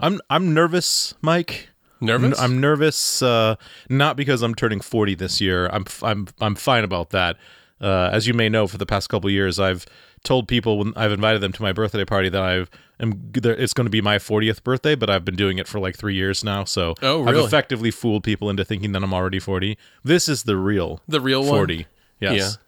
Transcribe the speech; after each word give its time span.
I'm 0.00 0.20
I'm 0.30 0.54
nervous, 0.54 1.14
Mike. 1.22 1.68
Nervous? 2.00 2.38
I'm 2.38 2.60
nervous, 2.60 3.22
uh, 3.22 3.56
not 3.88 4.16
because 4.16 4.42
I'm 4.42 4.54
turning 4.54 4.80
40 4.80 5.14
this 5.14 5.40
year. 5.40 5.66
I'm 5.68 5.84
f- 5.86 6.02
I'm 6.02 6.28
I'm 6.40 6.54
fine 6.54 6.84
about 6.84 7.10
that. 7.10 7.36
Uh, 7.80 8.10
as 8.12 8.26
you 8.26 8.34
may 8.34 8.48
know, 8.48 8.66
for 8.66 8.78
the 8.78 8.86
past 8.86 9.08
couple 9.08 9.28
years, 9.30 9.58
I've 9.58 9.86
told 10.24 10.48
people 10.48 10.78
when 10.78 10.92
I've 10.96 11.12
invited 11.12 11.40
them 11.40 11.52
to 11.52 11.62
my 11.62 11.72
birthday 11.72 12.04
party 12.04 12.28
that 12.30 12.42
I've 12.42 12.70
am 13.00 13.30
it's 13.34 13.72
going 13.72 13.84
to 13.86 13.90
be 13.90 14.00
my 14.00 14.16
40th 14.16 14.62
birthday, 14.62 14.94
but 14.94 15.08
I've 15.08 15.24
been 15.24 15.36
doing 15.36 15.58
it 15.58 15.68
for 15.68 15.78
like 15.78 15.96
three 15.96 16.14
years 16.14 16.42
now. 16.42 16.64
So 16.64 16.94
Oh, 17.02 17.20
really? 17.22 17.38
I've 17.38 17.44
effectively 17.46 17.90
fooled 17.90 18.24
people 18.24 18.50
into 18.50 18.64
thinking 18.64 18.92
that 18.92 19.02
I'm 19.02 19.14
already 19.14 19.38
40. 19.38 19.76
This 20.04 20.28
is 20.28 20.42
the 20.44 20.56
real 20.56 21.00
The 21.06 21.20
real 21.20 21.40
one? 21.40 21.50
40. 21.50 21.86
Yes. 22.20 22.58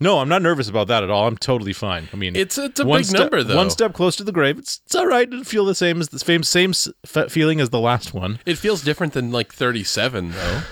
No, 0.00 0.18
I'm 0.18 0.28
not 0.28 0.42
nervous 0.42 0.68
about 0.68 0.88
that 0.88 1.02
at 1.04 1.10
all. 1.10 1.26
I'm 1.28 1.36
totally 1.36 1.72
fine. 1.72 2.08
I 2.12 2.16
mean, 2.16 2.34
It's- 2.34 2.58
it's 2.58 2.80
a 2.80 2.84
big 2.84 3.04
step- 3.04 3.20
number, 3.20 3.42
though. 3.44 3.56
One 3.56 3.70
step 3.70 3.92
close 3.94 4.16
to 4.16 4.24
the 4.24 4.32
grave. 4.32 4.58
It's, 4.58 4.80
it's 4.84 4.94
all 4.94 5.06
right. 5.06 5.26
It'll 5.28 5.44
feel 5.44 5.64
the 5.64 5.74
same 5.74 6.00
as 6.00 6.08
the 6.08 6.18
same 6.18 6.42
same 6.42 6.72
fe- 7.06 7.28
feeling 7.28 7.60
as 7.60 7.70
the 7.70 7.78
last 7.80 8.12
one. 8.12 8.40
It 8.44 8.58
feels 8.58 8.82
different 8.82 9.12
than 9.12 9.30
like 9.30 9.52
37, 9.52 10.32
though. 10.32 10.62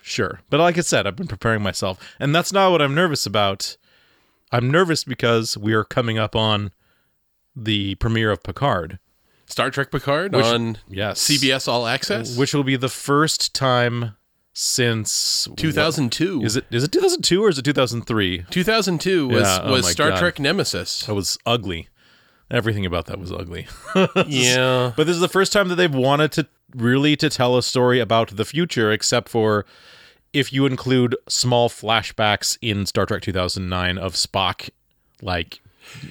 Sure. 0.00 0.40
But 0.48 0.60
like 0.60 0.78
I 0.78 0.82
said, 0.82 1.06
I've 1.06 1.16
been 1.16 1.26
preparing 1.28 1.62
myself. 1.62 1.98
And 2.20 2.34
that's 2.34 2.52
not 2.52 2.70
what 2.70 2.80
I'm 2.82 2.94
nervous 2.94 3.26
about. 3.26 3.76
I'm 4.52 4.70
nervous 4.70 5.02
because 5.04 5.56
we 5.56 5.72
are 5.74 5.84
coming 5.84 6.18
up 6.18 6.36
on 6.36 6.70
the 7.56 7.94
premiere 7.96 8.30
of 8.30 8.42
Picard, 8.42 8.98
Star 9.46 9.70
Trek 9.70 9.90
Picard 9.90 10.34
Which- 10.34 10.44
on 10.44 10.78
yes. 10.88 11.20
CBS 11.20 11.66
All 11.68 11.86
Access, 11.86 12.36
which 12.36 12.54
will 12.54 12.64
be 12.64 12.76
the 12.76 12.88
first 12.88 13.54
time 13.54 14.14
since 14.52 15.48
2002. 15.56 16.42
Is 16.42 16.56
it 16.56 16.66
is 16.70 16.84
it 16.84 16.92
2002 16.92 17.44
or 17.44 17.48
is 17.48 17.58
it 17.58 17.64
2003? 17.64 18.44
2002 18.50 19.28
was 19.28 19.42
Yeah, 19.42 19.60
oh 19.62 19.72
was 19.72 19.84
my 19.84 19.90
Star 19.90 20.10
God. 20.10 20.18
Trek 20.18 20.38
Nemesis. 20.38 21.06
That 21.06 21.14
was 21.14 21.38
ugly. 21.46 21.88
Everything 22.50 22.84
about 22.84 23.06
that 23.06 23.18
was 23.18 23.32
ugly. 23.32 23.66
yeah. 24.26 24.92
But 24.94 25.06
this 25.06 25.14
is 25.14 25.20
the 25.20 25.28
first 25.28 25.52
time 25.52 25.68
that 25.68 25.76
they've 25.76 25.94
wanted 25.94 26.32
to 26.32 26.46
really 26.74 27.16
to 27.16 27.30
tell 27.30 27.56
a 27.56 27.62
story 27.62 27.98
about 27.98 28.36
the 28.36 28.44
future, 28.44 28.92
except 28.92 29.30
for 29.30 29.64
if 30.34 30.52
you 30.52 30.66
include 30.66 31.16
small 31.28 31.68
flashbacks 31.70 32.58
in 32.60 32.84
Star 32.84 33.06
Trek 33.06 33.22
2009 33.22 33.96
of 33.96 34.14
Spock, 34.14 34.68
like 35.22 35.60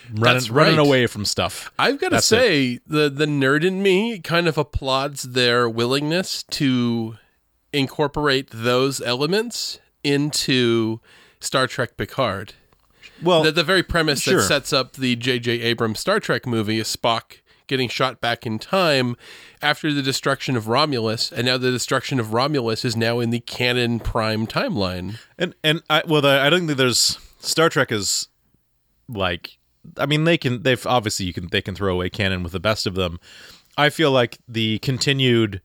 running, 0.09 0.22
That's 0.22 0.50
running 0.50 0.80
away 0.80 1.05
from 1.08 1.26
stuff. 1.26 1.72
I've 1.78 2.00
got 2.00 2.09
to 2.09 2.22
say, 2.22 2.80
the 2.88 3.09
the 3.09 3.26
nerd 3.26 3.64
in 3.64 3.83
me 3.83 4.20
kind 4.20 4.48
of 4.48 4.58
applauds 4.58 5.23
their 5.23 5.70
willingness 5.70 6.44
to 6.44 7.17
incorporate 7.73 8.50
those 8.52 9.02
elements 9.02 9.80
into 10.03 11.00
Star 11.39 11.67
Trek 11.67 11.97
Picard. 11.97 12.53
Well, 13.22 13.44
the, 13.44 13.52
the 13.52 13.64
very 13.64 13.83
premise 13.83 14.22
sure. 14.22 14.38
that 14.41 14.47
sets 14.47 14.73
up 14.73 14.94
the 14.94 15.16
J.J. 15.16 15.61
Abrams 15.61 15.99
Star 15.99 16.19
Trek 16.19 16.45
movie 16.45 16.80
is 16.80 16.95
Spock 16.95 17.38
getting 17.67 17.88
shot 17.88 18.19
back 18.19 18.45
in 18.45 18.59
time 18.59 19.16
after 19.61 19.94
the 19.94 20.02
destruction 20.02 20.58
of 20.58 20.67
Romulus, 20.67 21.31
and 21.31 21.45
now 21.45 21.58
the 21.58 21.72
destruction 21.72 22.19
of 22.19 22.33
Romulus 22.33 22.83
is 22.83 22.97
now 22.97 23.19
in 23.19 23.30
the 23.30 23.39
canon 23.39 23.99
prime 23.99 24.45
timeline. 24.45 25.17
and 25.38 25.55
and 25.64 25.81
I 25.89 26.03
well, 26.05 26.22
the, 26.22 26.30
I 26.30 26.49
don't 26.49 26.67
think 26.67 26.77
there's 26.77 27.17
Star 27.39 27.70
Trek 27.70 27.92
is 27.92 28.27
like 29.08 29.58
I 29.98 30.05
mean 30.05 30.26
they 30.26 30.37
can 30.37 30.64
they've 30.64 30.86
obviously 30.86 31.26
you 31.26 31.33
can 31.33 31.48
they 31.48 31.61
can 31.61 31.76
throw 31.76 31.93
away 31.93 32.10
canon 32.10 32.43
with 32.43 32.52
the 32.52 32.60
best 32.60 32.86
of 32.86 32.95
them. 32.95 33.20
I 33.77 33.89
feel 33.89 34.11
like 34.11 34.39
the 34.48 34.80
continued 34.80 35.61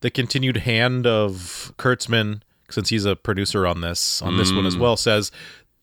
the 0.00 0.10
continued 0.10 0.58
hand 0.58 1.06
of 1.06 1.72
Kurtzman 1.78 2.42
since 2.70 2.88
he's 2.88 3.04
a 3.04 3.16
producer 3.16 3.66
on 3.66 3.80
this 3.80 4.22
on 4.22 4.36
this 4.36 4.52
one 4.52 4.64
as 4.64 4.76
mm. 4.76 4.80
well 4.80 4.96
says 4.96 5.32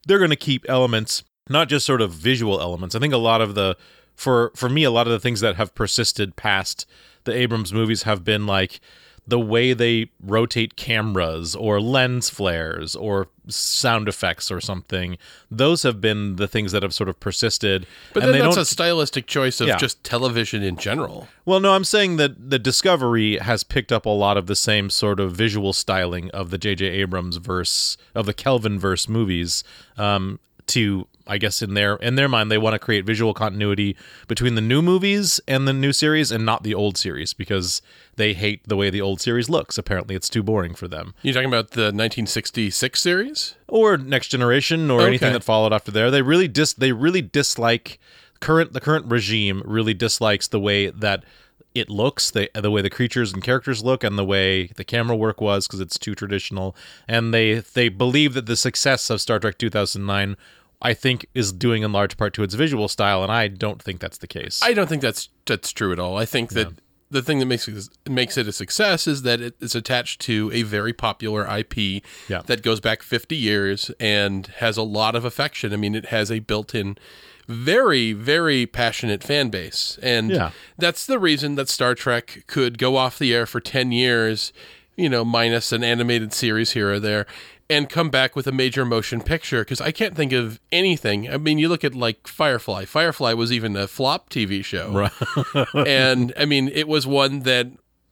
they're 0.05 0.17
going 0.17 0.29
to 0.29 0.35
keep 0.35 0.65
elements 0.69 1.23
not 1.49 1.69
just 1.69 1.85
sort 1.85 2.01
of 2.01 2.11
visual 2.11 2.59
elements. 2.59 2.95
I 2.95 2.99
think 2.99 3.13
a 3.13 3.17
lot 3.17 3.41
of 3.41 3.55
the 3.55 3.77
for 4.15 4.51
for 4.55 4.69
me 4.69 4.83
a 4.83 4.91
lot 4.91 5.07
of 5.07 5.13
the 5.13 5.19
things 5.19 5.41
that 5.41 5.55
have 5.55 5.75
persisted 5.75 6.35
past 6.35 6.85
the 7.23 7.33
Abrams 7.33 7.73
movies 7.73 8.03
have 8.03 8.23
been 8.23 8.45
like 8.45 8.79
the 9.27 9.39
way 9.39 9.73
they 9.73 10.09
rotate 10.23 10.77
cameras 10.77 11.53
or 11.53 11.81
lens 11.81 12.29
flares 12.29 12.95
or 12.95 13.27
sound 13.49 14.07
effects 14.07 14.49
or 14.49 14.61
something. 14.61 15.17
Those 15.51 15.83
have 15.83 15.99
been 15.99 16.37
the 16.37 16.47
things 16.47 16.71
that 16.71 16.81
have 16.81 16.93
sort 16.93 17.09
of 17.09 17.19
persisted. 17.19 17.85
But 18.13 18.23
and 18.23 18.33
then 18.33 18.41
that's 18.41 18.55
a 18.57 18.65
stylistic 18.65 19.27
choice 19.27 19.59
of 19.59 19.67
Yeah. 19.67 19.77
just 19.77 20.01
television 20.03 20.63
in 20.63 20.77
general. 20.77 21.27
well, 21.45 21.59
no, 21.59 21.73
I'm 21.73 21.83
saying 21.83 22.15
that 22.17 22.49
the 22.49 22.59
Discovery 22.59 23.37
has 23.37 23.63
picked 23.63 23.91
up 23.91 24.05
a 24.05 24.09
lot 24.09 24.37
of 24.37 24.47
the 24.47 24.55
same 24.55 24.89
sort 24.89 25.19
of 25.19 25.33
visual 25.33 25.73
styling 25.73 26.31
of 26.31 26.49
the 26.49 26.57
J.J. 26.57 26.85
Abrams 26.85 27.35
verse 27.37 27.97
of 28.15 28.25
the 28.25 28.33
Kelvin 28.33 28.79
verse 28.79 29.09
movies. 29.09 29.63
Um, 29.97 30.39
to 30.67 31.07
I 31.27 31.37
guess 31.37 31.61
in 31.61 31.73
their 31.73 31.95
in 31.97 32.15
their 32.15 32.29
mind, 32.29 32.51
they 32.51 32.57
want 32.57 32.73
to 32.73 32.79
create 32.79 33.05
visual 33.05 33.33
continuity 33.33 33.95
between 34.27 34.55
the 34.55 34.61
new 34.61 34.81
movies 34.81 35.39
and 35.47 35.67
the 35.67 35.73
new 35.73 35.93
series, 35.93 36.31
and 36.31 36.45
not 36.45 36.63
the 36.63 36.73
old 36.73 36.97
series 36.97 37.33
because 37.33 37.81
they 38.15 38.33
hate 38.33 38.67
the 38.67 38.75
way 38.75 38.89
the 38.89 39.01
old 39.01 39.21
series 39.21 39.49
looks. 39.49 39.77
Apparently, 39.77 40.15
it's 40.15 40.29
too 40.29 40.43
boring 40.43 40.73
for 40.73 40.87
them. 40.87 41.13
You're 41.21 41.33
talking 41.33 41.49
about 41.49 41.71
the 41.71 41.91
1966 41.93 42.99
series? 42.99 43.55
or 43.67 43.97
Next 43.97 44.29
Generation 44.29 44.89
or 44.89 45.01
anything 45.01 45.33
that 45.33 45.43
followed 45.43 45.73
after 45.73 45.91
there. 45.91 46.09
They 46.09 46.21
really 46.21 46.47
dis 46.47 46.73
they 46.73 46.91
really 46.91 47.21
dislike 47.21 47.99
current 48.39 48.73
the 48.73 48.79
current 48.79 49.05
regime 49.07 49.61
really 49.65 49.93
dislikes 49.93 50.47
the 50.47 50.59
way 50.59 50.89
that 50.89 51.23
it 51.75 51.89
looks, 51.89 52.31
the 52.31 52.49
the 52.53 52.71
way 52.71 52.81
the 52.81 52.89
creatures 52.89 53.33
and 53.33 53.43
characters 53.43 53.83
look, 53.83 54.03
and 54.03 54.17
the 54.17 54.25
way 54.25 54.67
the 54.75 54.83
camera 54.83 55.15
work 55.15 55.41
was 55.41 55.67
because 55.67 55.79
it's 55.79 55.99
too 55.99 56.15
traditional. 56.15 56.75
And 57.07 57.33
they 57.33 57.55
they 57.55 57.89
believe 57.89 58.33
that 58.33 58.45
the 58.45 58.55
success 58.55 59.09
of 59.09 59.21
Star 59.21 59.39
Trek 59.39 59.57
2009. 59.57 60.37
I 60.81 60.93
think 60.93 61.25
is 61.33 61.51
doing 61.51 61.81
in 61.83 61.91
large 61.91 62.17
part 62.17 62.33
to 62.35 62.43
its 62.43 62.53
visual 62.53 62.87
style, 62.87 63.23
and 63.23 63.31
I 63.31 63.47
don't 63.47 63.81
think 63.81 63.99
that's 63.99 64.19
the 64.19 64.27
case. 64.27 64.61
I 64.63 64.73
don't 64.73 64.87
think 64.87 65.01
that's 65.01 65.29
that's 65.45 65.71
true 65.71 65.91
at 65.91 65.99
all. 65.99 66.17
I 66.17 66.25
think 66.25 66.51
that 66.51 66.67
the 67.09 67.21
thing 67.21 67.39
that 67.39 67.45
makes 67.45 67.67
it 67.67 67.89
makes 68.09 68.37
it 68.37 68.47
a 68.47 68.51
success 68.51 69.07
is 69.07 69.21
that 69.23 69.39
it 69.41 69.55
is 69.59 69.73
attached 69.75 70.19
to 70.21 70.51
a 70.53 70.61
very 70.63 70.93
popular 70.93 71.47
IP 71.47 72.03
Yeah. 72.27 72.41
that 72.47 72.61
goes 72.61 72.79
back 72.81 73.01
50 73.01 73.35
years 73.35 73.89
and 73.99 74.45
has 74.57 74.75
a 74.77 74.83
lot 74.83 75.15
of 75.15 75.23
affection. 75.25 75.71
I 75.73 75.77
mean, 75.77 75.95
it 75.95 76.07
has 76.07 76.29
a 76.29 76.39
built-in 76.39 76.97
very 77.47 78.11
very 78.13 78.65
passionate 78.65 79.23
fan 79.23 79.49
base. 79.49 79.97
And 80.03 80.29
Yeah. 80.29 80.51
that's 80.77 81.05
the 81.05 81.17
reason 81.17 81.55
that 81.55 81.69
Star 81.69 81.95
Trek 81.95 82.43
could 82.45 82.77
go 82.77 82.97
off 82.97 83.17
the 83.17 83.33
air 83.33 83.45
for 83.45 83.61
10 83.61 83.91
years, 83.93 84.51
you 84.97 85.07
know, 85.07 85.23
minus 85.23 85.71
an 85.71 85.83
animated 85.85 86.33
series 86.33 86.71
here 86.71 86.91
or 86.91 86.99
there. 86.99 87.25
And 87.69 87.89
come 87.89 88.09
back 88.09 88.33
with 88.35 88.47
a 88.47 88.51
major 88.53 88.85
motion 88.85 89.19
picture 89.21 89.61
because 89.61 89.81
I 89.81 89.91
can't 89.91 90.15
think 90.15 90.31
of 90.31 90.59
anything. 90.71 91.29
I 91.29 91.35
mean, 91.37 91.57
you 91.57 91.67
look 91.67 91.83
at 91.83 91.93
like 91.93 92.25
Firefly. 92.27 92.85
Firefly 92.85 93.33
was 93.33 93.51
even 93.51 93.75
a 93.75 93.87
flop 93.87 94.29
TV 94.29 94.63
show 94.63 94.89
Right. 94.91 95.11
and 95.87 96.33
I 96.37 96.45
mean, 96.45 96.69
it 96.69 96.87
was 96.87 97.05
one 97.05 97.41
that 97.41 97.67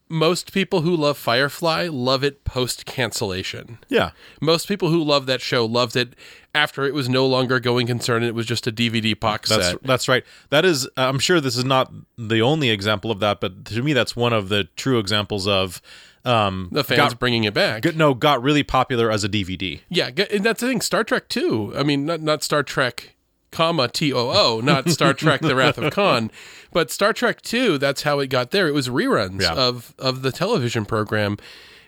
most 0.08 0.52
people 0.52 0.82
who 0.82 0.94
love 0.94 1.16
Firefly 1.16 1.88
love 1.90 2.22
it 2.22 2.44
post 2.44 2.84
cancellation. 2.86 3.78
yeah, 3.88 4.10
Most 4.40 4.68
people 4.68 4.90
who 4.90 5.02
love 5.02 5.26
that 5.26 5.40
show 5.40 5.64
loved 5.64 5.96
it 5.96 6.14
after 6.54 6.84
it 6.84 6.94
was 6.94 7.08
no 7.08 7.26
longer 7.26 7.58
going 7.58 7.86
concern 7.86 8.22
and 8.22 8.26
it 8.28 8.34
was 8.34 8.46
just 8.46 8.66
a 8.66 8.72
DVD 8.72 9.18
box 9.18 9.48
That's 9.48 9.68
set. 9.68 9.82
that's 9.82 10.06
right. 10.08 10.24
That 10.50 10.64
is, 10.64 10.88
I'm 10.96 11.18
sure 11.18 11.40
this 11.40 11.56
is 11.56 11.64
not 11.64 11.92
the 12.16 12.40
only 12.40 12.70
example 12.70 13.10
of 13.10 13.20
that, 13.20 13.40
but 13.40 13.64
to 13.66 13.82
me, 13.82 13.94
that's 13.94 14.14
one 14.14 14.32
of 14.32 14.48
the 14.48 14.64
true 14.76 14.98
examples 14.98 15.48
of 15.48 15.82
um, 16.26 16.68
The 16.72 16.84
fans 16.84 16.98
got, 17.12 17.18
bringing 17.18 17.44
it 17.44 17.54
back. 17.54 17.82
got- 17.82 17.94
no 17.96 18.12
got 18.14 18.42
really 18.42 18.62
popular 18.62 19.10
as 19.10 19.24
a 19.24 19.28
DVD. 19.28 19.80
Yeah, 19.88 20.10
and 20.30 20.44
that's 20.44 20.60
the 20.60 20.68
thing. 20.68 20.80
Star 20.80 21.04
Trek 21.04 21.28
too. 21.28 21.72
I 21.76 21.82
mean, 21.82 22.04
not 22.06 22.20
not 22.20 22.42
Star 22.42 22.62
Trek, 22.62 23.14
comma 23.50 23.88
T 23.88 24.12
O 24.12 24.30
O, 24.30 24.60
not 24.60 24.90
Star 24.96 25.14
Trek: 25.14 25.40
The 25.40 25.54
Wrath 25.54 25.78
of 25.78 25.92
Khan, 25.92 26.30
but 26.72 26.90
Star 26.90 27.12
Trek 27.12 27.42
two. 27.42 27.78
That's 27.78 28.02
how 28.02 28.18
it 28.20 28.26
got 28.28 28.50
there. 28.50 28.68
It 28.68 28.72
was 28.74 28.88
reruns 28.88 29.42
Yeah. 29.42 29.54
of 29.54 29.94
of 29.98 30.22
the 30.22 30.32
television 30.32 30.84
program, 30.84 31.36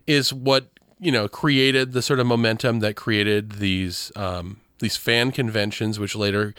is 0.07 0.33
what 0.33 0.69
you 1.01 1.13
know 1.13 1.29
created 1.29 1.93
the 1.93 2.03
sort 2.03 2.21
of 2.21 2.27
momentum 2.27 2.81
that 2.81 2.95
created 2.97 3.53
these 3.53 4.11
um, 4.17 4.61
these 4.81 4.97
fan 4.97 5.33
conventions, 5.33 5.99
which 5.99 6.15
later 6.17 6.55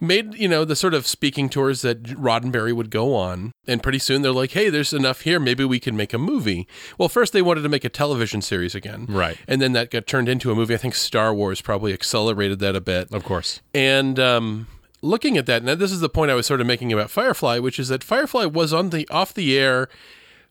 made 0.00 0.34
you 0.34 0.48
know 0.48 0.64
the 0.64 0.76
sort 0.76 0.94
of 0.94 1.06
speaking 1.06 1.48
tours 1.48 1.82
that 1.82 2.02
Roddenberry 2.02 2.72
would 2.72 2.90
go 2.90 3.14
on, 3.14 3.52
and 3.66 3.82
pretty 3.82 3.98
soon 3.98 4.22
they're 4.22 4.32
like, 4.32 4.52
"Hey, 4.52 4.70
there's 4.70 4.92
enough 4.92 5.22
here. 5.22 5.38
Maybe 5.40 5.64
we 5.64 5.80
can 5.80 5.96
make 5.96 6.12
a 6.12 6.18
movie." 6.18 6.66
Well, 6.96 7.08
first 7.08 7.32
they 7.32 7.42
wanted 7.42 7.62
to 7.62 7.68
make 7.68 7.84
a 7.84 7.88
television 7.88 8.42
series 8.42 8.74
again, 8.74 9.06
Right. 9.08 9.36
And 9.46 9.60
then 9.60 9.72
that 9.72 9.90
got 9.90 10.06
turned 10.06 10.28
into 10.28 10.50
a 10.50 10.54
movie. 10.54 10.74
I 10.74 10.78
think 10.78 10.94
Star 10.94 11.34
Wars 11.34 11.60
probably 11.60 11.92
accelerated 11.92 12.58
that 12.60 12.76
a 12.76 12.80
bit. 12.80 13.12
Of 13.12 13.24
course. 13.24 13.60
And 13.74 14.18
um, 14.20 14.66
looking 15.02 15.36
at 15.36 15.46
that, 15.46 15.62
now 15.64 15.74
this 15.74 15.92
is 15.92 16.00
the 16.00 16.08
point 16.08 16.30
I 16.30 16.34
was 16.34 16.46
sort 16.46 16.60
of 16.60 16.66
making 16.66 16.92
about 16.92 17.10
Firefly, 17.10 17.58
which 17.58 17.78
is 17.78 17.88
that 17.88 18.04
Firefly 18.04 18.44
was 18.46 18.72
on 18.72 18.90
the 18.90 19.08
off 19.08 19.34
the 19.34 19.58
air 19.58 19.88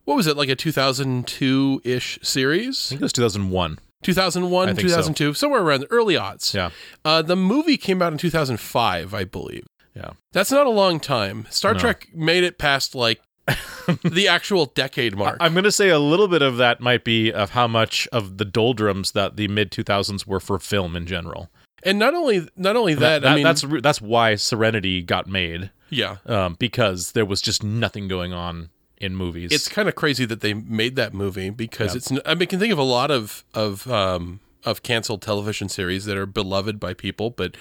what 0.06 0.16
was 0.16 0.26
it 0.26 0.38
like 0.38 0.48
a 0.48 0.56
2002 0.56 1.82
ish 1.84 2.18
I 2.22 2.26
series? 2.26 2.90
think 2.90 3.02
it 3.02 3.04
was 3.04 3.12
2001. 3.14 3.78
2001, 4.04 4.70
I 4.70 4.74
think 4.74 4.82
so. 4.82 4.96
2002, 4.96 5.34
somewhere 5.34 5.62
around 5.62 5.82
the 5.82 5.92
early 5.92 6.16
aughts. 6.16 6.54
Yeah. 6.54 6.70
Uh, 7.04 7.22
the 7.22 7.36
movie 7.36 7.78
came 7.78 8.02
out 8.02 8.12
in 8.12 8.18
2005, 8.18 9.14
I 9.14 9.24
believe. 9.24 9.66
Yeah. 9.96 10.12
That's 10.32 10.52
not 10.52 10.68
a 10.68 10.72
long 10.72 11.00
time. 11.00 11.48
Star 11.50 11.74
No. 11.74 11.80
Trek 11.80 12.08
made 12.14 12.44
it 12.44 12.58
past 12.58 12.94
like 12.94 13.20
the 14.04 14.28
actual 14.28 14.68
decade 14.68 15.16
mark. 15.16 15.38
I'm 15.40 15.54
going 15.54 15.64
to 15.64 15.72
say 15.72 15.90
a 15.90 16.00
little 16.00 16.28
bit 16.28 16.42
of 16.42 16.58
that 16.58 16.80
might 16.82 17.04
be 17.04 17.32
of 17.32 17.52
how 17.52 17.68
much 17.68 18.08
of 18.12 18.38
the 18.38 18.46
doldrums 18.46 19.14
that 19.14 19.38
the 19.38 19.48
mid 19.48 19.72
2000s 19.72 20.28
were 20.28 20.40
for 20.40 20.60
film 20.60 20.96
in 20.96 21.06
general. 21.08 21.50
and 21.84 21.98
not 21.98 22.14
only 22.14 22.48
not 22.56 22.76
only 22.76 22.94
that, 22.96 23.26
I 23.26 23.36
mean, 23.36 23.44
that's 23.44 23.64
that's 23.82 24.02
why 24.02 24.36
Serenity 24.36 25.02
got 25.02 25.28
made 25.28 25.72
yeah, 25.90 26.18
um, 26.26 26.58
because 26.60 27.14
there 27.14 27.26
was 27.26 27.42
just 27.42 27.64
nothing 27.64 28.08
going 28.10 28.34
on 28.34 28.70
in 29.00 29.16
movies. 29.16 29.52
it's 29.52 29.68
kind 29.68 29.88
of 29.88 29.96
crazy 29.96 30.26
that 30.26 30.42
they 30.42 30.54
made 30.54 30.96
that 30.96 31.14
movie 31.14 31.50
because 31.50 31.96
it's. 31.96 32.12
I 32.12 32.16
mean, 32.16 32.22
I 32.26 32.46
can 32.46 32.60
think 32.60 32.74
of 32.74 32.80
a 32.80 32.84
lot 32.84 33.12
of 33.12 33.44
of 33.54 33.90
um, 33.90 34.40
of 34.64 34.84
canceled 34.84 35.22
television 35.22 35.70
series 35.70 36.06
that 36.06 36.18
are 36.18 36.26
beloved 36.26 36.80
by 36.80 36.94
people, 36.94 37.30
but 37.30 37.56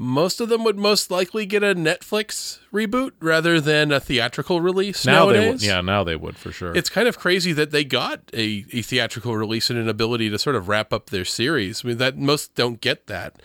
most 0.00 0.40
of 0.40 0.48
them 0.48 0.62
would 0.62 0.78
most 0.78 1.10
likely 1.10 1.44
get 1.44 1.64
a 1.64 1.74
Netflix 1.74 2.60
reboot 2.72 3.12
rather 3.20 3.60
than 3.60 3.90
a 3.90 3.98
theatrical 3.98 4.60
release. 4.60 5.04
now 5.04 5.24
nowadays. 5.24 5.42
they 5.42 5.50
would, 5.50 5.62
yeah, 5.62 5.80
now 5.80 6.04
they 6.04 6.14
would 6.14 6.36
for 6.36 6.52
sure. 6.52 6.72
It's 6.76 6.88
kind 6.88 7.08
of 7.08 7.18
crazy 7.18 7.52
that 7.54 7.72
they 7.72 7.82
got 7.82 8.20
a, 8.32 8.64
a 8.72 8.82
theatrical 8.82 9.36
release 9.36 9.70
and 9.70 9.78
an 9.78 9.88
ability 9.88 10.30
to 10.30 10.38
sort 10.38 10.54
of 10.54 10.68
wrap 10.68 10.92
up 10.92 11.10
their 11.10 11.24
series. 11.24 11.84
I 11.84 11.88
mean, 11.88 11.98
that 11.98 12.16
most 12.16 12.54
don't 12.54 12.80
get 12.80 13.08
that. 13.08 13.42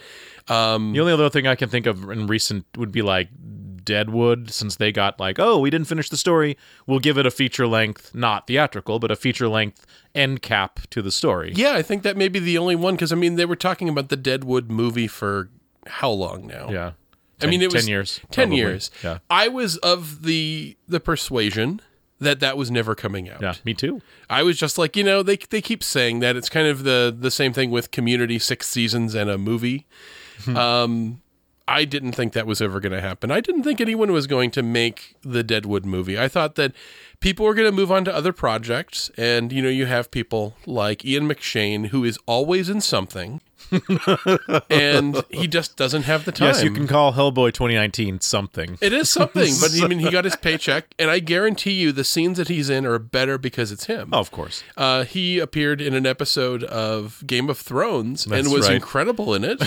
Um, 0.48 0.94
the 0.94 1.00
only 1.00 1.13
other 1.13 1.30
thing 1.30 1.48
I 1.48 1.56
can 1.56 1.69
think 1.69 1.88
of 1.88 2.07
in 2.12 2.27
recent 2.27 2.65
would 2.77 2.92
be 2.92 3.01
like 3.01 3.30
Deadwood, 3.86 4.52
since 4.52 4.76
they 4.76 4.92
got 4.92 5.20
like, 5.20 5.40
oh, 5.40 5.60
we 5.60 5.70
didn't 5.70 5.88
finish 5.88 6.10
the 6.10 6.18
story, 6.18 6.58
we'll 6.88 7.00
give 7.00 7.18
it 7.18 7.26
a 7.26 7.32
feature 7.32 7.68
length, 7.68 8.14
not 8.14 8.48
theatrical, 8.48 9.00
but 9.00 9.12
a 9.12 9.16
feature 9.16 9.48
length 9.48 9.86
end 10.16 10.42
cap 10.42 10.82
to 10.90 11.02
the 11.02 11.12
story. 11.12 11.54
yeah, 11.56 11.74
I 11.74 11.82
think 11.82 12.04
that 12.04 12.18
may 12.18 12.28
be 12.28 12.40
the 12.40 12.58
only 12.58 12.76
one 12.76 12.96
because 12.96 13.12
I 13.12 13.16
mean 13.16 13.36
they 13.36 13.46
were 13.46 13.56
talking 13.56 13.90
about 13.90 14.10
the 14.10 14.18
Deadwood 14.18 14.70
movie 14.70 15.08
for 15.08 15.50
how 15.88 16.10
long 16.10 16.48
now? 16.48 16.70
Yeah. 16.70 16.92
I 17.42 17.48
mean, 17.48 17.62
it 17.62 17.74
was 17.74 17.84
10 17.84 17.90
years. 17.90 18.22
10 18.32 18.44
probably. 18.44 18.58
years. 18.58 18.92
Yeah. 19.04 19.18
I 19.30 19.48
was 19.50 19.78
of 19.78 20.24
the 20.24 20.78
the 20.88 21.00
persuasion 21.00 21.82
that 22.20 22.40
that 22.40 22.58
was 22.58 22.72
never 22.72 22.96
coming 22.96 23.30
out. 23.30 23.42
Yeah, 23.42 23.56
me 23.66 23.74
too. 23.74 24.02
I 24.30 24.44
was 24.44 24.58
just 24.58 24.78
like, 24.78 24.96
you 24.96 25.04
know, 25.04 25.24
they 25.24 25.38
they 25.38 25.62
keep 25.62 25.84
saying 25.84 26.20
that 26.20 26.36
it's 26.36 26.50
kind 26.50 26.68
of 26.68 26.84
the 26.84 27.16
the 27.18 27.32
same 27.32 27.54
thing 27.54 27.70
with 27.70 27.92
Community 27.92 28.40
six 28.40 28.68
seasons 28.68 29.14
and 29.14 29.30
a 29.30 29.38
movie. 29.38 29.88
um, 30.56 31.22
I 31.68 31.86
didn't 31.86 32.12
think 32.12 32.33
that 32.33 32.45
was 32.45 32.62
ever 32.62 32.80
going 32.80 32.92
to 32.92 33.01
happen. 33.01 33.31
I 33.31 33.39
didn't 33.39 33.63
think 33.63 33.80
anyone 33.80 34.12
was 34.12 34.27
going 34.27 34.51
to 34.51 34.62
make 34.62 35.15
the 35.21 35.44
Deadwood 35.44 35.86
movie. 35.86 36.19
I 36.19 36.27
thought 36.27 36.56
that 36.56 36.74
people 37.21 37.45
were 37.45 37.54
going 37.54 37.69
to 37.69 37.75
move 37.75 37.92
on 37.92 38.04
to 38.06 38.13
other 38.13 38.33
projects, 38.33 39.10
and 39.18 39.51
you 39.51 39.62
know, 39.62 39.69
you 39.69 39.86
have 39.86 40.12
people 40.12 40.56
like 40.65 41.06
Ian 41.06 41.27
McShane 41.27 41.88
who 41.88 42.04
is 42.04 42.19
always 42.25 42.69
in 42.69 42.81
something, 42.81 43.39
and 44.70 45.24
he 45.30 45.48
just 45.48 45.75
doesn't 45.75 46.04
have 46.04 46.25
the 46.25 46.31
time. 46.31 46.48
Yes, 46.48 46.64
you 46.64 46.72
can 46.72 46.88
call 46.88 47.14
Hellboy 47.14 47.54
2019 47.54 48.22
something. 48.22 48.78
It 48.81 48.94
is 48.94 49.10
something, 49.10 49.54
but 49.60 49.72
I 49.81 49.88
mean, 49.90 50.00
he 50.00 50.10
got 50.10 50.25
his 50.25 50.36
paycheck, 50.36 50.94
and 51.00 51.10
I 51.10 51.20
guarantee 51.20 51.74
you, 51.74 51.92
the 51.92 52.04
scenes 52.04 52.38
that 52.38 52.48
he's 52.48 52.70
in 52.70 52.86
are 52.86 53.00
better 53.00 53.38
because 53.38 53.72
it's 53.72 53.86
him. 53.86 54.10
Oh, 54.14 54.20
of 54.20 54.31
course. 54.31 54.64
Uh, 54.78 55.04
he 55.04 55.40
appeared 55.40 55.81
in 55.81 55.94
an 55.94 56.06
episode 56.06 56.64
of 56.64 57.24
Game 57.25 57.50
of 57.50 57.58
Thrones 57.58 58.25
That's 58.25 58.46
and 58.46 58.54
was 58.54 58.68
right. 58.68 58.75
incredible 58.75 59.34
in 59.34 59.44
it 59.44 59.60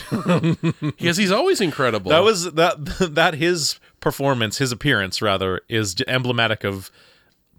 because 0.81 1.17
he's 1.17 1.33
always 1.33 1.61
incredible. 1.61 2.11
That 2.11 2.23
was 2.23 2.53
that 2.53 2.85
that 3.01 3.35
his 3.35 3.79
performance, 4.01 4.59
his 4.59 4.73
appearance 4.73 5.21
rather, 5.21 5.61
is 5.69 5.97
emblematic 6.07 6.65
of 6.65 6.91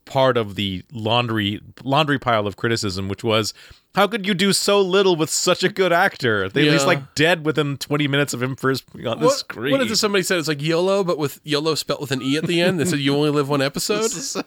part 0.08 0.38
of 0.38 0.56
the 0.56 0.84
laundry 0.92 1.62
laundry 1.84 2.18
pile 2.20 2.48
of 2.48 2.56
criticism, 2.56 3.08
which 3.10 3.24
was 3.24 3.54
how 3.96 4.06
could 4.08 4.28
you 4.28 4.34
do 4.36 4.54
so 4.54 4.80
little 4.80 5.16
with 5.16 5.30
such 5.30 5.64
a 5.64 5.70
good 5.70 5.92
actor? 5.92 6.50
They 6.50 6.64
Yeah. 6.66 6.74
he's 6.74 6.86
like 6.86 7.16
dead 7.16 7.46
within 7.46 7.78
20 7.78 8.08
minutes 8.08 8.34
of 8.34 8.42
him 8.44 8.56
first 8.56 8.92
being 8.94 9.08
on 9.08 9.20
the 9.20 9.26
what, 9.26 9.38
screen. 9.38 9.72
what 9.72 9.82
is 9.82 9.90
it? 9.92 9.96
Somebody 9.96 10.24
said 10.24 10.38
it's 10.38 10.48
like 10.48 10.62
YOLO, 10.62 11.04
but 11.04 11.18
with 11.18 11.40
YOLO 11.44 11.74
spelt 11.76 12.00
with 12.02 12.12
an 12.12 12.22
e 12.22 12.38
at 12.38 12.46
the 12.46 12.62
end. 12.62 12.80
They 12.80 12.86
said 12.86 13.00
you 13.00 13.16
only 13.16 13.32
live 13.32 13.50
one 13.50 13.62
episode. 13.62 14.12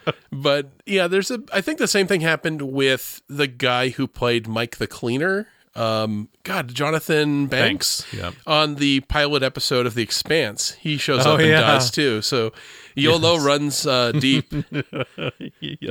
but 0.32 0.70
yeah, 0.86 1.06
there's 1.08 1.30
a. 1.30 1.42
I 1.52 1.60
think 1.60 1.78
the 1.78 1.88
same 1.88 2.06
thing 2.06 2.20
happened 2.22 2.62
with 2.62 3.20
the 3.28 3.46
guy 3.46 3.90
who 3.90 4.06
played 4.06 4.46
Mike 4.48 4.76
the 4.76 4.86
Cleaner. 4.86 5.48
Um, 5.74 6.30
God, 6.42 6.68
Jonathan 6.68 7.48
Banks. 7.48 8.06
Yeah. 8.10 8.30
on 8.46 8.76
the 8.76 9.00
pilot 9.00 9.42
episode 9.42 9.84
of 9.84 9.94
The 9.94 10.02
Expanse. 10.02 10.70
He 10.80 10.96
shows 10.96 11.26
Oh, 11.26 11.34
up 11.34 11.40
and 11.40 11.48
yeah. 11.50 11.60
dies 11.60 11.90
too. 11.90 12.22
So 12.22 12.54
YOLO 12.96 13.38
runs 13.38 13.86
uh, 13.86 14.10
deep. 14.12 14.52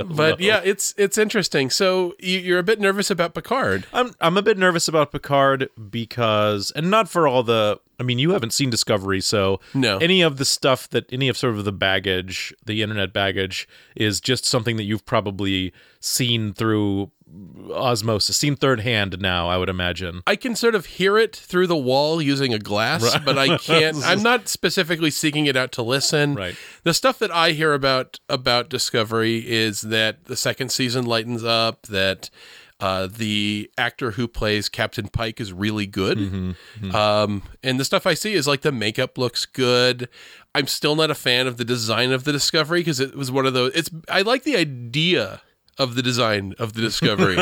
But 0.06 0.40
yeah, 0.40 0.62
it's 0.63 0.94
it's 0.98 1.18
interesting. 1.18 1.69
So 1.69 2.16
you, 2.19 2.40
you're 2.40 2.60
a 2.60 2.63
bit 2.63 2.80
nervous 2.80 3.10
about 3.10 3.34
Picard. 3.34 3.86
I'm 3.94 4.13
I'm 4.22 4.38
a 4.38 4.42
bit 4.42 4.57
nervous 4.57 4.88
about 4.88 5.12
Picard 5.12 5.69
because 5.90 6.72
and 6.72 6.90
not 6.90 7.10
for 7.10 7.28
all 7.28 7.44
the 7.44 7.80
I 8.00 8.04
mean 8.04 8.19
you 8.19 8.31
haven't 8.31 8.52
seen 8.52 8.69
Discovery 8.69 9.22
so 9.22 9.60
No. 9.74 9.98
any 10.00 10.22
of 10.22 10.38
the 10.38 10.46
stuff 10.46 10.90
that 10.90 11.12
any 11.13 11.30
of 11.30 11.38
sort 11.38 11.56
of 11.56 11.63
the 11.66 11.72
baggage 11.72 12.54
the 12.66 12.81
internet 12.81 13.13
baggage 13.13 13.68
is 13.96 14.19
just 14.19 14.46
something 14.46 14.75
that 14.78 14.84
you've 14.84 15.06
probably 15.06 15.74
seen 16.00 16.54
through 16.54 17.12
osmosis 17.74 18.38
seen 18.38 18.56
third 18.56 18.81
hand 18.81 19.19
now 19.19 19.50
I 19.50 19.57
would 19.57 19.69
imagine 19.69 20.22
I 20.27 20.36
can 20.36 20.56
sort 20.56 20.75
of 20.75 20.86
hear 20.86 21.18
it 21.18 21.36
through 21.36 21.68
the 21.68 21.75
wall 21.75 22.22
using 22.22 22.54
a 22.54 22.60
glass, 22.60 23.18
but 23.25 23.38
I 23.38 23.57
can't. 23.57 23.98
I'm 24.04 24.24
not 24.24 24.48
specifically 24.48 25.12
seeking 25.12 25.45
it 25.45 25.56
out 25.56 25.72
to 25.74 25.81
listen. 25.81 26.36
Right. 26.36 26.56
The 26.83 26.94
stuff 26.94 27.19
that 27.19 27.31
I 27.31 27.51
hear 27.51 27.74
about 27.74 28.19
about 28.30 28.69
Discovery 28.69 29.48
is 29.48 29.81
that 29.81 30.25
the 30.25 30.36
second 30.36 30.72
season 30.72 31.06
lightens 31.06 31.44
up. 31.44 31.83
That 31.83 32.30
uh, 32.80 33.07
the 33.07 33.71
actor 33.78 34.12
who 34.12 34.28
plays 34.28 34.69
Captain 34.69 35.07
Pike 35.07 35.39
is 35.39 35.54
really 35.54 35.86
good. 35.86 36.18
Mm-hmm. 36.18 36.95
Um, 36.95 37.44
and 37.63 37.80
the 37.80 37.86
stuff 37.86 38.06
I 38.06 38.13
see 38.13 38.33
is 38.33 38.48
like 38.48 38.62
the 38.62 38.71
makeup 38.71 39.18
looks 39.18 39.45
good. 39.45 40.10
I'm 40.54 40.68
still 40.68 40.95
not 40.95 41.12
a 41.12 41.16
fan 41.16 41.48
of 41.48 41.57
the 41.57 41.66
design 41.66 42.12
of 42.12 42.24
the 42.24 42.31
Discovery 42.31 42.81
because 42.81 43.00
it 43.00 43.16
was 43.16 43.31
one 43.31 43.45
of 43.45 43.54
those. 43.54 43.74
It's 43.74 43.89
I 44.10 44.21
like 44.21 44.44
the 44.44 44.57
idea 44.57 45.42
of 45.77 45.95
the 45.95 46.01
design 46.01 46.54
of 46.60 46.74
the 46.74 46.81
Discovery, 46.81 47.38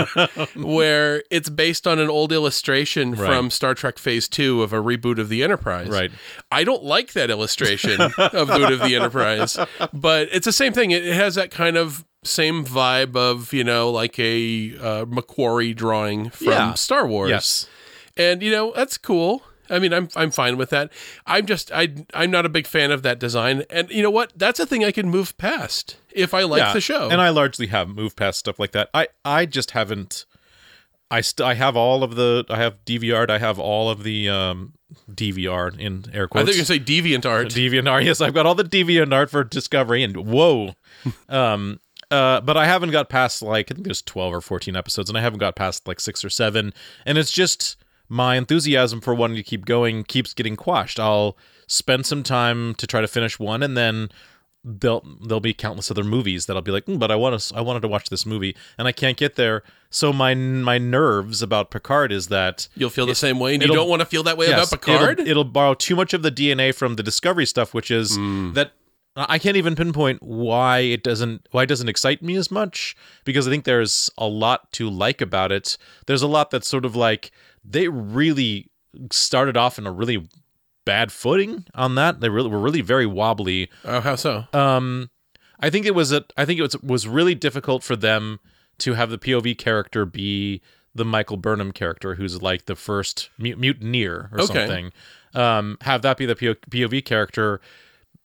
where 0.56 1.24
it's 1.30 1.50
based 1.50 1.86
on 1.88 2.00
an 2.00 2.10
old 2.10 2.32
illustration 2.32 3.16
from 3.16 3.50
Star 3.50 3.74
Trek 3.76 3.98
Phase 3.98 4.28
Two 4.28 4.64
of 4.64 4.74
a 4.74 4.78
reboot 4.78 5.20
of 5.20 5.30
the 5.30 5.44
Enterprise. 5.44 5.90
Right. 5.90 6.12
I 6.52 6.64
don't 6.64 6.84
like 6.84 7.14
that 7.14 7.30
illustration 7.30 8.00
of 8.02 8.48
Boot 8.48 8.72
of 8.72 8.80
the 8.80 8.96
Enterprise, 8.96 9.58
but 9.94 10.30
it's 10.32 10.46
the 10.46 10.52
same 10.54 10.74
thing. 10.74 10.92
It 10.92 11.06
it 11.06 11.16
has 11.16 11.36
that 11.36 11.52
kind 11.52 11.78
of 11.78 12.06
same 12.24 12.64
vibe 12.66 13.16
of 13.16 13.52
you 13.54 13.64
know 13.64 13.92
like 13.92 14.18
a 14.18 14.74
uh, 14.80 15.06
McQuarrie 15.06 15.76
drawing 15.76 16.30
from 16.30 16.48
Yeah. 16.48 16.74
Star 16.76 17.06
Wars. 17.06 17.30
yes 17.30 17.68
and 18.16 18.42
you 18.42 18.50
know 18.52 18.72
that's 18.76 18.98
cool. 18.98 19.44
I 19.70 19.80
mean, 19.80 19.94
I'm 19.94 20.10
I'm 20.16 20.32
fine 20.32 20.58
with 20.58 20.70
that. 20.72 20.92
I'm 21.26 21.46
just 21.46 21.72
I 21.72 21.94
I'm 22.14 22.32
not 22.32 22.46
a 22.46 22.50
big 22.50 22.68
fan 22.68 22.92
of 22.92 23.02
that 23.04 23.20
design, 23.20 23.64
and 23.70 23.90
you 23.90 24.02
know 24.04 24.12
what? 24.12 24.34
That's 24.36 24.60
a 24.60 24.66
thing 24.66 24.84
I 24.84 24.92
can 24.92 25.10
move 25.10 25.38
past 25.38 25.98
if 26.12 26.34
I 26.34 26.44
like 26.44 26.60
Yeah, 26.60 26.74
the 26.74 26.82
show. 26.82 27.10
and 27.10 27.22
I 27.22 27.30
largely 27.30 27.68
have 27.68 27.88
moved 27.90 28.18
past 28.18 28.40
stuff 28.40 28.60
like 28.60 28.72
that 28.74 28.90
I 28.94 29.08
I 29.24 29.46
just 29.46 29.72
haven't 29.72 30.26
I 31.12 31.22
st- 31.22 31.46
I 31.48 31.54
have 31.54 31.76
all 31.78 32.04
of 32.04 32.16
the 32.16 32.46
I 32.50 32.58
have 32.58 32.84
DVR'd 32.86 33.30
I 33.32 33.38
have 33.38 33.60
all 33.60 33.90
of 33.90 34.04
the 34.04 34.30
um 34.30 34.74
DVR 35.12 35.78
in 35.80 36.06
air 36.14 36.28
quotes. 36.28 36.44
I 36.44 36.46
think 36.46 36.58
you 36.58 36.66
say 36.66 36.80
deviant 36.80 37.26
art. 37.26 37.48
Deviant 37.48 37.90
art. 37.90 38.04
Yes, 38.04 38.22
I've 38.22 38.34
got 38.34 38.46
all 38.46 38.56
the 38.56 38.64
deviant 38.64 39.12
art 39.14 39.30
for 39.32 39.44
Discovery, 39.44 40.04
and 40.04 40.18
whoa, 40.18 40.76
um, 41.30 41.80
uh, 42.12 42.42
but 42.42 42.58
I 42.58 42.66
haven't 42.66 42.92
got 42.92 43.10
past 43.10 43.42
like 43.42 43.72
I 43.72 43.74
think 43.74 43.86
there's 43.86 44.02
twelve 44.02 44.34
or 44.34 44.42
fourteen 44.42 44.76
episodes, 44.76 45.10
and 45.10 45.18
I 45.18 45.22
haven't 45.22 45.40
got 45.40 45.56
past 45.56 45.88
like 45.88 46.00
six 46.00 46.24
or 46.24 46.30
seven, 46.30 46.74
and 47.06 47.18
it's 47.18 47.32
just 47.32 47.76
my 48.14 48.36
enthusiasm 48.36 49.02
for 49.02 49.14
wanting 49.16 49.38
to 49.38 49.44
keep 49.44 49.66
going 49.66 50.04
keeps 50.04 50.34
getting 50.34 50.56
quashed. 50.56 51.00
I'll 51.00 51.36
spend 51.68 52.06
some 52.06 52.22
time 52.22 52.76
to 52.76 52.86
try 52.86 53.02
to 53.02 53.08
finish 53.08 53.40
one, 53.40 53.64
and 53.64 53.76
then 53.76 54.10
there'll 54.64 55.04
there'll 55.26 55.40
be 55.42 55.54
countless 55.54 55.90
other 55.92 56.04
movies 56.04 56.46
that 56.46 56.56
I'll 56.56 56.62
be 56.62 56.72
like, 56.72 56.86
"Hmm, 56.86 56.98
but 56.98 57.10
I 57.12 57.16
want 57.16 57.40
to 57.40 57.56
I 57.56 57.62
wanted 57.62 57.82
to 57.82 57.88
watch 57.88 58.10
this 58.10 58.26
movie, 58.26 58.56
and 58.78 58.88
I 58.88 58.92
can't 58.92 59.18
get 59.18 59.36
there. 59.36 59.64
So 59.90 60.14
my 60.14 60.36
my 60.36 60.78
nerves 60.78 61.42
about 61.42 61.72
Picard 61.72 62.12
is 62.12 62.28
that 62.28 62.68
You'll 62.76 62.90
feel 62.92 63.06
the 63.08 63.16
same 63.16 63.40
way, 63.40 63.56
and 63.56 63.64
you 63.64 63.68
don't 63.74 63.90
want 63.90 64.02
to 64.02 64.06
feel 64.06 64.24
that 64.24 64.38
way 64.38 64.48
Yes, 64.48 64.72
about 64.72 64.82
Picard. 64.82 65.20
It'll, 65.20 65.32
it'll 65.32 65.44
borrow 65.44 65.74
too 65.74 65.96
much 65.96 66.14
of 66.14 66.22
the 66.22 66.32
DNA 66.32 66.74
from 66.74 66.96
the 66.96 67.04
Discovery 67.04 67.46
stuff, 67.48 67.74
which 67.74 67.90
is 67.90 68.18
Mm. 68.18 68.54
that 68.54 68.72
I 69.16 69.38
can't 69.38 69.58
even 69.58 69.76
pinpoint 69.76 70.24
why 70.24 70.80
it 70.80 71.04
doesn't 71.04 71.48
why 71.52 71.64
it 71.64 71.68
doesn't 71.68 71.90
excite 71.90 72.22
me 72.24 72.36
as 72.36 72.50
much 72.50 72.96
because 73.26 73.48
I 73.48 73.52
think 73.52 73.64
there's 73.64 74.10
a 74.18 74.28
lot 74.28 74.72
to 74.74 74.90
like 74.90 75.22
about 75.22 75.52
it. 75.52 75.78
There's 76.08 76.22
a 76.24 76.28
lot 76.28 76.50
that's 76.52 76.68
sort 76.68 76.86
of 76.86 76.96
like 76.96 77.32
they 77.66 77.88
really 77.88 78.70
started 79.12 79.58
off 79.58 79.78
in 79.80 79.88
a 79.88 79.92
really 79.92 80.28
bad 80.86 81.12
footing 81.12 81.66
on 81.74 81.96
that. 81.96 82.20
They 82.20 82.30
really 82.30 82.50
were 82.50 82.60
really 82.60 82.82
very 82.82 83.06
wobbly. 83.06 83.70
oh, 83.86 84.02
how 84.02 84.16
so? 84.16 84.46
Um, 84.54 85.10
I 85.60 85.70
think 85.70 85.86
it 85.86 85.96
was 85.96 86.12
a. 86.12 86.26
I 86.38 86.46
think 86.46 86.60
it 86.60 86.64
was 86.64 86.78
was 86.82 87.08
really 87.08 87.36
difficult 87.36 87.84
for 87.84 87.96
them 87.96 88.40
to 88.80 88.94
have 88.94 89.10
the 89.10 89.18
POV 89.18 89.58
character 89.58 90.06
be 90.06 90.62
the 90.96 91.06
Michael 91.06 91.38
Burnham 91.38 91.72
character, 91.72 92.16
who's 92.16 92.42
like 92.42 92.66
the 92.66 92.76
first 92.76 93.30
mu- 93.38 93.56
mutineer 93.56 94.30
or 94.32 94.42
Okay. 94.42 94.54
something. 94.68 94.92
Um, 95.34 95.78
have 95.82 96.02
that 96.04 96.18
be 96.18 96.26
the 96.28 96.36
POV 96.36 97.04
character. 97.06 97.60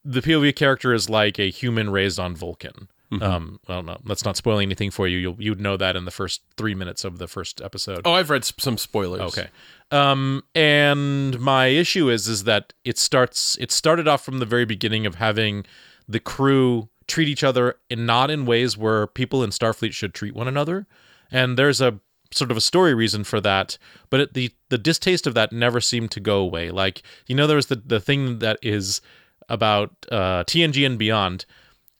The 0.04 0.20
POV 0.20 0.54
character 0.56 0.92
is 0.92 1.08
like 1.08 1.38
a 1.38 1.50
human 1.50 1.90
raised 1.90 2.18
on 2.18 2.34
Vulcan. 2.36 2.88
Um, 3.10 3.58
well, 3.66 3.82
no, 3.82 3.98
that's 4.04 4.24
not 4.24 4.36
spoiling 4.36 4.68
anything 4.68 4.90
for 4.90 5.08
you. 5.08 5.16
You'll 5.18 5.36
you'd 5.38 5.60
know 5.60 5.76
that 5.78 5.96
in 5.96 6.04
the 6.04 6.10
first 6.10 6.42
three 6.56 6.74
minutes 6.74 7.04
of 7.04 7.18
the 7.18 7.26
first 7.26 7.62
episode. 7.62 8.02
Oh, 8.04 8.12
I've 8.12 8.28
read 8.28 8.44
some 8.44 8.76
spoilers. 8.76 9.22
Okay. 9.22 9.48
Um, 9.90 10.42
and 10.54 11.38
my 11.40 11.66
issue 11.68 12.10
is 12.10 12.28
is 12.28 12.44
that 12.44 12.74
it 12.84 12.98
starts 12.98 13.56
it 13.58 13.72
started 13.72 14.06
off 14.06 14.24
from 14.24 14.38
the 14.40 14.46
very 14.46 14.66
beginning 14.66 15.06
of 15.06 15.14
having 15.14 15.64
the 16.06 16.20
crew 16.20 16.88
treat 17.06 17.28
each 17.28 17.42
other 17.42 17.76
in 17.88 18.04
not 18.04 18.30
in 18.30 18.44
ways 18.44 18.76
where 18.76 19.06
people 19.06 19.42
in 19.42 19.50
Starfleet 19.50 19.92
should 19.92 20.12
treat 20.12 20.34
one 20.34 20.46
another. 20.46 20.86
And 21.30 21.58
there's 21.58 21.80
a 21.80 22.00
sort 22.30 22.50
of 22.50 22.58
a 22.58 22.60
story 22.60 22.92
reason 22.92 23.24
for 23.24 23.40
that, 23.40 23.78
but 24.10 24.20
it, 24.20 24.34
the 24.34 24.50
the 24.68 24.78
distaste 24.78 25.26
of 25.26 25.32
that 25.34 25.50
never 25.50 25.80
seemed 25.80 26.10
to 26.10 26.20
go 26.20 26.38
away. 26.40 26.70
Like, 26.70 27.02
you 27.26 27.34
know 27.34 27.46
there's 27.46 27.66
the 27.66 27.76
the 27.76 28.00
thing 28.00 28.40
that 28.40 28.58
is 28.62 29.00
about 29.48 29.90
uh 30.12 30.44
TNG 30.44 30.84
and 30.84 30.98
beyond. 30.98 31.46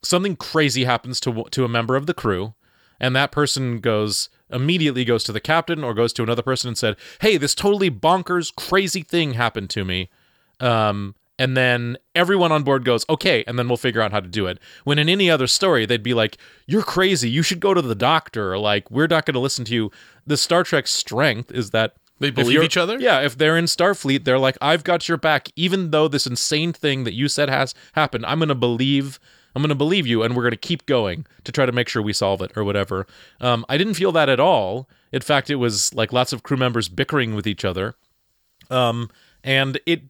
Something 0.01 0.35
crazy 0.35 0.85
happens 0.85 1.19
to 1.21 1.45
to 1.51 1.65
a 1.65 1.69
member 1.69 1.95
of 1.95 2.05
the 2.05 2.13
crew 2.13 2.53
and 2.99 3.15
that 3.15 3.31
person 3.31 3.79
goes 3.79 4.29
immediately 4.51 5.05
goes 5.05 5.23
to 5.23 5.31
the 5.31 5.39
captain 5.39 5.83
or 5.83 5.93
goes 5.93 6.11
to 6.13 6.23
another 6.23 6.41
person 6.41 6.69
and 6.69 6.77
said, 6.77 6.95
"Hey, 7.21 7.37
this 7.37 7.55
totally 7.55 7.89
bonkers, 7.89 8.53
crazy 8.53 9.03
thing 9.03 9.33
happened 9.33 9.69
to 9.71 9.85
me." 9.85 10.09
Um, 10.59 11.15
and 11.37 11.55
then 11.55 11.97
everyone 12.15 12.51
on 12.51 12.63
board 12.63 12.83
goes, 12.83 13.05
"Okay," 13.09 13.43
and 13.47 13.57
then 13.57 13.67
we'll 13.67 13.77
figure 13.77 14.01
out 14.01 14.11
how 14.11 14.19
to 14.19 14.27
do 14.27 14.47
it. 14.47 14.59
When 14.83 14.99
in 14.99 15.07
any 15.07 15.29
other 15.29 15.47
story, 15.47 15.85
they'd 15.85 16.03
be 16.03 16.13
like, 16.13 16.37
"You're 16.67 16.83
crazy. 16.83 17.29
You 17.29 17.43
should 17.43 17.59
go 17.59 17.73
to 17.73 17.81
the 17.81 17.95
doctor." 17.95 18.57
Like, 18.57 18.89
"We're 18.91 19.07
not 19.07 19.25
going 19.25 19.35
to 19.35 19.39
listen 19.39 19.65
to 19.65 19.73
you." 19.73 19.91
The 20.27 20.37
Star 20.37 20.63
Trek 20.63 20.87
strength 20.87 21.51
is 21.51 21.69
that 21.69 21.93
They 22.19 22.31
believe 22.31 22.63
each 22.63 22.75
other? 22.75 22.99
Yeah, 22.99 23.21
if 23.21 23.37
they're 23.37 23.55
in 23.55 23.65
Starfleet, 23.65 24.25
they're 24.25 24.39
like, 24.39 24.57
"I've 24.59 24.83
got 24.83 25.07
your 25.07 25.17
back," 25.17 25.49
even 25.55 25.91
though 25.91 26.09
this 26.09 26.27
insane 26.27 26.73
thing 26.73 27.05
that 27.05 27.13
you 27.13 27.29
said 27.29 27.49
has 27.49 27.73
happened. 27.93 28.25
I'm 28.25 28.39
going 28.39 28.49
to 28.49 28.55
believe. 28.55 29.19
I'm 29.55 29.61
going 29.61 29.69
to 29.69 29.75
believe 29.75 30.05
you, 30.05 30.23
and 30.23 30.35
we're 30.35 30.43
going 30.43 30.51
to 30.51 30.57
keep 30.57 30.85
going 30.85 31.25
to 31.43 31.51
try 31.51 31.65
to 31.65 31.71
make 31.71 31.89
sure 31.89 32.01
we 32.01 32.13
solve 32.13 32.41
it 32.41 32.51
or 32.55 32.63
whatever. 32.63 33.07
Um, 33.41 33.65
I 33.67 33.77
didn't 33.77 33.95
feel 33.95 34.11
that 34.11 34.29
at 34.29 34.39
all. 34.39 34.87
In 35.11 35.21
fact, 35.21 35.49
it 35.49 35.55
was 35.55 35.93
like 35.93 36.13
lots 36.13 36.33
of 36.33 36.43
crew 36.43 36.57
members 36.57 36.89
bickering 36.89 37.35
with 37.35 37.47
each 37.47 37.65
other. 37.65 37.95
Um, 38.69 39.09
and 39.43 39.79
it 39.85 40.03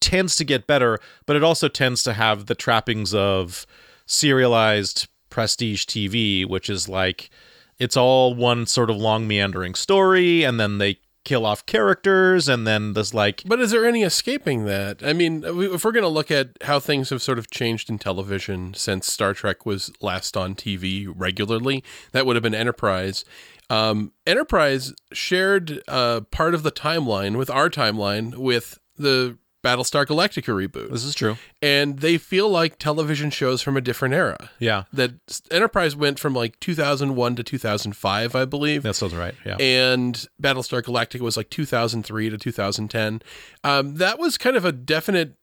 tends 0.00 0.36
to 0.36 0.44
get 0.44 0.66
better, 0.66 1.00
but 1.26 1.36
it 1.36 1.42
also 1.42 1.68
tends 1.68 2.02
to 2.04 2.12
have 2.12 2.46
the 2.46 2.54
trappings 2.54 3.14
of 3.14 3.66
serialized 4.06 5.08
prestige 5.30 5.84
TV, 5.84 6.46
which 6.46 6.70
is 6.70 6.88
like 6.88 7.30
it's 7.78 7.96
all 7.96 8.34
one 8.34 8.66
sort 8.66 8.90
of 8.90 8.96
long 8.96 9.26
meandering 9.26 9.74
story, 9.74 10.44
and 10.44 10.58
then 10.60 10.78
they 10.78 10.98
kill 11.26 11.44
off 11.44 11.66
characters, 11.66 12.48
and 12.48 12.66
then 12.66 12.94
there's 12.94 13.12
like 13.12 13.42
But 13.44 13.60
is 13.60 13.72
there 13.72 13.84
any 13.84 14.02
escaping 14.02 14.64
that? 14.64 15.02
I 15.04 15.12
mean, 15.12 15.44
if 15.44 15.84
we're 15.84 15.92
going 15.92 16.02
to 16.02 16.08
look 16.08 16.30
at 16.30 16.50
how 16.62 16.80
things 16.80 17.10
have 17.10 17.20
sort 17.20 17.38
of 17.38 17.50
changed 17.50 17.90
in 17.90 17.98
television 17.98 18.72
since 18.72 19.12
Star 19.12 19.34
Trek 19.34 19.66
was 19.66 19.92
last 20.00 20.36
on 20.36 20.54
TV 20.54 21.12
regularly, 21.14 21.84
that 22.12 22.24
would 22.24 22.36
have 22.36 22.42
been 22.42 22.54
Enterprise. 22.54 23.24
Um, 23.68 24.12
Enterprise 24.26 24.94
shared 25.12 25.82
uh, 25.88 26.20
part 26.30 26.54
of 26.54 26.62
the 26.62 26.72
timeline 26.72 27.36
with 27.36 27.50
our 27.50 27.68
timeline 27.68 28.36
with 28.36 28.78
the 28.96 29.36
Battlestar 29.66 30.06
Galactica 30.06 30.54
reboot, 30.54 30.90
this 30.90 31.04
is 31.04 31.14
true. 31.14 31.36
and 31.60 31.98
they 31.98 32.18
feel 32.18 32.48
like 32.48 32.78
television 32.78 33.30
shows 33.30 33.62
from 33.62 33.76
a 33.76 33.80
different 33.80 34.14
era. 34.14 34.50
Yeah, 34.58 34.84
That 34.92 35.12
Enterprise 35.50 35.96
went 35.96 36.18
from 36.20 36.34
like 36.34 36.60
2001 36.60 37.36
to 37.36 37.42
2005, 37.42 38.34
I 38.34 38.44
believe 38.44 38.82
that 38.84 38.94
sounds 38.94 39.14
right. 39.14 39.34
Yeah. 39.44 39.56
and 39.56 40.26
Battlestar 40.40 40.82
Galactica 40.82 41.20
was 41.20 41.36
like 41.36 41.50
2003 41.50 42.30
to 42.30 42.38
2010. 42.38 43.22
Um, 43.64 43.94
that 43.96 44.18
was 44.18 44.38
kind 44.38 44.56
of 44.56 44.64
a 44.64 44.72
definite, 44.72 45.34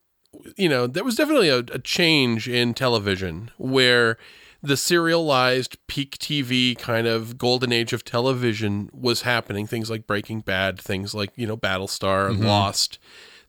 you 0.56 0.70
know, 0.70 0.88
that 0.88 1.04
was 1.04 1.16
definitely 1.16 1.50
a, 1.50 1.60
a 1.60 1.80
change 1.80 2.48
in 2.48 2.74
television 2.74 3.52
where 3.58 4.18
the 4.66 4.78
serialized 4.78 5.76
peak 5.88 6.18
TV 6.20 6.78
kind 6.78 7.06
of 7.06 7.38
golden 7.38 7.74
age 7.74 7.92
of 7.92 8.06
television 8.06 8.90
was 8.94 9.24
happening. 9.24 9.68
Things 9.68 9.90
like 9.90 10.08
Breaking 10.08 10.40
Bad, 10.40 10.80
things 10.80 11.14
like, 11.14 11.32
you 11.36 11.46
know, 11.46 11.58
Battlestar 11.58 12.30
and 12.30 12.40
Lost. 12.46 12.98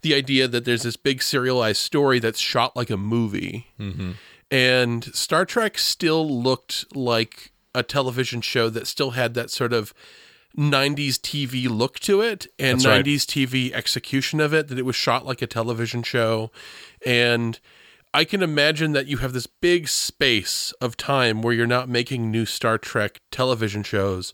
The 0.05 0.15
idea 0.15 0.47
that 0.47 0.67
there's 0.67 0.83
this 0.83 0.97
big 0.97 1.23
serialized 1.23 1.81
story 1.81 2.19
that's 2.19 2.39
shot 2.39 2.77
like 2.77 2.91
a 2.91 2.97
movie. 2.99 3.69
Mm-hmm. 3.81 4.13
And 4.51 5.05
Star 5.15 5.47
Trek 5.47 5.79
still 5.79 6.29
looked 6.29 6.95
like 6.95 7.53
a 7.75 7.83
television 7.83 8.43
show 8.43 8.69
that 8.69 8.87
still 8.87 9.13
had 9.13 9.33
that 9.35 9.51
sort 9.51 9.73
of 9.73 9.95
90s 10.57 11.15
TV 11.15 11.69
look 11.69 11.99
to 12.01 12.21
it 12.21 12.47
and 12.59 12.79
That's 12.79 12.87
right. 12.87 13.05
90s 13.05 13.25
TV 13.25 13.73
execution 13.73 14.41
of 14.41 14.53
it, 14.53 14.69
that 14.69 14.79
it 14.79 14.85
was 14.85 14.95
shot 14.95 15.25
like 15.25 15.41
a 15.41 15.47
television 15.47 16.03
show. 16.03 16.51
And 17.05 17.59
I 18.13 18.25
can 18.25 18.43
imagine 18.43 18.93
that 18.93 19.07
you 19.07 19.17
have 19.17 19.33
this 19.33 19.47
big 19.47 19.89
space 19.89 20.73
of 20.81 20.97
time 20.97 21.43
where 21.43 21.55
you're 21.55 21.67
not 21.67 21.89
making 21.89 22.31
new 22.31 22.47
Star 22.47 22.77
Trek 22.77 23.21
television 23.33 23.83
shows. 23.83 24.33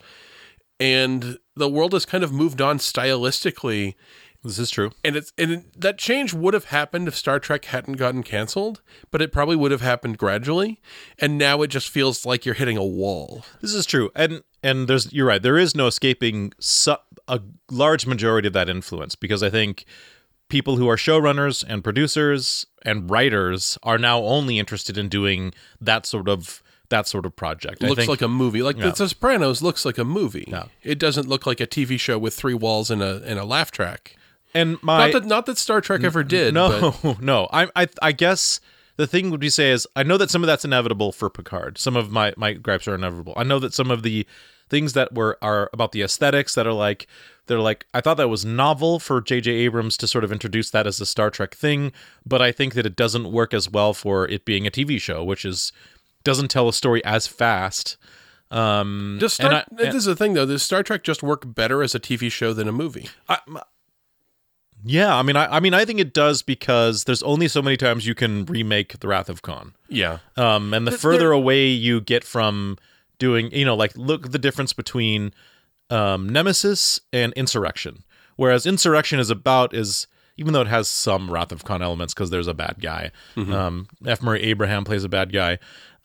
And 0.80 1.38
the 1.54 1.68
world 1.68 1.92
has 1.92 2.04
kind 2.04 2.24
of 2.24 2.32
moved 2.32 2.60
on 2.60 2.78
stylistically 2.78 3.94
This 4.42 4.58
is 4.58 4.70
true. 4.70 4.92
and 5.04 5.16
it's 5.16 5.32
and 5.36 5.50
it, 5.50 5.80
that 5.80 5.98
change 5.98 6.32
would 6.32 6.54
have 6.54 6.66
happened 6.66 7.08
if 7.08 7.14
Star 7.14 7.38
Trek 7.38 7.66
hadn't 7.66 7.94
gotten 7.94 8.22
canceled, 8.22 8.80
but 9.10 9.20
it 9.20 9.32
probably 9.32 9.56
would 9.56 9.70
have 9.70 9.82
happened 9.82 10.16
gradually. 10.16 10.80
And 11.18 11.36
now 11.36 11.60
it 11.62 11.68
just 11.68 11.88
feels 11.90 12.24
like 12.24 12.46
you're 12.46 12.54
hitting 12.54 12.76
a 12.78 12.84
wall. 12.84 13.44
This 13.60 13.74
is 13.74 13.84
true, 13.84 14.10
and 14.16 14.42
and 14.62 14.88
there's 14.88 15.12
you're 15.12 15.26
right. 15.26 15.42
There 15.42 15.58
is 15.58 15.74
no 15.74 15.86
escaping 15.86 16.52
su- 16.58 16.96
a 17.28 17.40
large 17.70 18.06
majority 18.06 18.46
of 18.48 18.54
that 18.54 18.68
influence 18.70 19.14
because 19.14 19.42
I 19.42 19.50
think 19.50 19.84
people 20.48 20.76
who 20.76 20.88
are 20.88 20.96
showrunners 20.96 21.62
and 21.68 21.84
producers 21.84 22.66
and 22.82 23.10
writers 23.10 23.78
are 23.82 23.98
now 23.98 24.20
only 24.20 24.58
interested 24.58 24.96
in 24.98 25.08
doing 25.08 25.52
that 25.80 26.06
sort 26.06 26.28
of 26.28 26.62
that 26.88 27.06
sort 27.06 27.24
of 27.24 27.36
project. 27.36 27.84
I 27.84 27.88
looks 27.88 27.98
think, 28.00 28.08
like 28.08 28.22
a 28.22 28.26
movie. 28.28 28.62
Like 28.62 28.76
Yeah. 28.76 28.90
The 28.90 29.08
Sopranos 29.08 29.62
looks 29.62 29.84
like 29.84 29.96
a 29.98 30.04
movie. 30.04 30.46
Yeah. 30.48 30.64
It 30.82 30.98
doesn't 30.98 31.28
look 31.28 31.46
like 31.46 31.60
a 31.60 31.66
TV 31.66 32.00
show 32.00 32.18
with 32.18 32.34
three 32.34 32.54
walls 32.54 32.90
and 32.90 33.00
a 33.02 33.22
and 33.24 33.38
a 33.38 33.44
laugh 33.44 33.70
track. 33.70 34.16
And 34.54 34.82
my 34.82 35.10
Not 35.10 35.12
that 35.22 35.28
not 35.28 35.46
that 35.46 35.58
Star 35.58 35.80
Trek 35.80 36.02
ever 36.04 36.22
did. 36.24 36.54
no 36.54 36.94
but 37.02 37.20
no 37.22 37.48
I, 37.52 37.68
I 37.76 37.88
I 38.02 38.12
guess 38.12 38.60
the 38.96 39.06
thing 39.06 39.30
would 39.30 39.40
be 39.40 39.50
say 39.50 39.70
is 39.70 39.86
I 39.96 40.02
know 40.02 40.16
that 40.18 40.30
some 40.30 40.42
of 40.42 40.46
that's 40.46 40.64
inevitable 40.64 41.12
for 41.12 41.30
Picard. 41.30 41.78
Some 41.78 41.96
of 41.96 42.10
my 42.10 42.34
my 42.36 42.52
gripes 42.54 42.86
are 42.88 42.94
inevitable. 42.94 43.32
I 43.36 43.44
know 43.44 43.58
that 43.58 43.72
some 43.74 43.90
of 43.90 44.02
the 44.02 44.26
things 44.68 44.92
that 44.92 45.12
were 45.14 45.36
are 45.42 45.68
about 45.72 45.92
the 45.92 46.02
aesthetics 46.02 46.54
that 46.54 46.66
are 46.66 46.72
like 46.72 47.06
they're 47.46 47.60
like 47.60 47.86
I 47.94 48.00
thought 48.00 48.18
that 48.18 48.28
was 48.28 48.44
novel 48.44 49.00
for 49.00 49.20
J.J. 49.20 49.50
Abrams 49.50 49.96
to 49.96 50.06
sort 50.06 50.22
of 50.22 50.30
introduce 50.30 50.70
that 50.70 50.86
as 50.86 51.00
a 51.00 51.06
Star 51.06 51.30
Trek 51.30 51.54
thing, 51.54 51.92
but 52.24 52.40
I 52.42 52.52
think 52.52 52.74
that 52.74 52.86
it 52.86 52.94
doesn't 52.94 53.32
work 53.32 53.52
as 53.54 53.68
well 53.68 53.92
for 53.94 54.28
it 54.28 54.44
being 54.44 54.66
a 54.66 54.70
TV 54.70 55.00
show, 55.00 55.24
which 55.24 55.44
is 55.44 55.72
doesn't 56.22 56.48
tell 56.48 56.68
a 56.68 56.72
story 56.72 57.04
as 57.04 57.26
fast. 57.26 57.96
Um, 58.52 59.16
does 59.20 59.32
Star, 59.34 59.46
and 59.50 59.56
I- 59.56 59.64
this 59.84 59.94
is 59.94 60.04
the 60.04 60.14
thing 60.16 60.34
though. 60.34 60.46
Does 60.46 60.62
Star 60.62 60.82
Trek 60.82 61.02
just 61.04 61.22
work 61.22 61.42
better 61.54 61.82
as 61.82 61.94
a 61.94 62.00
TV 62.00 62.30
show 62.30 62.52
than 62.52 62.68
a 62.68 62.72
movie? 62.72 63.08
Yeah, 64.84 65.14
I 65.16 65.22
mean, 65.22 65.36
I, 65.36 65.56
I 65.56 65.60
mean, 65.60 65.74
I 65.74 65.84
think 65.84 66.00
it 66.00 66.12
does 66.14 66.42
because 66.42 67.04
there's 67.04 67.22
only 67.22 67.48
so 67.48 67.60
many 67.62 67.76
times 67.76 68.06
you 68.06 68.14
can 68.14 68.44
remake 68.46 68.98
The 69.00 69.08
Wrath 69.08 69.28
of 69.28 69.42
Khan. 69.42 69.74
Yeah. 69.88 70.18
Um, 70.36 70.72
and 70.74 70.86
the 70.86 70.92
Th- 70.92 71.00
further 71.00 71.18
there- 71.18 71.32
away 71.32 71.68
you 71.68 72.00
get 72.00 72.24
from 72.24 72.78
doing, 73.18 73.50
you 73.52 73.64
know, 73.64 73.74
like 73.76 73.96
look 73.96 74.30
the 74.32 74.38
difference 74.38 74.72
between 74.72 75.32
um, 75.90 76.28
Nemesis 76.28 77.00
and 77.12 77.32
Insurrection. 77.34 78.04
Whereas 78.36 78.64
Insurrection 78.66 79.18
is 79.18 79.28
about 79.30 79.74
is 79.74 80.06
even 80.36 80.54
though 80.54 80.62
it 80.62 80.68
has 80.68 80.88
some 80.88 81.30
Wrath 81.30 81.52
of 81.52 81.64
Khan 81.64 81.82
elements 81.82 82.14
because 82.14 82.30
there's 82.30 82.46
a 82.46 82.54
bad 82.54 82.76
guy. 82.80 83.10
Um, 83.36 83.88
F. 84.06 84.22
Murray 84.22 84.42
Abraham 84.44 84.84
plays 84.84 85.04
a 85.04 85.08
bad 85.08 85.32
guy. 85.32 85.58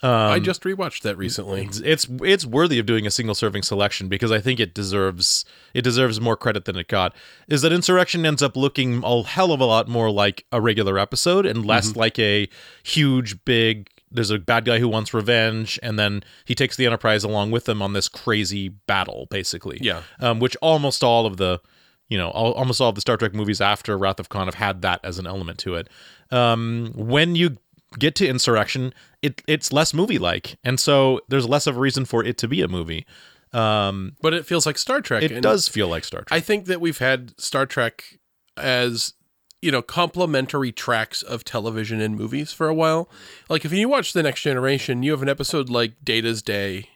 Um, 0.04 0.12
I 0.12 0.40
just 0.40 0.62
rewatched 0.64 1.02
that 1.04 1.18
recently. 1.18 1.64
it's 1.64 1.80
it's 1.80 2.08
it's 2.22 2.46
worthy 2.46 2.80
of 2.80 2.86
doing 2.86 3.08
a 3.08 3.12
single 3.12 3.34
serving 3.34 3.64
selection 3.64 4.10
because 4.10 4.32
I 4.32 4.40
think 4.40 4.60
it 4.60 4.74
deserves 4.74 5.46
it 5.74 5.84
deserves 5.84 6.20
more 6.20 6.36
credit 6.36 6.66
than 6.66 6.76
it 6.76 6.88
got. 6.88 7.16
Is 7.48 7.62
that 7.62 7.72
Insurrection 7.72 8.26
ends 8.26 8.44
up 8.44 8.58
looking 8.58 9.04
a 9.04 9.24
hell 9.24 9.52
of 9.52 9.62
a 9.62 9.66
lot 9.66 9.88
more 9.88 10.12
like 10.12 10.46
a 10.52 10.60
regular 10.60 11.00
episode 11.00 11.46
and 11.46 11.66
less 11.66 11.96
like 11.96 12.20
a 12.20 12.50
huge 12.84 13.44
big 13.46 13.90
there's 14.12 14.32
a 14.32 14.40
bad 14.40 14.66
guy 14.66 14.80
who 14.80 14.88
wants 14.88 15.14
revenge 15.14 15.80
and 15.82 15.98
then 15.98 16.24
he 16.46 16.56
takes 16.56 16.76
the 16.76 16.86
Enterprise 16.86 17.24
along 17.24 17.52
with 17.52 17.68
him 17.68 17.82
on 17.82 17.94
this 17.94 18.08
crazy 18.08 18.70
battle 18.70 19.28
basically. 19.30 19.78
Yeah. 19.82 20.02
Um, 20.20 20.40
which 20.40 20.56
almost 20.58 21.04
all 21.04 21.26
of 21.26 21.38
the 21.38 21.62
you 22.10 22.18
know 22.18 22.30
all, 22.30 22.54
almost 22.54 22.82
all 22.82 22.90
of 22.90 22.96
the 22.96 23.02
Star 23.02 23.18
Trek 23.18 23.34
movies 23.34 23.62
after 23.62 23.98
Wrath 23.98 24.20
of 24.20 24.30
Khan 24.30 24.46
have 24.48 24.56
had 24.56 24.82
that 24.82 25.00
as 25.04 25.20
an 25.20 25.28
element 25.28 25.60
to 25.60 25.76
it. 25.76 25.90
Um, 26.32 26.92
when 26.96 27.36
you 27.36 27.58
get 28.00 28.16
to 28.16 28.28
Insurrection, 28.28 28.94
it 29.22 29.42
it's 29.48 29.72
less 29.74 29.94
movie 29.94 30.18
like, 30.20 30.58
and 30.64 30.80
so 30.80 31.22
there's 31.30 31.48
less 31.48 31.68
of 31.68 31.78
a 31.78 31.80
reason 31.80 32.06
for 32.06 32.24
it 32.24 32.38
to 32.40 32.48
be 32.48 32.62
a 32.62 32.68
movie. 32.68 33.06
Um, 33.54 34.18
But 34.22 34.34
it 34.34 34.46
feels 34.46 34.66
like 34.66 34.78
Star 34.78 35.02
Trek. 35.02 35.24
it 35.24 35.42
does 35.42 35.68
feel 35.68 35.88
like 35.88 36.04
Star 36.04 36.22
Trek. 36.24 36.38
I 36.38 36.42
think 36.42 36.66
that 36.66 36.82
we've 36.82 36.98
had 36.98 37.40
Star 37.40 37.66
Trek 37.66 38.20
as 38.58 39.14
you 39.62 39.72
know 39.72 39.82
complementary 39.82 40.72
tracks 40.72 41.22
of 41.24 41.44
television 41.44 42.02
and 42.02 42.16
movies 42.18 42.52
for 42.52 42.68
a 42.68 42.74
while. 42.74 43.10
Like 43.50 43.66
if 43.66 43.72
you 43.72 43.88
watch 43.90 44.14
the 44.14 44.24
Next 44.24 44.42
Generation, 44.42 45.04
you 45.04 45.12
have 45.12 45.22
an 45.22 45.30
episode 45.30 45.70
like 45.70 45.94
Data's 46.04 46.42
Day. 46.42 46.90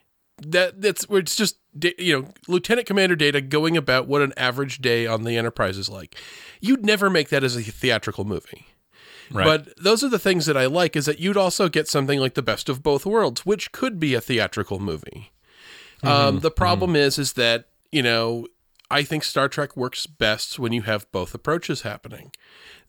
That 0.46 0.82
that's 0.82 1.08
where 1.10 1.20
it's 1.20 1.36
just 1.36 1.58
you 1.98 2.22
know 2.22 2.28
Lieutenant 2.48 2.88
Commander 2.88 3.16
Data 3.16 3.42
going 3.42 3.76
about 3.78 4.08
what 4.08 4.22
an 4.22 4.34
average 4.38 4.80
day 4.80 5.06
on 5.08 5.24
the 5.24 5.38
Enterprise 5.38 5.78
is 5.78 5.90
like. 5.90 6.16
You'd 6.62 6.86
never 6.86 7.10
make 7.10 7.30
that 7.30 7.44
as 7.44 7.56
a 7.56 7.62
theatrical 7.62 8.26
movie. 8.26 8.68
Right. 9.32 9.46
But 9.46 9.78
those 9.78 10.04
are 10.04 10.10
the 10.10 10.20
things 10.20 10.46
that 10.48 10.58
I 10.58 10.66
like 10.66 10.96
is 10.96 11.06
that 11.06 11.20
you'd 11.20 11.38
also 11.38 11.70
get 11.70 11.88
something 11.88 12.20
like 12.20 12.34
the 12.34 12.42
best 12.42 12.70
of 12.70 12.82
both 12.84 13.06
worlds, 13.06 13.46
which 13.46 13.72
could 13.72 14.00
be 14.00 14.14
a 14.14 14.22
theatrical 14.22 14.80
movie. 14.80 15.32
Um, 16.04 16.40
the 16.40 16.52
problem 16.52 16.96
is, 16.96 17.18
is 17.20 17.34
that 17.34 17.68
you 17.92 18.02
know, 18.04 18.48
I 18.92 19.04
think 19.04 19.24
Star 19.24 19.48
Trek 19.50 19.76
works 19.76 20.08
best 20.08 20.58
when 20.60 20.72
you 20.74 20.84
have 20.84 21.12
both 21.12 21.34
approaches 21.36 21.82
happening. 21.82 22.32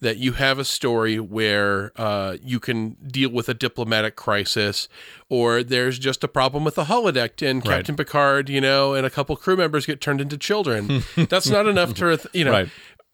That 0.00 0.16
you 0.16 0.32
have 0.32 0.58
a 0.58 0.64
story 0.64 1.20
where 1.20 1.92
uh, 1.96 2.38
you 2.42 2.58
can 2.58 2.96
deal 3.06 3.30
with 3.30 3.50
a 3.50 3.54
diplomatic 3.54 4.16
crisis, 4.16 4.88
or 5.28 5.62
there's 5.62 5.98
just 5.98 6.24
a 6.24 6.28
problem 6.28 6.64
with 6.64 6.74
the 6.76 6.84
holodeck, 6.84 7.46
and 7.46 7.66
Right. 7.66 7.76
Captain 7.76 7.96
Picard, 7.96 8.48
you 8.48 8.62
know, 8.62 8.94
and 8.94 9.04
a 9.04 9.10
couple 9.10 9.36
crew 9.36 9.56
members 9.56 9.84
get 9.84 10.00
turned 10.00 10.20
into 10.22 10.38
children. 10.38 11.02
That's 11.16 11.50
not 11.50 11.66
enough 11.66 11.92
to, 11.94 12.18
you 12.32 12.44
know, 12.46 12.52
Right. 12.52 12.68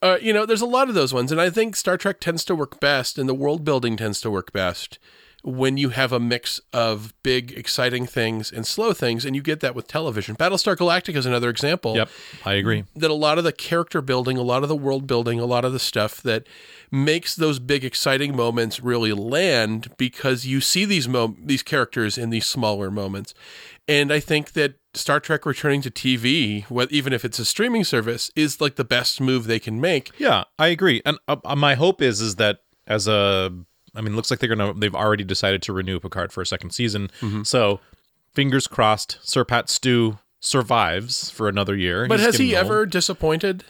Uh, 0.07 0.19
you 0.21 0.33
know, 0.33 0.47
there's 0.47 0.61
a 0.61 0.67
lot 0.67 0.89
of 0.89 0.95
those 0.95 1.13
ones, 1.13 1.33
and 1.33 1.41
I 1.41 1.51
think 1.51 1.75
Star 1.77 1.97
Trek 1.97 2.21
tends 2.21 2.45
to 2.45 2.55
work 2.55 2.79
best, 2.81 3.19
and 3.19 3.29
the 3.29 3.35
world 3.35 3.65
building 3.65 3.97
tends 3.97 4.21
to 4.21 4.31
work 4.31 4.53
best 4.53 4.99
when 5.43 5.77
you 5.77 5.91
have 5.91 6.13
a 6.13 6.19
mix 6.19 6.61
of 6.73 7.15
big, 7.23 7.53
exciting 7.53 8.05
things 8.05 8.51
and 8.51 8.67
slow 8.67 8.93
things, 8.93 9.25
and 9.25 9.37
you 9.37 9.43
get 9.43 9.61
that 9.61 9.77
with 9.77 9.87
television. 9.87 10.35
Battlestar 10.35 10.77
Galactica 10.77 11.15
is 11.15 11.27
another 11.27 11.49
example. 11.49 11.95
Yep, 11.95 12.09
I 12.45 12.55
agree. 12.55 12.85
That 12.97 13.11
a 13.13 13.15
lot 13.15 13.39
of 13.39 13.45
the 13.45 13.53
character 13.53 14.03
building, 14.03 14.37
a 14.37 14.43
lot 14.43 14.65
of 14.65 14.69
the 14.69 14.77
world 14.77 15.07
building, 15.07 15.39
a 15.39 15.47
lot 15.47 15.65
of 15.65 15.73
the 15.73 15.79
stuff 15.79 16.21
that 16.23 16.47
makes 16.91 17.37
those 17.37 17.61
big, 17.61 17.85
exciting 17.85 18.35
moments 18.35 18.81
really 18.81 19.13
land 19.13 19.97
because 19.97 20.47
you 20.47 20.61
see 20.61 20.85
these 20.85 21.09
mo- 21.09 21.37
these 21.41 21.63
characters 21.63 22.19
in 22.19 22.31
these 22.31 22.47
smaller 22.47 22.91
moments, 22.91 23.33
and 23.89 24.13
I 24.13 24.21
think 24.21 24.53
that 24.53 24.75
Star 24.95 25.21
Trek 25.21 25.47
returning 25.47 25.83
to 25.83 25.91
TV, 25.91 26.65
what 26.65 26.91
even 26.91 27.13
if 27.13 27.25
it's 27.25 27.39
a 27.39 27.45
streaming 27.45 27.85
service, 27.85 28.31
is 28.35 28.61
like 28.61 28.77
the 28.77 28.85
best 28.85 29.21
move 29.21 29.47
they 29.47 29.59
can 29.59 29.81
make. 29.81 30.11
Yeah, 30.19 30.45
I 30.59 30.69
agree. 30.69 31.03
And 31.05 31.19
uh, 31.29 31.37
uh, 31.45 31.57
my 31.57 31.75
hope 31.75 32.01
is 32.03 32.21
is 32.21 32.37
that 32.37 32.61
as 32.87 33.07
a, 33.07 33.53
I 33.95 34.01
mean, 34.01 34.17
looks 34.17 34.31
like 34.31 34.41
they're 34.41 34.55
gonna 34.55 34.75
they've 34.75 34.95
already 34.95 35.25
decided 35.25 35.63
to 35.63 35.73
renew 35.73 36.01
Picard 36.01 36.33
for 36.33 36.41
a 36.41 36.47
second 36.47 36.71
season. 36.71 37.11
Mm-hmm. 37.21 37.43
So, 37.43 37.81
fingers 38.33 38.67
crossed, 38.67 39.19
Sir 39.23 39.45
Pat 39.45 39.69
Stew 39.69 40.19
survives 40.41 41.31
for 41.31 41.49
another 41.49 41.77
year. 41.77 42.07
But 42.09 42.19
He's 42.19 42.27
has 42.27 42.37
he 42.39 42.57
old. 42.57 42.65
ever 42.65 42.87
disappointed? 42.87 43.65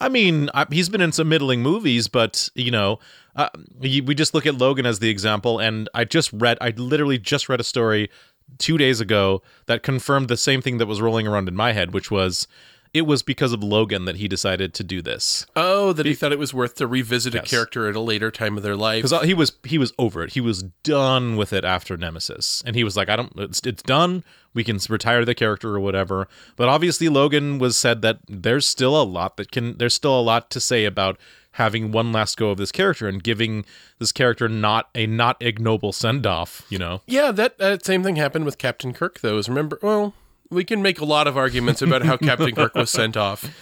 I 0.00 0.08
mean, 0.08 0.50
I, 0.52 0.66
he's 0.70 0.88
been 0.88 1.00
in 1.00 1.12
some 1.12 1.28
middling 1.28 1.62
movies, 1.62 2.08
but 2.08 2.48
you 2.56 2.72
know, 2.72 2.98
uh, 3.36 3.48
we 3.78 4.14
just 4.14 4.34
look 4.34 4.46
at 4.46 4.58
Logan 4.58 4.84
as 4.84 4.98
the 4.98 5.08
example. 5.08 5.60
And 5.60 5.88
I 5.94 6.04
just 6.04 6.32
read, 6.32 6.58
I 6.60 6.70
literally 6.70 7.18
just 7.18 7.48
read 7.48 7.60
a 7.60 7.64
story 7.64 8.10
two 8.58 8.78
days 8.78 9.00
ago 9.00 9.42
that 9.66 9.82
confirmed 9.82 10.28
the 10.28 10.36
same 10.36 10.62
thing 10.62 10.78
that 10.78 10.86
was 10.86 11.00
rolling 11.00 11.26
around 11.26 11.48
in 11.48 11.56
my 11.56 11.72
head, 11.72 11.92
which 11.92 12.10
was 12.10 12.46
it 12.94 13.06
was 13.06 13.22
because 13.22 13.54
of 13.54 13.62
Logan 13.64 14.04
that 14.04 14.16
he 14.16 14.28
decided 14.28 14.74
to 14.74 14.84
do 14.84 15.00
this. 15.00 15.46
Oh, 15.56 15.94
that 15.94 16.04
he 16.04 16.12
thought 16.12 16.30
it 16.30 16.38
was 16.38 16.52
worth 16.52 16.74
to 16.74 16.86
revisit 16.86 17.32
Yes. 17.32 17.46
a 17.46 17.48
character 17.48 17.88
at 17.88 17.96
a 17.96 18.00
later 18.00 18.30
time 18.30 18.58
of 18.58 18.62
their 18.62 18.76
life. 18.76 19.02
because 19.02 19.24
he 19.26 19.32
was 19.32 19.52
he 19.64 19.78
was 19.78 19.94
over 19.98 20.22
it. 20.22 20.34
He 20.34 20.42
was 20.42 20.64
done 20.82 21.36
with 21.36 21.54
it 21.54 21.64
after 21.64 21.96
Nemesis, 21.96 22.62
and 22.66 22.76
he 22.76 22.84
was 22.84 22.94
like, 22.96 23.08
"I 23.08 23.16
don't. 23.16 23.32
It's, 23.36 23.60
it's 23.64 23.82
done. 23.82 24.24
We 24.52 24.62
can 24.62 24.78
retire 24.90 25.24
the 25.24 25.34
character 25.34 25.74
or 25.74 25.80
whatever." 25.80 26.28
But 26.56 26.68
obviously, 26.68 27.08
Logan 27.08 27.58
was 27.58 27.78
said 27.78 28.02
that 28.02 28.18
there's 28.28 28.66
still 28.66 29.00
a 29.00 29.04
lot 29.04 29.38
that 29.38 29.50
can. 29.50 29.78
There's 29.78 29.94
still 29.94 30.18
a 30.18 30.20
lot 30.20 30.50
to 30.50 30.60
say 30.60 30.84
about 30.84 31.18
having 31.52 31.92
one 31.92 32.12
last 32.12 32.36
go 32.36 32.50
of 32.50 32.58
this 32.58 32.72
character 32.72 33.08
and 33.08 33.22
giving 33.22 33.64
this 33.98 34.12
character 34.12 34.48
not 34.48 34.88
a 34.94 35.06
not 35.06 35.36
ignoble 35.40 35.92
send 35.92 36.26
off. 36.26 36.66
You 36.68 36.78
know, 36.78 37.02
Yeah, 37.06 37.30
that, 37.32 37.58
that 37.58 37.84
same 37.84 38.02
thing 38.02 38.16
happened 38.16 38.44
with 38.44 38.58
Captain 38.58 38.92
Kirk, 38.92 39.20
though. 39.20 39.38
Is 39.38 39.48
remember? 39.48 39.78
Well, 39.82 40.14
we 40.50 40.64
can 40.64 40.82
make 40.82 41.00
a 41.00 41.04
lot 41.04 41.26
of 41.26 41.36
arguments 41.36 41.82
about 41.82 42.02
how 42.02 42.16
Captain 42.18 42.54
Kirk 42.54 42.74
was 42.74 42.90
sent 42.90 43.16
off, 43.16 43.54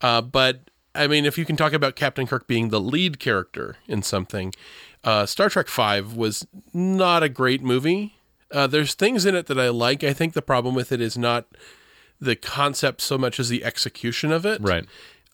uh, 0.00 0.20
but 0.20 0.70
I 0.94 1.06
mean, 1.06 1.24
if 1.24 1.36
you 1.38 1.44
can 1.44 1.56
talk 1.56 1.72
about 1.72 1.96
Captain 1.96 2.26
Kirk 2.26 2.46
being 2.46 2.70
the 2.70 2.80
lead 2.80 3.18
character 3.18 3.76
in 3.86 4.02
something, 4.02 4.52
uh, 5.04 5.26
Star 5.26 5.48
Trek 5.48 5.68
Five 5.68 6.14
was 6.14 6.46
not 6.72 7.22
a 7.22 7.28
great 7.28 7.62
movie. 7.62 8.14
Uh, 8.50 8.66
there's 8.66 8.94
things 8.94 9.26
in 9.26 9.34
it 9.34 9.46
that 9.46 9.58
I 9.58 9.68
like. 9.68 10.04
I 10.04 10.12
think 10.12 10.32
the 10.32 10.42
problem 10.42 10.74
with 10.74 10.92
it 10.92 11.00
is 11.00 11.18
not 11.18 11.46
the 12.20 12.36
concept 12.36 13.00
so 13.00 13.18
much 13.18 13.38
as 13.38 13.48
the 13.48 13.64
execution 13.64 14.32
of 14.32 14.46
it. 14.46 14.60
right? 14.62 14.86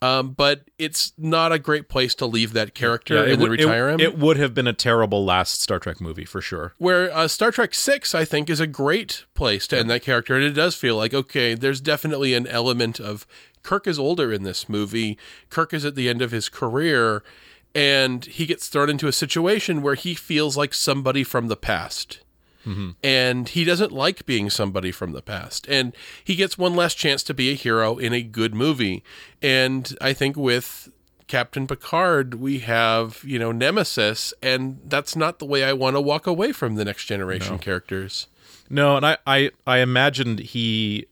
Um, 0.02 0.32
but 0.32 0.68
it's 0.78 1.12
not 1.16 1.52
a 1.52 1.60
great 1.60 1.88
place 1.88 2.16
to 2.16 2.26
leave 2.26 2.54
that 2.54 2.74
character 2.74 3.18
it 3.18 3.20
and 3.20 3.40
then 3.40 3.50
would- 3.50 3.60
retire 3.60 3.88
it, 3.88 3.92
him. 3.92 4.00
It 4.00 4.18
would 4.18 4.36
have 4.36 4.52
been 4.52 4.66
a 4.66 4.72
terrible 4.72 5.24
last 5.24 5.62
Star 5.62 5.78
Trek 5.78 6.00
movie 6.00 6.24
for 6.24 6.40
sure. 6.40 6.74
Where 6.78 7.14
uh, 7.14 7.28
Star 7.28 7.52
Trek 7.52 7.72
Six, 7.72 8.12
I 8.12 8.24
think, 8.24 8.50
is 8.50 8.58
a 8.58 8.66
great 8.66 9.24
place 9.34 9.68
to 9.68 9.78
end 9.78 9.88
that 9.90 10.02
character, 10.02 10.34
and 10.34 10.44
it 10.44 10.54
does 10.54 10.74
feel 10.74 10.96
like 10.96 11.14
okay, 11.14 11.54
there's 11.54 11.80
definitely 11.80 12.34
an 12.34 12.48
element 12.48 12.98
of 12.98 13.28
Kirk 13.62 13.86
is 13.86 13.96
older 13.96 14.32
in 14.32 14.42
this 14.42 14.68
movie. 14.68 15.16
Kirk 15.50 15.72
is 15.72 15.84
at 15.84 15.94
the 15.94 16.08
end 16.08 16.20
of 16.20 16.32
his 16.32 16.48
career, 16.48 17.22
and 17.72 18.24
he 18.24 18.44
gets 18.44 18.66
thrown 18.68 18.90
into 18.90 19.06
a 19.06 19.12
situation 19.12 19.82
where 19.82 19.94
he 19.94 20.14
feels 20.14 20.56
like 20.56 20.74
somebody 20.74 21.22
from 21.22 21.46
the 21.46 21.56
past. 21.56 22.21
And 23.02 23.48
he 23.48 23.64
doesn't 23.64 23.92
like 23.92 24.24
being 24.26 24.50
somebody 24.50 24.92
from 24.92 25.12
the 25.12 25.22
past. 25.22 25.66
And 25.68 25.94
he 26.22 26.34
gets 26.34 26.56
one 26.56 26.76
last 26.76 26.96
chance 26.96 27.22
to 27.24 27.34
be 27.34 27.50
a 27.50 27.54
hero 27.54 27.98
in 27.98 28.12
a 28.12 28.22
good 28.22 28.54
movie. 28.54 29.02
And 29.40 29.96
I 30.00 30.12
think 30.12 30.36
with 30.36 30.90
Captain 31.26 31.66
Picard, 31.66 32.34
we 32.34 32.58
have, 32.58 33.22
you 33.24 33.38
know, 33.38 33.52
Nemesis, 33.52 34.34
and 34.42 34.80
that's 34.84 35.16
not 35.16 35.38
the 35.38 35.46
way 35.46 35.64
I 35.64 35.72
want 35.72 35.96
to 35.96 36.00
walk 36.00 36.26
away 36.26 36.52
from 36.52 36.74
the 36.74 36.84
next 36.84 37.06
generation 37.06 37.58
characters. 37.58 38.26
No, 38.68 38.96
and 38.96 39.06
I, 39.06 39.16
I, 39.26 39.50
I 39.66 39.78
imagined 39.78 40.40
he, 40.40 41.06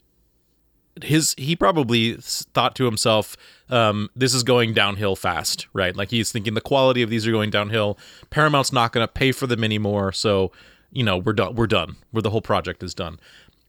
his, 1.03 1.35
he 1.39 1.57
probably 1.57 2.17
thought 2.21 2.75
to 2.77 2.85
himself, 2.85 3.37
um, 3.71 4.11
"This 4.15 4.35
is 4.35 4.43
going 4.43 4.75
downhill 4.75 5.17
fast, 5.17 5.67
right?" 5.73 5.97
Like 5.97 6.11
he's 6.11 6.31
thinking 6.33 6.55
the 6.55 6.61
quality 6.61 7.01
of 7.03 7.09
these 7.09 7.27
are 7.27 7.33
going 7.33 7.51
downhill. 7.51 7.99
Paramount's 8.29 8.73
not 8.73 8.93
going 8.93 9.07
to 9.07 9.13
pay 9.13 9.33
for 9.33 9.47
them 9.47 9.65
anymore, 9.65 10.13
so 10.13 10.53
you 10.93 11.03
know 11.03 11.19
we're 11.19 11.33
done. 11.33 11.55
We're 11.55 11.67
done. 11.67 11.97
Where 12.11 12.23
the 12.23 12.31
whole 12.31 12.43
project 12.43 12.83
is 12.83 12.95
done. 12.95 13.19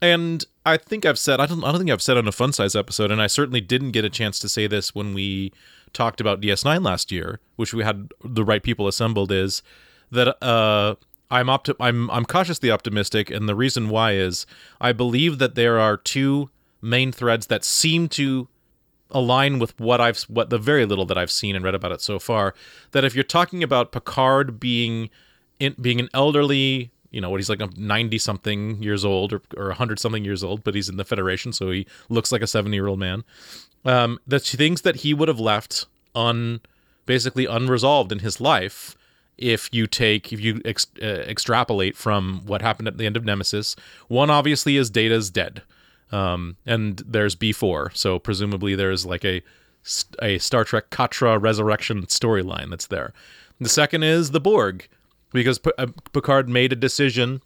And 0.01 0.43
I 0.65 0.77
think 0.77 1.05
I've 1.05 1.19
said 1.19 1.39
I 1.39 1.45
don't 1.45 1.63
I 1.63 1.71
don't 1.71 1.79
think 1.79 1.91
I've 1.91 2.01
said 2.01 2.17
on 2.17 2.27
a 2.27 2.31
fun 2.31 2.53
size 2.53 2.75
episode, 2.75 3.11
and 3.11 3.21
I 3.21 3.27
certainly 3.27 3.61
didn't 3.61 3.91
get 3.91 4.05
a 4.05 4.09
chance 4.09 4.39
to 4.39 4.49
say 4.49 4.67
this 4.67 4.95
when 4.95 5.13
we 5.13 5.53
talked 5.93 6.21
about 6.21 6.41
DS9 6.41 6.83
last 6.83 7.11
year, 7.11 7.39
which 7.55 7.73
we 7.73 7.83
had 7.83 8.11
the 8.23 8.43
right 8.43 8.63
people 8.63 8.87
assembled. 8.87 9.31
Is 9.31 9.61
that 10.09 10.43
uh, 10.43 10.95
I'm 11.29 11.47
opti- 11.47 11.75
I'm 11.79 12.09
I'm 12.09 12.25
cautiously 12.25 12.71
optimistic, 12.71 13.29
and 13.29 13.47
the 13.47 13.55
reason 13.55 13.89
why 13.89 14.13
is 14.13 14.45
I 14.79 14.91
believe 14.91 15.37
that 15.37 15.55
there 15.55 15.79
are 15.79 15.97
two 15.97 16.49
main 16.81 17.11
threads 17.11 17.47
that 17.47 17.63
seem 17.63 18.09
to 18.09 18.47
align 19.11 19.59
with 19.59 19.77
what 19.79 20.01
I've 20.01 20.21
what 20.23 20.49
the 20.49 20.57
very 20.57 20.85
little 20.85 21.05
that 21.05 21.17
I've 21.17 21.31
seen 21.31 21.55
and 21.55 21.63
read 21.63 21.75
about 21.75 21.91
it 21.91 22.01
so 22.01 22.17
far. 22.17 22.55
That 22.91 23.05
if 23.05 23.13
you're 23.13 23.23
talking 23.23 23.61
about 23.61 23.91
Picard 23.91 24.59
being 24.59 25.09
in, 25.59 25.75
being 25.79 25.99
an 25.99 26.09
elderly, 26.13 26.91
you 27.11 27.21
know, 27.21 27.29
what 27.29 27.39
he's 27.39 27.49
like 27.49 27.77
ninety 27.77 28.17
something 28.17 28.81
years 28.81 29.05
old 29.05 29.33
or 29.33 29.41
or 29.57 29.71
hundred 29.71 29.99
something 29.99 30.25
years 30.25 30.43
old, 30.43 30.63
but 30.63 30.73
he's 30.73 30.89
in 30.89 30.97
the 30.97 31.05
Federation, 31.05 31.53
so 31.53 31.69
he 31.69 31.85
looks 32.09 32.31
like 32.31 32.41
a 32.41 32.47
seventy 32.47 32.77
year 32.77 32.87
old 32.87 32.99
man. 32.99 33.23
Um, 33.85 34.19
the 34.25 34.39
things 34.39 34.81
that 34.81 34.97
he 34.97 35.13
would 35.13 35.27
have 35.27 35.39
left 35.39 35.85
un 36.15 36.61
basically 37.05 37.45
unresolved 37.45 38.11
in 38.11 38.19
his 38.19 38.39
life 38.39 38.95
if 39.37 39.73
you 39.73 39.87
take 39.87 40.31
if 40.31 40.39
you 40.39 40.61
ex, 40.63 40.87
uh, 41.01 41.05
extrapolate 41.05 41.97
from 41.97 42.41
what 42.45 42.61
happened 42.61 42.87
at 42.87 42.97
the 42.97 43.05
end 43.05 43.17
of 43.17 43.25
Nemesis. 43.25 43.75
One 44.07 44.29
obviously 44.29 44.77
is 44.77 44.89
Data's 44.89 45.29
dead, 45.29 45.63
um, 46.11 46.57
and 46.65 46.99
there's 47.05 47.35
B4, 47.35 47.95
so 47.95 48.19
presumably 48.19 48.75
there's 48.75 49.05
like 49.05 49.25
a 49.25 49.41
a 50.21 50.37
Star 50.37 50.63
Trek 50.63 50.91
Katra 50.91 51.41
resurrection 51.41 52.03
storyline 52.03 52.69
that's 52.69 52.87
there. 52.87 53.13
The 53.59 53.69
second 53.69 54.03
is 54.03 54.31
the 54.31 54.39
Borg, 54.39 54.87
because 55.31 55.59
P- 55.59 55.71
uh, 55.77 55.87
Picard 56.13 56.49
made 56.49 56.73
a 56.73 56.75
decision 56.75 57.41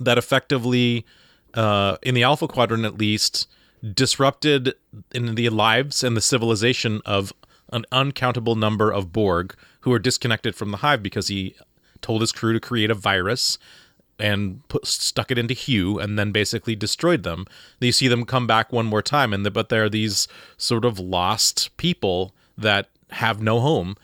that 0.00 0.18
effectively, 0.18 1.04
uh, 1.54 1.96
in 2.02 2.14
the 2.14 2.22
Alpha 2.22 2.48
Quadrant 2.48 2.84
at 2.84 2.98
least, 2.98 3.48
disrupted 3.92 4.74
in 5.12 5.34
the 5.34 5.48
lives 5.50 6.02
and 6.02 6.16
the 6.16 6.20
civilization 6.20 7.00
of 7.04 7.32
an 7.72 7.84
uncountable 7.92 8.56
number 8.56 8.90
of 8.90 9.12
Borg 9.12 9.54
who 9.80 9.92
are 9.92 9.98
disconnected 9.98 10.54
from 10.54 10.70
the 10.70 10.78
hive 10.78 11.02
because 11.02 11.28
he 11.28 11.54
told 12.00 12.20
his 12.20 12.32
crew 12.32 12.52
to 12.52 12.60
create 12.60 12.90
a 12.90 12.94
virus 12.94 13.58
and 14.18 14.66
put 14.68 14.86
stuck 14.86 15.30
it 15.30 15.38
into 15.38 15.54
Hugh 15.54 15.98
and 15.98 16.18
then 16.18 16.32
basically 16.32 16.76
destroyed 16.76 17.22
them. 17.22 17.46
You 17.80 17.92
see 17.92 18.08
them 18.08 18.24
come 18.24 18.46
back 18.46 18.72
one 18.72 18.86
more 18.86 19.02
time, 19.02 19.32
and 19.32 19.44
the, 19.44 19.50
but 19.50 19.68
they're 19.68 19.88
these 19.88 20.28
sort 20.56 20.84
of 20.84 20.98
lost 20.98 21.76
people 21.76 22.34
that 22.56 22.88
have 23.10 23.42
no 23.42 23.60
home. 23.60 23.96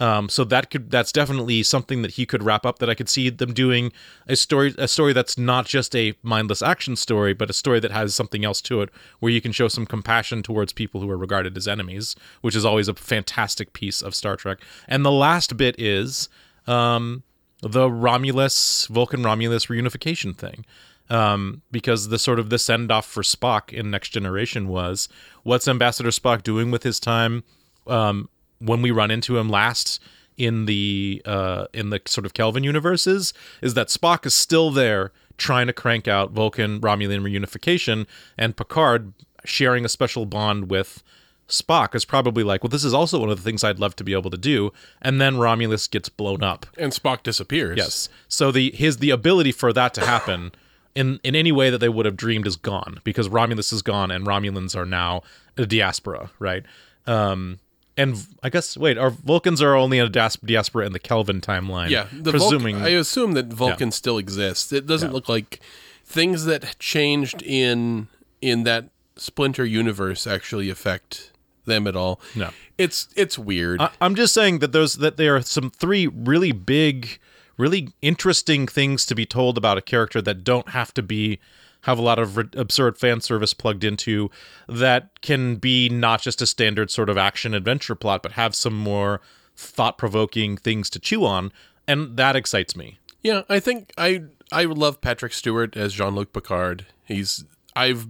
Um, 0.00 0.28
so 0.28 0.44
that 0.44 0.70
could 0.70 0.90
that's 0.90 1.10
definitely 1.10 1.62
something 1.62 2.02
that 2.02 2.12
he 2.12 2.26
could 2.26 2.42
wrap 2.42 2.64
up. 2.64 2.78
That 2.78 2.88
I 2.88 2.94
could 2.94 3.08
see 3.08 3.30
them 3.30 3.52
doing 3.52 3.92
a 4.28 4.36
story 4.36 4.74
a 4.78 4.86
story 4.86 5.12
that's 5.12 5.36
not 5.36 5.66
just 5.66 5.94
a 5.96 6.14
mindless 6.22 6.62
action 6.62 6.96
story, 6.96 7.34
but 7.34 7.50
a 7.50 7.54
story 7.54 7.80
that 7.80 7.90
has 7.90 8.14
something 8.14 8.44
else 8.44 8.60
to 8.62 8.80
it, 8.82 8.90
where 9.18 9.32
you 9.32 9.40
can 9.40 9.52
show 9.52 9.68
some 9.68 9.86
compassion 9.86 10.42
towards 10.42 10.72
people 10.72 11.00
who 11.00 11.10
are 11.10 11.18
regarded 11.18 11.56
as 11.56 11.66
enemies, 11.66 12.14
which 12.42 12.54
is 12.54 12.64
always 12.64 12.88
a 12.88 12.94
fantastic 12.94 13.72
piece 13.72 14.00
of 14.00 14.14
Star 14.14 14.36
Trek. 14.36 14.58
And 14.86 15.04
the 15.04 15.12
last 15.12 15.56
bit 15.56 15.74
is 15.78 16.28
um, 16.66 17.24
the 17.60 17.90
Romulus 17.90 18.86
Vulcan 18.86 19.22
Romulus 19.22 19.66
reunification 19.66 20.36
thing. 20.36 20.64
Um, 21.10 21.62
because 21.70 22.10
the 22.10 22.18
sort 22.18 22.38
of 22.38 22.50
the 22.50 22.58
send 22.58 22.92
off 22.92 23.06
for 23.06 23.22
Spock 23.22 23.72
in 23.72 23.90
Next 23.90 24.10
Generation 24.10 24.68
was 24.68 25.08
what's 25.42 25.66
Ambassador 25.66 26.10
Spock 26.10 26.42
doing 26.42 26.70
with 26.70 26.82
his 26.82 27.00
time 27.00 27.44
um, 27.86 28.28
when 28.58 28.82
we 28.82 28.90
run 28.90 29.10
into 29.10 29.38
him 29.38 29.48
last 29.48 30.00
in 30.36 30.66
the 30.66 31.20
uh, 31.24 31.66
in 31.72 31.90
the 31.90 32.00
sort 32.06 32.24
of 32.24 32.32
Kelvin 32.32 32.64
universes 32.64 33.34
is 33.60 33.74
that 33.74 33.88
Spock 33.88 34.24
is 34.24 34.34
still 34.34 34.70
there 34.70 35.12
trying 35.36 35.66
to 35.68 35.72
crank 35.72 36.08
out 36.08 36.32
Vulcan 36.32 36.80
Romulan 36.80 37.22
reunification, 37.22 38.06
and 38.36 38.56
Picard 38.56 39.12
sharing 39.44 39.84
a 39.84 39.88
special 39.88 40.26
bond 40.26 40.70
with 40.70 41.02
Spock 41.48 41.94
is 41.94 42.04
probably 42.04 42.44
like, 42.44 42.62
well, 42.62 42.68
this 42.68 42.84
is 42.84 42.92
also 42.92 43.18
one 43.18 43.30
of 43.30 43.38
the 43.38 43.42
things 43.42 43.64
I'd 43.64 43.78
love 43.78 43.96
to 43.96 44.04
be 44.04 44.12
able 44.12 44.30
to 44.30 44.36
do. 44.36 44.72
And 45.00 45.20
then 45.20 45.38
Romulus 45.38 45.86
gets 45.86 46.08
blown 46.08 46.42
up. 46.42 46.66
And 46.76 46.92
Spock 46.92 47.22
disappears. 47.22 47.78
Yes. 47.78 48.08
So 48.28 48.52
the 48.52 48.70
his 48.72 48.98
the 48.98 49.10
ability 49.10 49.52
for 49.52 49.72
that 49.72 49.94
to 49.94 50.04
happen 50.04 50.52
in 50.94 51.20
in 51.24 51.34
any 51.34 51.52
way 51.52 51.70
that 51.70 51.78
they 51.78 51.88
would 51.88 52.06
have 52.06 52.16
dreamed 52.16 52.46
is 52.46 52.56
gone 52.56 53.00
because 53.02 53.28
Romulus 53.28 53.72
is 53.72 53.82
gone 53.82 54.10
and 54.10 54.26
Romulans 54.26 54.76
are 54.76 54.84
now 54.86 55.22
a 55.56 55.64
diaspora, 55.64 56.30
right? 56.38 56.64
Um 57.06 57.60
and 57.98 58.16
I 58.42 58.48
guess 58.48 58.76
wait, 58.76 58.96
our 58.96 59.10
Vulcans 59.10 59.60
are 59.60 59.74
only 59.74 59.98
in 59.98 60.06
a 60.06 60.08
diaspora 60.08 60.86
in 60.86 60.92
the 60.92 60.98
Kelvin 60.98 61.40
timeline. 61.42 61.90
Yeah. 61.90 62.06
Presuming 62.24 62.76
Vulc- 62.76 62.82
I 62.82 62.88
assume 62.90 63.32
that 63.32 63.46
Vulcan 63.52 63.90
still 63.90 64.16
exists. 64.16 64.72
It 64.72 64.86
doesn't 64.86 65.10
Yeah. 65.10 65.14
look 65.14 65.28
like 65.28 65.60
things 66.06 66.44
that 66.46 66.78
changed 66.78 67.42
in 67.42 68.08
in 68.40 68.62
that 68.64 68.88
splinter 69.16 69.64
universe 69.64 70.26
actually 70.26 70.70
affect 70.70 71.32
them 71.66 71.86
at 71.86 71.96
all. 71.96 72.20
No. 72.34 72.50
It's 72.78 73.08
it's 73.16 73.38
weird. 73.38 73.80
I, 73.82 73.90
I'm 74.00 74.14
just 74.14 74.32
saying 74.32 74.60
that 74.60 74.72
there's 74.72 74.94
that 74.94 75.16
there 75.16 75.36
are 75.36 75.42
some 75.42 75.70
three 75.70 76.06
really 76.06 76.52
big, 76.52 77.18
really 77.58 77.90
interesting 78.00 78.66
things 78.66 79.04
to 79.06 79.14
be 79.14 79.26
told 79.26 79.58
about 79.58 79.76
a 79.76 79.82
character 79.82 80.22
that 80.22 80.44
don't 80.44 80.70
have 80.70 80.94
to 80.94 81.02
be 81.02 81.40
have 81.82 81.98
a 81.98 82.02
lot 82.02 82.18
of 82.18 82.36
ri- 82.36 82.48
absurd 82.54 82.98
fan 82.98 83.20
service 83.20 83.54
plugged 83.54 83.84
into 83.84 84.30
that 84.68 85.20
can 85.20 85.56
be 85.56 85.88
not 85.88 86.20
just 86.20 86.42
a 86.42 86.46
standard 86.46 86.90
sort 86.90 87.08
of 87.08 87.16
action 87.16 87.54
adventure 87.54 87.94
plot 87.94 88.22
but 88.22 88.32
have 88.32 88.54
some 88.54 88.74
more 88.74 89.20
thought-provoking 89.56 90.56
things 90.56 90.90
to 90.90 90.98
chew 90.98 91.24
on 91.24 91.52
and 91.86 92.16
that 92.16 92.36
excites 92.36 92.76
me. 92.76 92.98
Yeah, 93.22 93.42
I 93.48 93.58
think 93.58 93.92
I 93.98 94.24
I 94.52 94.64
love 94.64 95.00
Patrick 95.00 95.32
Stewart 95.32 95.76
as 95.76 95.92
Jean-Luc 95.94 96.32
Picard. 96.32 96.86
He's 97.04 97.44
I've 97.74 98.06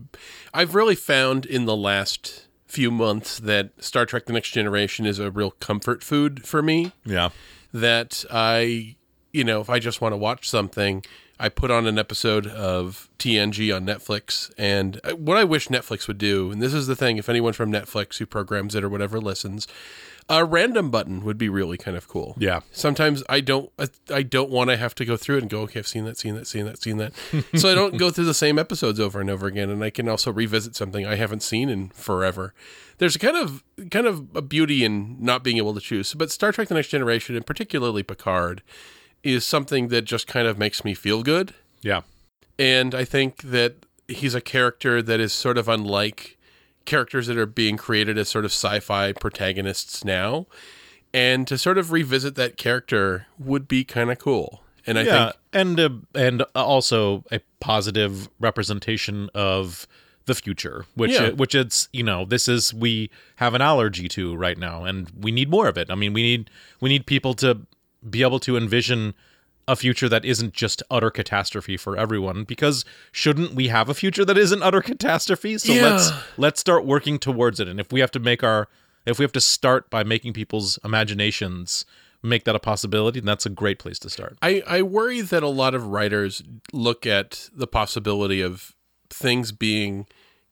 I've 0.52 0.74
really 0.74 0.94
found 0.94 1.46
in 1.46 1.64
the 1.64 1.76
last 1.76 2.46
few 2.66 2.90
months 2.90 3.38
that 3.38 3.70
Star 3.83 4.04
Trek 4.04 4.26
The 4.26 4.33
Next 4.35 4.50
Generation 4.50 5.07
is 5.07 5.18
a 5.18 5.31
real 5.31 5.52
comfort 5.52 6.02
food 6.02 6.46
for 6.46 6.62
me. 6.62 6.92
Yeah. 7.04 7.31
That 7.72 8.24
I 8.31 8.96
you 9.33 9.44
know, 9.44 9.61
if 9.61 9.70
I 9.70 9.78
just 9.78 10.00
want 10.00 10.12
to 10.12 10.16
watch 10.16 10.48
something, 10.48 11.04
I 11.40 11.48
put 11.48 11.70
on 11.70 11.87
an 11.87 11.98
episode 11.98 12.46
of 12.46 13.09
TNG 13.18 13.74
on 13.74 13.87
Netflix 13.87 14.53
and 14.59 15.01
uh, 15.05 15.14
what 15.16 15.37
I 15.37 15.44
wish 15.44 15.68
Netflix 15.68 16.09
would 16.09 16.18
do, 16.18 16.51
and 16.51 16.61
this 16.61 16.74
is 16.74 16.87
the 16.87 16.96
thing 16.96 17.16
if 17.16 17.29
anyone 17.29 17.53
from 17.53 17.70
Netflix 17.70 18.18
who 18.18 18.27
programs 18.27 18.74
it 18.74 18.83
or 18.85 18.88
whatever 18.88 19.20
listens, 19.20 19.66
a 20.29 20.44
random 20.44 20.90
button 20.90 21.24
would 21.24 21.38
be 21.38 21.48
really 21.48 21.79
kind 21.79 21.96
of 21.96 22.07
cool. 22.07 22.35
Yeah. 22.38 22.61
Sometimes 22.70 23.22
I 23.29 23.40
don't 23.40 23.70
I, 23.79 23.88
I 24.12 24.22
don't 24.22 24.51
want 24.51 24.68
to 24.70 24.77
have 24.77 24.94
to 24.96 25.05
go 25.05 25.16
through 25.16 25.38
it 25.38 25.42
and 25.42 25.51
go 25.51 25.61
okay 25.62 25.79
I've 25.79 25.88
seen 25.88 26.05
that 26.05 26.18
seen 26.18 26.35
that 26.35 26.46
seen 26.46 26.66
that 26.66 26.83
seen 26.83 26.98
that. 26.98 27.12
So 27.59 27.70
I 27.70 27.74
don't 27.74 27.96
go 27.96 28.11
through 28.11 28.27
the 28.27 28.35
same 28.35 28.59
episodes 28.59 29.01
over 29.01 29.20
and 29.20 29.31
over 29.31 29.46
again 29.46 29.70
and 29.70 29.83
I 29.83 29.90
can 29.90 30.09
also 30.09 30.31
revisit 30.33 30.77
something 30.77 31.07
I 31.07 31.14
haven't 31.14 31.42
seen 31.42 31.68
in 31.68 31.88
forever. 31.90 32.53
There's 32.98 33.16
a 33.16 33.18
kind 33.18 33.37
of 33.37 33.64
kind 33.90 34.07
of 34.07 34.37
a 34.37 34.42
beauty 34.42 34.85
in 34.85 35.16
not 35.18 35.42
being 35.42 35.57
able 35.57 35.74
to 35.74 35.81
choose 35.81 36.12
but 36.14 36.31
Star 36.31 36.53
Trek 36.53 36.68
the 36.68 36.74
Next 36.74 36.88
Generation 36.88 37.35
and 37.35 37.46
particularly 37.46 38.03
Picard 38.03 38.62
is 39.22 39.44
something 39.44 39.88
that 39.88 40.02
just 40.02 40.26
kind 40.26 40.46
of 40.46 40.59
makes 40.59 40.85
me 40.85 40.94
feel 40.94 41.22
good 41.22 41.54
yeah 41.83 42.02
and 42.59 42.94
I 42.94 43.04
think 43.04 43.42
that 43.42 43.87
he's 44.09 44.35
a 44.35 44.40
character 44.40 45.00
that 45.02 45.20
is 45.20 45.33
sort 45.33 45.59
of 45.59 45.68
unlike 45.68 46.37
characters 46.85 47.26
that 47.28 47.37
are 47.38 47.46
being 47.46 47.76
created 47.76 48.18
as 48.18 48.28
sort 48.28 48.44
of 48.44 48.50
sci-fi 48.50 49.12
protagonists 49.12 50.04
now. 50.04 50.46
And 51.14 51.46
to 51.46 51.57
sort 51.57 51.78
of 51.78 51.92
revisit 51.92 52.35
that 52.35 52.57
character 52.57 53.26
would 53.38 53.68
be 53.68 53.85
kind 53.85 54.11
of 54.11 54.18
cool. 54.18 54.62
And 54.87 54.98
I 54.98 55.02
yeah 55.02 55.24
think 55.26 55.37
and 55.52 55.81
uh, 55.81 55.88
and 56.14 56.42
also 56.54 57.24
a 57.31 57.40
positive 57.61 58.28
representation 58.40 59.31
of 59.35 59.87
the 60.24 60.35
future 60.35 60.85
which 60.94 61.12
Yeah. 61.12 61.31
which 61.31 61.54
it's 61.54 61.88
you 61.92 62.02
know 62.02 62.24
this 62.24 62.48
is 62.48 62.74
we 62.74 63.11
have 63.37 63.54
an 63.54 63.62
allergy 63.62 64.09
to 64.09 64.35
right 64.37 64.59
now 64.59 64.85
and 64.85 65.11
we 65.18 65.31
need 65.31 65.48
more 65.48 65.68
of 65.68 65.78
it 65.78 65.90
i 65.90 65.94
mean 65.94 66.12
we 66.12 66.22
need 66.22 66.50
we 66.81 66.90
need 66.90 67.07
people 67.07 67.33
to 67.35 67.61
be 68.09 68.23
able 68.23 68.41
to 68.41 68.57
envision 68.57 69.15
a 69.67 69.77
future 69.77 70.09
that 70.09 70.25
isn't 70.25 70.55
just 70.55 70.83
utter 70.91 71.11
catastrophe 71.11 71.77
for 71.77 71.97
everyone 71.97 72.45
because 72.45 72.85
shouldn't 73.13 73.55
we 73.55 73.69
have 73.69 73.89
a 73.91 73.95
future 73.95 74.25
that 74.25 74.39
isn't 74.39 74.63
utter 74.63 74.81
catastrophe? 74.81 75.59
So 75.59 75.73
Yeah. 75.75 75.83
let's 75.83 76.11
let's 76.39 76.61
start 76.61 76.87
working 76.87 77.19
towards 77.19 77.61
it. 77.61 77.69
And 77.69 77.79
if 77.79 77.93
we 77.93 78.01
have 78.01 78.11
to 78.13 78.19
make 78.21 78.43
our 78.43 78.69
if 79.05 79.19
we 79.19 79.25
have 79.25 79.33
to 79.33 79.41
start 79.41 79.91
by 79.91 80.05
making 80.05 80.33
people's 80.33 80.79
imaginations 80.85 81.85
make 82.23 82.45
that 82.45 82.57
a 82.57 82.59
possibility 82.59 83.21
then 83.21 83.27
that's 83.27 83.47
a 83.47 83.51
great 83.51 83.79
place 83.79 83.99
to 84.01 84.11
start. 84.11 84.37
I, 84.43 84.63
I 84.67 84.83
worry 84.83 85.21
that 85.21 85.43
a 85.43 85.49
lot 85.49 85.75
of 85.75 85.87
writers 85.87 86.43
look 86.73 87.07
at 87.07 87.49
the 87.55 87.67
possibility 87.67 88.41
of 88.41 88.75
things 89.11 89.53
being 89.53 90.07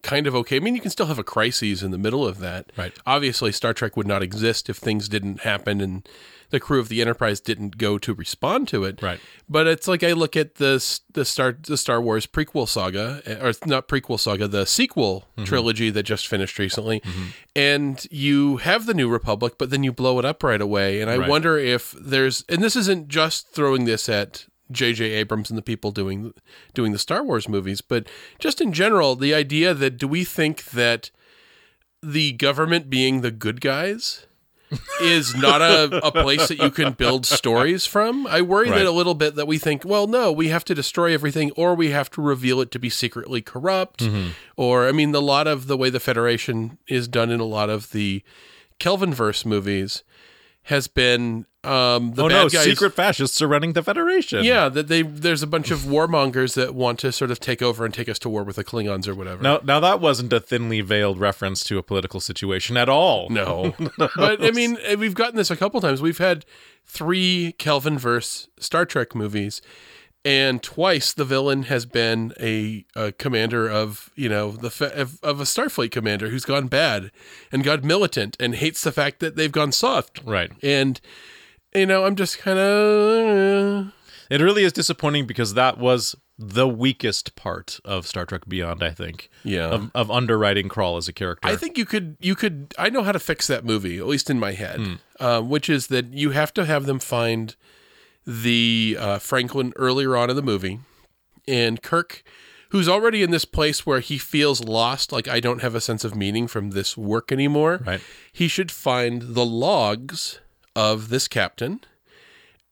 kind 0.06 0.26
of 0.26 0.34
okay. 0.36 0.56
I 0.56 0.60
mean, 0.60 0.74
you 0.74 0.80
can 0.80 0.90
still 0.90 1.06
have 1.06 1.18
a 1.18 1.24
crisis 1.24 1.82
in 1.82 1.90
the 1.90 1.98
middle 1.98 2.26
of 2.26 2.38
that. 2.38 2.70
Right. 2.76 2.92
Obviously, 3.04 3.50
Star 3.50 3.74
Trek 3.74 3.96
would 3.96 4.06
not 4.06 4.22
exist 4.22 4.70
if 4.70 4.76
things 4.76 5.08
didn't 5.08 5.40
happen 5.40 5.80
and 5.80 6.08
the 6.50 6.60
crew 6.60 6.78
of 6.78 6.88
the 6.88 7.00
Enterprise 7.00 7.40
didn't 7.40 7.76
go 7.76 7.98
to 7.98 8.14
respond 8.14 8.68
to 8.68 8.84
it. 8.84 9.02
Right. 9.02 9.18
But 9.48 9.66
it's 9.66 9.88
like 9.88 10.04
I 10.04 10.12
look 10.12 10.36
at 10.36 10.56
the 10.56 10.74
the 11.12 11.24
Star 11.24 11.56
the 11.60 11.76
Star 11.76 12.00
Wars 12.00 12.24
prequel 12.26 12.68
saga, 12.68 13.20
eh, 13.26 13.34
or 13.40 13.52
not 13.66 13.88
prequel 13.88 14.18
saga, 14.18 14.46
the 14.46 14.64
sequel 14.64 15.24
mm-hmm. 15.32 15.44
trilogy 15.44 15.90
that 15.90 16.04
just 16.04 16.28
finished 16.28 16.58
recently, 16.58 17.00
mm-hmm. 17.00 17.24
and 17.56 18.06
you 18.12 18.58
have 18.58 18.86
the 18.86 18.94
New 18.94 19.08
Republic, 19.08 19.54
but 19.58 19.70
then 19.70 19.82
you 19.82 19.92
blow 19.92 20.20
it 20.20 20.24
up 20.24 20.44
right 20.44 20.60
away. 20.60 21.00
And 21.00 21.10
I 21.10 21.16
Right. 21.16 21.28
wonder 21.28 21.58
if 21.58 21.92
there's, 22.00 22.44
and 22.48 22.62
this 22.62 22.76
isn't 22.76 23.08
just 23.08 23.48
throwing 23.48 23.84
this 23.84 24.08
at 24.08 24.46
J.J. 24.70 25.04
Abrams 25.12 25.50
and 25.50 25.56
the 25.58 25.62
people 25.62 25.90
doing 25.92 26.32
doing 26.74 26.92
the 26.92 26.98
Star 26.98 27.22
Wars 27.22 27.48
movies, 27.48 27.80
but 27.80 28.06
just 28.38 28.60
in 28.60 28.72
general, 28.72 29.14
the 29.16 29.34
idea 29.34 29.74
that 29.74 29.96
do 29.98 30.08
we 30.08 30.24
think 30.24 30.64
that 30.70 31.10
the 32.02 32.32
government 32.32 32.90
being 32.90 33.20
the 33.20 33.30
good 33.30 33.60
guys 33.60 34.26
is 35.00 35.34
not 35.36 35.62
a, 35.62 36.04
a 36.04 36.10
place 36.10 36.48
that 36.48 36.58
you 36.58 36.70
can 36.70 36.92
build 36.92 37.24
stories 37.24 37.86
from. 37.86 38.26
I 38.26 38.42
worry 38.42 38.68
Right. 38.68 38.78
that 38.78 38.86
a 38.86 38.90
little 38.90 39.14
bit 39.14 39.36
that 39.36 39.46
we 39.46 39.58
think, 39.58 39.84
well, 39.84 40.08
no, 40.08 40.32
we 40.32 40.48
have 40.48 40.64
to 40.64 40.74
destroy 40.74 41.12
everything 41.14 41.52
or 41.52 41.74
we 41.76 41.90
have 41.90 42.10
to 42.10 42.20
reveal 42.20 42.60
it 42.60 42.72
to 42.72 42.80
be 42.80 42.90
secretly 42.90 43.40
corrupt. 43.42 44.00
Mm-hmm. 44.00 44.30
Or, 44.56 44.88
I 44.88 44.92
mean, 44.92 45.14
a 45.14 45.20
lot 45.20 45.46
of 45.46 45.68
the 45.68 45.76
way 45.76 45.88
the 45.88 46.00
Federation 46.00 46.78
is 46.88 47.06
done 47.06 47.30
in 47.30 47.38
a 47.38 47.44
lot 47.44 47.70
of 47.70 47.92
the 47.92 48.22
Kelvinverse 48.80 49.46
movies 49.46 50.02
has 50.64 50.88
been 50.88 51.46
um, 51.66 52.12
the 52.14 52.24
oh 52.24 52.28
bad 52.28 52.34
no, 52.44 52.48
guys. 52.48 52.64
secret 52.64 52.94
fascists 52.94 53.42
are 53.42 53.48
running 53.48 53.72
the 53.72 53.82
Federation. 53.82 54.44
Yeah, 54.44 54.68
that 54.68 54.88
they 54.88 55.02
there's 55.02 55.42
a 55.42 55.46
bunch 55.46 55.70
of 55.70 55.80
warmongers 55.80 56.54
that 56.54 56.74
want 56.74 56.98
to 57.00 57.12
sort 57.12 57.30
of 57.30 57.40
take 57.40 57.62
over 57.62 57.84
and 57.84 57.92
take 57.92 58.08
us 58.08 58.18
to 58.20 58.28
war 58.28 58.44
with 58.44 58.56
the 58.56 58.64
Klingons 58.64 59.08
or 59.08 59.14
whatever. 59.14 59.42
Now, 59.42 59.60
now 59.64 59.80
that 59.80 60.00
wasn't 60.00 60.32
a 60.32 60.40
thinly 60.40 60.80
veiled 60.80 61.18
reference 61.18 61.64
to 61.64 61.78
a 61.78 61.82
political 61.82 62.20
situation 62.20 62.76
at 62.76 62.88
all. 62.88 63.28
No. 63.30 63.74
but 63.98 64.44
I 64.44 64.50
mean, 64.52 64.78
eh, 64.84 64.94
we've 64.94 65.14
gotten 65.14 65.36
this 65.36 65.50
a 65.50 65.56
couple 65.56 65.80
times. 65.80 66.00
We've 66.00 66.18
had 66.18 66.44
three 66.84 67.54
Kelvin 67.58 67.98
verse 67.98 68.48
Star 68.58 68.86
Trek 68.86 69.14
movies, 69.14 69.60
and 70.24 70.62
twice 70.62 71.12
the 71.12 71.24
villain 71.24 71.64
has 71.64 71.86
been 71.86 72.32
a, 72.40 72.84
a 72.94 73.12
commander 73.12 73.68
of 73.68 74.10
you 74.16 74.28
know 74.28 74.52
the 74.52 74.70
fe- 74.70 74.92
of, 74.92 75.22
of 75.22 75.40
a 75.40 75.44
Starfleet 75.44 75.90
commander 75.90 76.30
who's 76.30 76.44
gone 76.44 76.66
bad 76.66 77.10
and 77.52 77.62
gone 77.64 77.86
militant 77.86 78.36
and 78.40 78.56
hates 78.56 78.82
the 78.82 78.92
fact 78.92 79.20
that 79.20 79.36
they've 79.36 79.52
gone 79.52 79.72
soft. 79.72 80.20
Right. 80.24 80.50
And 80.62 81.00
you 81.76 81.86
know, 81.86 82.04
I'm 82.04 82.16
just 82.16 82.38
kind 82.38 82.58
of 82.58 83.92
It 84.30 84.40
really 84.40 84.64
is 84.64 84.72
disappointing 84.72 85.26
because 85.26 85.54
that 85.54 85.78
was 85.78 86.16
the 86.38 86.68
weakest 86.68 87.34
part 87.34 87.80
of 87.84 88.06
Star 88.06 88.26
Trek 88.26 88.42
Beyond, 88.46 88.82
I 88.82 88.90
think. 88.90 89.30
Yeah. 89.42 89.68
Of, 89.68 89.90
of 89.94 90.10
underwriting 90.10 90.68
Krall 90.68 90.98
as 90.98 91.08
a 91.08 91.12
character. 91.12 91.48
I 91.48 91.56
think 91.56 91.78
you 91.78 91.84
could 91.84 92.16
you 92.20 92.34
could 92.34 92.74
I 92.78 92.90
know 92.90 93.02
how 93.02 93.12
to 93.12 93.18
fix 93.18 93.46
that 93.46 93.64
movie 93.64 93.98
at 93.98 94.06
least 94.06 94.30
in 94.30 94.38
my 94.38 94.52
head, 94.52 94.98
um, 95.20 95.48
which 95.48 95.70
is 95.70 95.86
that 95.88 96.12
you 96.12 96.30
have 96.30 96.52
to 96.54 96.64
have 96.64 96.86
them 96.86 96.98
find 96.98 97.54
the 98.26 98.96
uh, 98.98 99.18
Franklin 99.18 99.72
earlier 99.76 100.16
on 100.16 100.30
in 100.30 100.36
the 100.36 100.42
movie, 100.42 100.80
and 101.46 101.80
Kirk, 101.80 102.24
who's 102.70 102.88
already 102.88 103.22
in 103.22 103.30
this 103.30 103.44
place 103.44 103.86
where 103.86 104.00
he 104.00 104.18
feels 104.18 104.64
lost, 104.64 105.12
like 105.12 105.28
I 105.28 105.38
don't 105.38 105.62
have 105.62 105.76
a 105.76 105.80
sense 105.80 106.04
of 106.04 106.16
meaning 106.16 106.48
from 106.48 106.70
this 106.70 106.96
work 106.96 107.30
anymore. 107.30 107.80
Right. 107.86 108.00
He 108.32 108.48
should 108.48 108.72
find 108.72 109.22
the 109.22 109.46
logs 109.46 110.40
of 110.76 111.08
this 111.08 111.26
captain. 111.26 111.80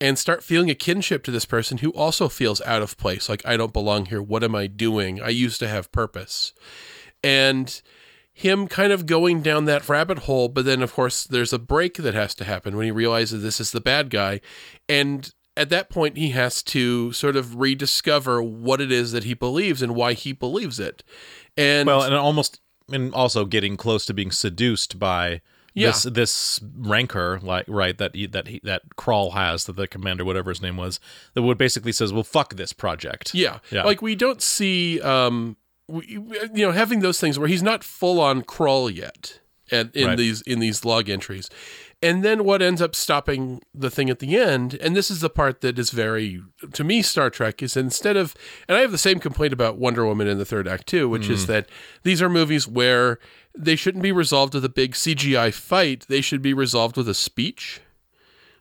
And 0.00 0.18
start 0.18 0.44
feeling 0.44 0.70
a 0.70 0.74
kinship 0.74 1.22
to 1.24 1.30
this 1.30 1.46
person 1.46 1.78
who 1.78 1.90
also 1.90 2.28
feels 2.28 2.60
out 2.62 2.82
of 2.82 2.98
place. 2.98 3.28
Like, 3.28 3.46
I 3.46 3.56
don't 3.56 3.72
belong 3.72 4.06
here. 4.06 4.20
What 4.20 4.44
am 4.44 4.54
I 4.54 4.66
doing? 4.66 5.22
I 5.22 5.28
used 5.30 5.60
to 5.60 5.68
have 5.68 5.92
purpose 5.92 6.52
and 7.24 7.80
him 8.34 8.68
kind 8.68 8.92
of 8.92 9.06
going 9.06 9.40
down 9.40 9.64
that 9.64 9.88
rabbit 9.88 10.20
hole 10.20 10.48
but 10.48 10.64
then 10.64 10.82
of 10.82 10.92
course 10.92 11.24
there's 11.24 11.52
a 11.52 11.58
break 11.58 11.94
that 11.94 12.14
has 12.14 12.34
to 12.34 12.44
happen 12.44 12.76
when 12.76 12.84
he 12.84 12.90
realizes 12.90 13.42
this 13.42 13.60
is 13.60 13.70
the 13.70 13.80
bad 13.80 14.10
guy 14.10 14.40
and 14.88 15.32
at 15.56 15.70
that 15.70 15.88
point 15.88 16.16
he 16.16 16.30
has 16.30 16.62
to 16.62 17.12
sort 17.12 17.36
of 17.36 17.56
rediscover 17.56 18.42
what 18.42 18.80
it 18.80 18.92
is 18.92 19.12
that 19.12 19.24
he 19.24 19.34
believes 19.34 19.80
and 19.80 19.94
why 19.94 20.12
he 20.12 20.32
believes 20.32 20.78
it 20.78 21.02
and 21.56 21.86
well, 21.86 22.02
and 22.02 22.14
almost, 22.14 22.60
and 22.90 23.14
also 23.14 23.44
getting 23.44 23.76
close 23.76 24.04
to 24.04 24.12
being 24.12 24.32
seduced 24.32 24.98
by 24.98 25.40
Yeah. 25.74 25.88
this 25.88 26.02
this 26.04 26.60
rancor 26.76 27.40
like 27.42 27.64
right 27.66 27.98
that 27.98 28.14
he, 28.14 28.26
that 28.28 28.46
he, 28.46 28.60
that 28.62 28.82
Krall 28.96 29.32
has 29.32 29.64
that 29.64 29.74
the 29.74 29.88
commander 29.88 30.24
whatever 30.24 30.50
his 30.50 30.62
name 30.62 30.76
was 30.76 31.00
that 31.34 31.42
would 31.42 31.58
basically 31.58 31.90
says 31.92 32.12
well 32.12 32.22
fuck 32.22 32.54
this 32.54 32.72
project 32.72 33.34
Yeah. 33.34 33.58
Yeah. 33.72 33.82
Like 33.82 34.00
we 34.00 34.14
don't 34.14 34.40
see, 34.40 35.00
um, 35.00 35.56
we, 35.88 36.06
you 36.08 36.64
know, 36.64 36.72
having 36.72 37.00
those 37.00 37.18
things 37.20 37.38
where 37.38 37.48
he's 37.48 37.62
not 37.62 37.82
full 37.84 38.20
on 38.20 38.42
Krall 38.42 38.94
yet, 38.94 39.40
and 39.70 39.90
in 39.94 40.06
Right. 40.08 40.16
these 40.18 40.40
in 40.42 40.60
these 40.60 40.84
log 40.84 41.08
entries, 41.10 41.50
and 42.02 42.22
then 42.24 42.44
what 42.44 42.62
ends 42.62 42.80
up 42.80 42.94
stopping 42.94 43.60
the 43.74 43.90
thing 43.90 44.08
at 44.10 44.18
the 44.18 44.36
end, 44.36 44.74
and 44.80 44.94
this 44.96 45.10
is 45.10 45.20
the 45.20 45.28
part 45.30 45.60
that 45.62 45.78
is 45.78 45.90
very 45.90 46.40
to 46.72 46.84
me 46.84 47.02
Star 47.02 47.28
Trek 47.30 47.62
is 47.62 47.76
instead 47.76 48.16
of, 48.16 48.34
and 48.68 48.78
I 48.78 48.80
have 48.80 48.92
the 48.92 48.98
same 48.98 49.18
complaint 49.20 49.52
about 49.52 49.76
Wonder 49.76 50.06
Woman 50.06 50.26
in 50.28 50.38
the 50.38 50.44
third 50.46 50.66
act 50.68 50.86
too, 50.86 51.08
which 51.08 51.28
is 51.28 51.46
that 51.48 51.68
these 52.02 52.22
are 52.22 52.28
movies 52.30 52.66
where 52.68 53.18
they 53.56 53.76
shouldn't 53.76 54.02
be 54.02 54.12
resolved 54.12 54.54
with 54.54 54.64
a 54.64 54.68
big 54.68 54.92
CGI 54.92 55.52
fight; 55.52 56.06
they 56.08 56.20
should 56.20 56.42
be 56.42 56.54
resolved 56.54 56.96
with 56.96 57.08
a 57.08 57.14
speech. 57.14 57.80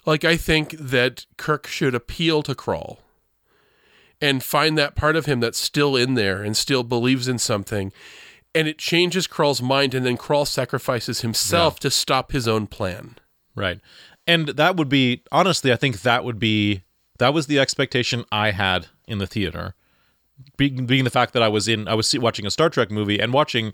Like 0.05 0.23
I 0.23 0.37
think 0.37 0.71
that 0.71 1.25
Kirk 1.37 1.67
should 1.67 1.95
appeal 1.95 2.43
to 2.43 2.53
Krall 2.53 2.97
and 4.21 4.43
find 4.43 4.77
that 4.77 4.95
part 4.95 5.15
of 5.15 5.25
him 5.25 5.39
that's 5.39 5.59
still 5.59 5.95
in 5.95 6.13
there 6.13 6.43
and 6.43 6.55
still 6.55 6.83
believes 6.83 7.27
in 7.27 7.37
something. 7.37 7.91
And 8.55 8.67
it 8.67 8.77
changes 8.77 9.27
Krall's 9.27 9.61
mind, 9.61 9.93
and 9.93 10.05
then 10.05 10.17
Krull 10.17 10.47
sacrifices 10.47 11.21
himself 11.21 11.79
to 11.79 11.89
stop 11.89 12.31
his 12.31 12.47
own 12.47 12.67
plan. 12.67 13.17
Right. 13.55 13.79
And 14.27 14.49
that 14.49 14.77
would 14.77 14.89
be 14.89 15.23
honestly, 15.31 15.73
I 15.73 15.75
think 15.75 16.01
that 16.01 16.23
would 16.23 16.39
be 16.39 16.83
that 17.19 17.33
was 17.33 17.47
the 17.47 17.59
expectation 17.59 18.25
I 18.31 18.51
had 18.51 18.87
in 19.07 19.17
the 19.17 19.27
theater. 19.27 19.75
Being, 20.57 20.85
being 20.85 21.03
the 21.03 21.09
fact 21.09 21.33
that 21.33 21.43
I 21.43 21.47
was 21.47 21.67
in 21.67 21.87
I 21.87 21.93
was 21.93 22.17
watching 22.17 22.45
a 22.45 22.51
Star 22.51 22.69
Trek 22.69 22.91
movie 22.91 23.19
and 23.19 23.33
watching 23.33 23.73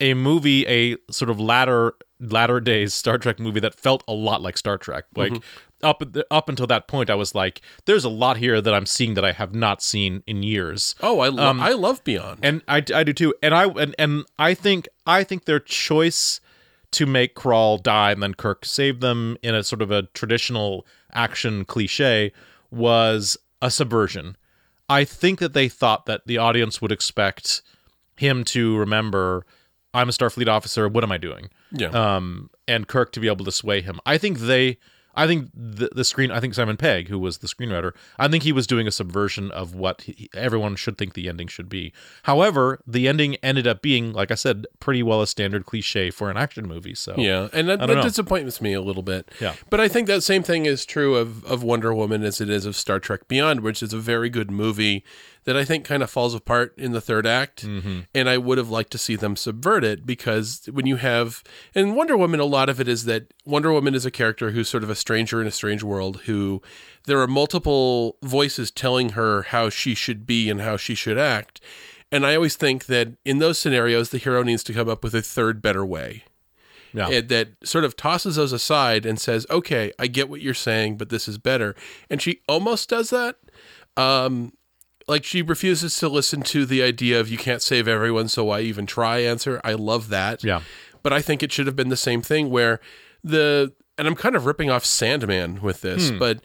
a 0.00 0.14
movie 0.14 0.66
a 0.66 0.96
sort 1.10 1.30
of 1.30 1.38
latter 1.38 1.94
latter 2.18 2.60
days 2.60 2.92
Star 2.92 3.18
Trek 3.18 3.38
movie 3.38 3.60
that 3.60 3.74
felt 3.74 4.02
a 4.08 4.12
lot 4.12 4.42
like 4.42 4.56
Star 4.56 4.78
Trek. 4.78 5.04
Mm-hmm. 5.14 5.34
Like 5.34 5.42
up 5.82 6.02
up 6.30 6.48
until 6.48 6.66
that 6.66 6.88
point 6.88 7.08
I 7.08 7.14
was 7.14 7.34
like 7.34 7.62
there's 7.86 8.04
a 8.04 8.10
lot 8.10 8.36
here 8.36 8.60
that 8.60 8.74
I'm 8.74 8.86
seeing 8.86 9.14
that 9.14 9.24
I 9.24 9.32
have 9.32 9.54
not 9.54 9.82
seen 9.82 10.22
in 10.26 10.42
years. 10.42 10.94
Oh, 11.00 11.20
I, 11.20 11.28
lo- 11.28 11.46
um, 11.46 11.60
I 11.60 11.72
love 11.72 12.04
Beyond. 12.04 12.40
And 12.42 12.62
I, 12.68 12.84
I 12.94 13.04
do 13.04 13.12
too. 13.12 13.34
And 13.42 13.54
I 13.54 13.66
and, 13.66 13.94
and 13.98 14.24
I 14.38 14.54
think 14.54 14.88
I 15.06 15.24
think 15.24 15.44
their 15.44 15.60
choice 15.60 16.40
to 16.92 17.06
make 17.06 17.34
Krall 17.34 17.82
die 17.82 18.10
and 18.10 18.22
then 18.22 18.34
Kirk 18.34 18.64
save 18.64 19.00
them 19.00 19.36
in 19.42 19.54
a 19.54 19.62
sort 19.62 19.80
of 19.80 19.90
a 19.90 20.02
traditional 20.02 20.86
action 21.12 21.64
cliche 21.64 22.32
was 22.70 23.36
a 23.62 23.70
subversion. 23.70 24.36
I 24.88 25.04
think 25.04 25.38
that 25.38 25.52
they 25.52 25.68
thought 25.68 26.06
that 26.06 26.26
the 26.26 26.38
audience 26.38 26.82
would 26.82 26.90
expect 26.90 27.62
him 28.16 28.44
to 28.44 28.76
remember 28.76 29.46
I'm 29.92 30.08
a 30.08 30.12
Starfleet 30.12 30.48
officer, 30.48 30.88
what 30.88 31.04
am 31.04 31.12
I 31.12 31.18
doing? 31.18 31.50
yeah. 31.72 31.88
um, 31.88 32.50
and 32.68 32.86
Kirk 32.86 33.12
to 33.12 33.20
be 33.20 33.28
able 33.28 33.44
to 33.44 33.52
sway 33.52 33.80
him. 33.80 34.00
I 34.06 34.18
think 34.18 34.38
they, 34.38 34.78
I 35.14 35.26
think 35.26 35.50
the, 35.52 35.88
the 35.92 36.04
screen, 36.04 36.30
I 36.30 36.38
think 36.38 36.54
Simon 36.54 36.76
Pegg, 36.76 37.08
who 37.08 37.18
was 37.18 37.38
the 37.38 37.48
screenwriter, 37.48 37.92
I 38.18 38.28
think 38.28 38.44
he 38.44 38.52
was 38.52 38.66
doing 38.66 38.86
a 38.86 38.92
subversion 38.92 39.50
of 39.50 39.74
what 39.74 40.02
he, 40.02 40.30
everyone 40.34 40.76
should 40.76 40.96
think 40.96 41.14
the 41.14 41.28
ending 41.28 41.48
should 41.48 41.68
be. 41.68 41.92
However, 42.22 42.80
the 42.86 43.08
ending 43.08 43.34
ended 43.36 43.66
up 43.66 43.82
being, 43.82 44.12
like 44.12 44.30
I 44.30 44.36
said, 44.36 44.66
pretty 44.78 45.02
well 45.02 45.20
a 45.20 45.26
standard 45.26 45.66
cliche 45.66 46.10
for 46.10 46.30
an 46.30 46.36
action 46.36 46.68
movie. 46.68 46.94
So 46.94 47.14
yeah, 47.18 47.48
and 47.52 47.68
that, 47.68 47.80
that 47.80 48.02
disappoints 48.02 48.60
me 48.60 48.72
a 48.72 48.80
little 48.80 49.02
bit. 49.02 49.30
Yeah. 49.40 49.54
But 49.68 49.80
I 49.80 49.88
think 49.88 50.06
that 50.06 50.22
same 50.22 50.44
thing 50.44 50.66
is 50.66 50.86
true 50.86 51.16
of, 51.16 51.44
of 51.44 51.64
Wonder 51.64 51.92
Woman 51.92 52.22
as 52.22 52.40
it 52.40 52.48
is 52.48 52.64
of 52.64 52.76
Star 52.76 53.00
Trek 53.00 53.26
Beyond, 53.26 53.60
which 53.60 53.82
is 53.82 53.92
a 53.92 53.98
very 53.98 54.30
good 54.30 54.50
movie 54.50 55.04
that 55.44 55.56
I 55.56 55.64
think 55.64 55.84
kind 55.84 56.02
of 56.02 56.10
falls 56.10 56.34
apart 56.34 56.74
in 56.76 56.92
the 56.92 57.00
third 57.00 57.26
act. 57.26 57.64
Mm-hmm. 57.64 58.00
And 58.14 58.28
I 58.28 58.38
would 58.38 58.58
have 58.58 58.70
liked 58.70 58.90
to 58.92 58.98
see 58.98 59.16
them 59.16 59.36
subvert 59.36 59.84
it 59.84 60.06
because 60.06 60.68
when 60.72 60.86
you 60.86 60.96
have, 60.96 61.42
in 61.74 61.94
Wonder 61.94 62.16
Woman, 62.16 62.40
a 62.40 62.44
lot 62.44 62.68
of 62.68 62.80
it 62.80 62.88
is 62.88 63.04
that 63.04 63.32
Wonder 63.44 63.72
Woman 63.72 63.94
is 63.94 64.06
a 64.06 64.10
character 64.10 64.50
who's 64.50 64.68
sort 64.68 64.82
of 64.82 64.90
a 64.90 64.94
stranger 64.94 65.40
in 65.40 65.46
a 65.46 65.52
strange 65.52 65.82
world 65.82 66.22
who 66.22 66.60
there 67.06 67.20
are 67.20 67.26
multiple 67.26 68.16
voices 68.22 68.70
telling 68.70 69.10
her 69.10 69.42
how 69.42 69.70
she 69.70 69.94
should 69.94 70.26
be 70.26 70.50
and 70.50 70.60
how 70.60 70.76
she 70.76 70.94
should 70.94 71.18
act. 71.18 71.60
And 72.12 72.26
I 72.26 72.34
always 72.34 72.56
think 72.56 72.86
that 72.86 73.14
in 73.24 73.38
those 73.38 73.58
scenarios, 73.58 74.10
the 74.10 74.18
hero 74.18 74.42
needs 74.42 74.64
to 74.64 74.72
come 74.72 74.88
up 74.88 75.04
with 75.04 75.14
a 75.14 75.22
third, 75.22 75.62
better 75.62 75.86
way 75.86 76.24
yeah, 76.92 77.08
it, 77.08 77.28
that 77.28 77.48
sort 77.64 77.84
of 77.84 77.96
tosses 77.96 78.36
those 78.36 78.52
aside 78.52 79.06
and 79.06 79.20
says, 79.20 79.46
"Okay, 79.50 79.92
I 79.98 80.06
get 80.06 80.28
what 80.28 80.40
you're 80.40 80.54
saying, 80.54 80.96
but 80.96 81.08
this 81.08 81.28
is 81.28 81.38
better." 81.38 81.74
And 82.08 82.20
she 82.20 82.40
almost 82.48 82.88
does 82.88 83.10
that. 83.10 83.36
Um, 83.96 84.52
like 85.10 85.24
she 85.24 85.42
refuses 85.42 85.96
to 85.98 86.08
listen 86.08 86.40
to 86.42 86.64
the 86.64 86.82
idea 86.82 87.20
of 87.20 87.28
"you 87.28 87.36
can't 87.38 87.62
save 87.62 87.86
everyone, 87.88 88.28
so 88.28 88.44
why 88.44 88.60
even 88.60 88.86
try?" 88.86 89.18
answer. 89.18 89.60
I 89.64 89.74
love 89.74 90.08
that. 90.08 90.42
yeah, 90.44 90.62
But 91.02 91.12
I 91.12 91.20
think 91.20 91.42
it 91.42 91.52
should 91.52 91.66
have 91.66 91.76
been 91.76 91.88
the 91.90 91.96
same 91.96 92.22
thing 92.22 92.48
where 92.50 92.80
the 93.22 93.72
and 93.98 94.08
I'm 94.08 94.14
kind 94.16 94.34
of 94.36 94.46
ripping 94.46 94.70
off 94.70 94.84
Sandman 94.84 95.60
with 95.60 95.82
this, 95.82 96.10
but 96.18 96.40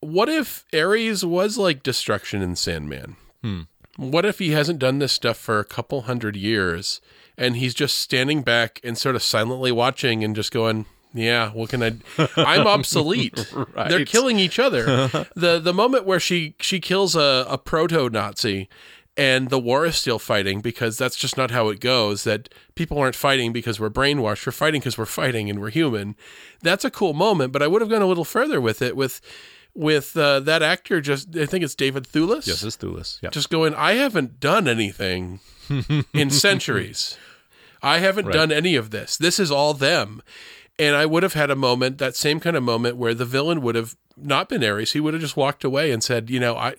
what 0.00 0.28
if 0.28 0.64
Ares 0.72 1.24
was 1.24 1.58
like 1.58 1.82
destruction 1.82 2.42
in 2.42 2.54
Sandman? 2.56 3.16
Hmm. 3.42 3.62
What 3.96 4.24
if 4.24 4.38
he 4.38 4.50
hasn't 4.50 4.78
done 4.78 4.98
this 5.00 5.12
stuff 5.12 5.36
for 5.36 5.58
a 5.58 5.64
couple 5.64 6.02
hundred 6.02 6.34
years 6.36 7.00
and 7.36 7.56
he's 7.56 7.74
just 7.74 7.98
standing 7.98 8.42
back 8.42 8.80
and 8.84 8.96
sort 8.96 9.16
of 9.16 9.22
silently 9.22 9.70
watching 9.72 10.24
and 10.24 10.34
just 10.34 10.50
going, 10.52 10.86
yeah, 11.14 11.50
what 11.50 11.70
can 11.70 11.82
I 11.82 11.92
I'm 12.36 12.66
obsolete. 12.66 13.52
They're 13.88 14.04
killing 14.04 14.38
each 14.38 14.58
other. 14.58 14.84
the 15.36 15.58
the 15.58 15.72
moment 15.74 16.04
where 16.06 16.20
she 16.20 16.54
she 16.60 16.80
kills 16.80 17.14
a, 17.16 17.46
a 17.48 17.58
proto 17.58 18.08
Nazi 18.10 18.68
and 19.16 19.50
the 19.50 19.58
war 19.58 19.84
is 19.84 19.96
still 19.96 20.18
fighting 20.18 20.60
because 20.62 20.96
that's 20.96 21.16
just 21.16 21.36
not 21.36 21.50
how 21.50 21.68
it 21.68 21.80
goes 21.80 22.24
that 22.24 22.48
people 22.74 22.98
aren't 22.98 23.14
fighting 23.14 23.52
because 23.52 23.78
we're 23.78 23.90
brainwashed. 23.90 24.46
We're 24.46 24.52
fighting 24.52 24.80
because 24.80 24.96
we're 24.96 25.04
fighting 25.04 25.50
and 25.50 25.60
we're 25.60 25.68
human. 25.70 26.16
That's 26.62 26.84
a 26.84 26.90
cool 26.90 27.12
moment 27.12 27.52
but 27.52 27.62
i 27.62 27.66
would 27.66 27.82
have 27.82 27.90
gone 27.90 28.02
a 28.02 28.06
little 28.06 28.24
further 28.24 28.60
with 28.60 28.80
it 28.80 28.96
with 28.96 29.20
with 29.74 30.16
uh, 30.16 30.38
that 30.40 30.62
actor 30.62 31.00
just 31.00 31.36
i 31.36 31.44
think 31.46 31.64
it's 31.64 31.74
david 31.74 32.04
thewlis. 32.04 32.46
Yes, 32.46 32.62
it's 32.62 32.76
Thewlis. 32.76 33.20
Yeah, 33.22 33.30
just 33.30 33.50
going 33.50 33.74
i 33.74 33.92
haven't 33.94 34.38
done 34.40 34.66
anything 34.68 35.40
in 36.14 36.30
centuries. 36.46 37.16
I 37.82 37.98
haven't 37.98 38.26
Right. 38.26 38.34
done 38.34 38.52
any 38.52 38.76
of 38.76 38.90
this. 38.90 39.16
This 39.16 39.40
is 39.40 39.50
all 39.50 39.74
them 39.74 40.22
and 40.78 40.96
i 40.96 41.06
would 41.06 41.22
have 41.22 41.34
had 41.34 41.50
a 41.50 41.56
moment 41.56 41.98
that 41.98 42.16
same 42.16 42.40
kind 42.40 42.56
of 42.56 42.62
moment 42.62 42.96
where 42.96 43.14
the 43.14 43.24
villain 43.24 43.60
would 43.60 43.74
have 43.74 43.96
not 44.16 44.48
been 44.48 44.64
ares 44.64 44.92
he 44.92 45.00
would 45.00 45.14
have 45.14 45.20
just 45.20 45.36
walked 45.36 45.64
away 45.64 45.90
and 45.90 46.02
said 46.02 46.30
you 46.30 46.40
know 46.40 46.56
i 46.56 46.74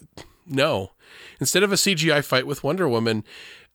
no 0.45 0.91
instead 1.39 1.63
of 1.63 1.71
a 1.71 1.75
cgi 1.75 2.23
fight 2.23 2.47
with 2.47 2.63
wonder 2.63 2.87
woman 2.87 3.23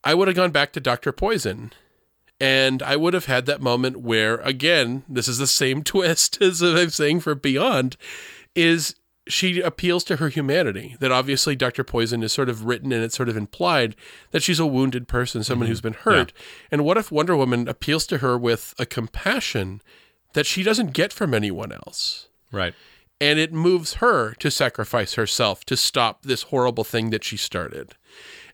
i 0.05 0.15
would 0.15 0.29
have 0.29 0.37
gone 0.37 0.51
back 0.51 0.73
to 0.73 0.81
dr 0.81 1.11
poison 1.13 1.73
and 2.41 2.83
I 2.83 2.97
would 2.97 3.15
have 3.15 3.25
had 3.25 3.47
that 3.47 3.61
moment 3.61 3.99
where, 3.99 4.37
again, 4.39 5.03
this 5.09 5.29
is 5.29 5.39
the 5.39 5.47
same 5.47 5.83
twist 5.85 6.41
as 6.41 6.63
I'm 6.63 6.91
saying 6.91 7.21
for 7.21 7.35
Beyond, 7.35 7.97
is 8.55 8.95
she 9.27 9.61
appeals 9.61 10.05
to 10.05 10.17
her 10.17 10.29
humanity. 10.29 10.97
That 11.01 11.13
obviously 11.13 11.55
Dr. 11.55 11.85
Poison 11.85 12.23
is 12.23 12.33
sort 12.33 12.49
of 12.49 12.65
written 12.65 12.93
and 12.93 13.05
it's 13.05 13.17
sort 13.17 13.29
of 13.29 13.37
implied 13.37 13.95
that 14.31 14.43
she's 14.43 14.61
a 14.61 14.67
wounded 14.67 15.07
person, 15.07 15.45
someone 15.45 15.67
mm-hmm. 15.67 15.73
who's 15.73 15.81
been 15.81 15.93
hurt. 15.93 16.33
And 16.71 16.85
what 16.85 16.97
if 16.97 17.13
Wonder 17.13 17.37
Woman 17.37 17.69
appeals 17.69 18.07
to 18.07 18.19
her 18.19 18.39
with 18.39 18.75
a 18.79 18.87
compassion 18.87 19.83
that 20.33 20.47
she 20.47 20.63
doesn't 20.63 20.93
get 20.93 21.13
from 21.13 21.35
anyone 21.35 21.73
else? 21.73 22.29
right. 22.53 22.75
and 23.21 23.39
it 23.39 23.53
moves 23.53 23.95
her 23.95 24.33
to 24.35 24.51
sacrifice 24.51 25.15
herself 25.15 25.65
to 25.65 25.77
stop 25.77 26.23
this 26.23 26.45
horrible 26.45 26.85
thing 26.85 27.11
that 27.11 27.25
she 27.25 27.37
started. 27.37 27.95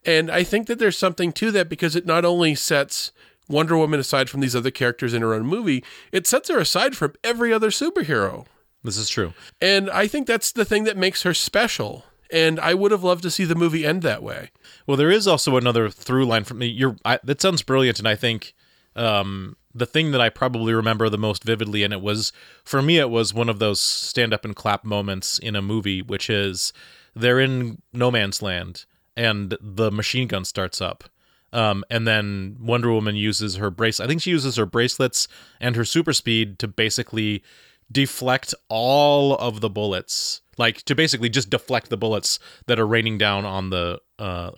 And 0.05 0.31
I 0.31 0.43
think 0.43 0.67
that 0.67 0.79
there's 0.79 0.99
something 0.99 1.33
to 1.33 1.51
that 1.53 1.69
because 1.69 1.95
it 1.97 2.07
not 2.07 2.25
only 2.25 2.55
sets 2.55 3.13
Wonder 3.49 3.77
Woman 3.77 4.01
aside 4.01 4.31
from 4.31 4.41
these 4.41 4.57
other 4.57 4.71
characters 4.71 5.15
in 5.15 5.23
her 5.23 5.35
own 5.35 5.47
movie, 5.47 5.85
it 6.13 6.27
sets 6.27 6.49
her 6.49 6.59
aside 6.59 6.97
from 6.97 7.15
every 7.23 7.53
other 7.53 7.71
superhero. 7.71 8.47
This 8.83 8.97
is 8.97 9.09
true. 9.09 9.33
And 9.61 9.91
I 9.91 10.07
think 10.07 10.27
that's 10.27 10.53
the 10.53 10.65
thing 10.65 10.85
that 10.85 10.97
makes 10.97 11.23
her 11.23 11.35
special. 11.35 12.05
And 12.31 12.59
I 12.59 12.75
would 12.75 12.91
have 12.91 13.05
loved 13.05 13.23
to 13.23 13.31
see 13.31 13.45
the 13.45 13.55
movie 13.55 13.87
end 13.87 14.03
that 14.03 14.23
way. 14.23 14.51
Well, 14.87 14.97
there 14.97 15.11
is 15.11 15.29
also 15.29 15.57
another 15.57 15.89
through 15.89 16.27
line 16.27 16.45
for 16.45 16.55
me. 16.55 16.67
You're 16.67 16.97
I, 17.05 17.19
that 17.23 17.41
sounds 17.41 17.63
brilliant, 17.63 17.99
and 17.99 18.09
I 18.09 18.17
think 18.17 18.55
um, 18.97 19.57
the 19.75 19.87
thing 19.87 20.13
that 20.13 20.21
I 20.21 20.29
probably 20.29 20.73
remember 20.73 21.09
the 21.09 21.19
most 21.19 21.45
vividly, 21.45 21.83
and 21.83 21.93
it 21.93 22.01
was 22.01 22.33
for 22.65 22.81
me, 22.81 22.99
it 22.99 23.11
was 23.11 23.35
one 23.35 23.49
of 23.49 23.59
those 23.59 23.81
stand 23.81 24.33
up 24.33 24.45
and 24.45 24.55
clap 24.55 24.85
moments 24.85 25.39
in 25.39 25.57
a 25.57 25.63
movie, 25.63 26.01
which 26.01 26.31
is 26.31 26.73
they're 27.15 27.41
in 27.41 27.83
no 27.93 28.11
man's 28.11 28.41
land, 28.41 28.85
and 29.17 29.57
the 29.61 29.91
machine 29.91 30.29
gun 30.29 30.45
starts 30.45 30.81
up. 30.81 31.05
Um, 31.53 31.85
and 31.89 32.07
then 32.07 32.57
Wonder 32.61 32.93
Woman 32.93 33.15
uses 33.15 33.57
her 33.57 33.71
brace. 33.71 34.01
I 34.01 34.09
think 34.09 34.21
she 34.21 34.31
uses 34.31 34.57
her 34.57 34.67
bracelets 34.67 35.29
and 35.61 35.77
her 35.77 35.85
super 35.85 36.13
speed 36.13 36.59
to 36.59 36.69
basically 36.69 37.45
deflect 37.93 38.55
all 38.69 39.37
of 39.37 39.61
the 39.61 39.71
bullets, 39.71 40.41
like 40.59 40.83
to 40.83 40.97
basically 40.97 41.29
just 41.29 41.51
deflect 41.51 41.91
the 41.91 41.97
bullets 41.97 42.41
that 42.67 42.81
are 42.81 42.87
raining 42.87 43.19
down 43.19 43.45
on 43.45 43.71
the. 43.71 44.01
Uh, 44.19 44.51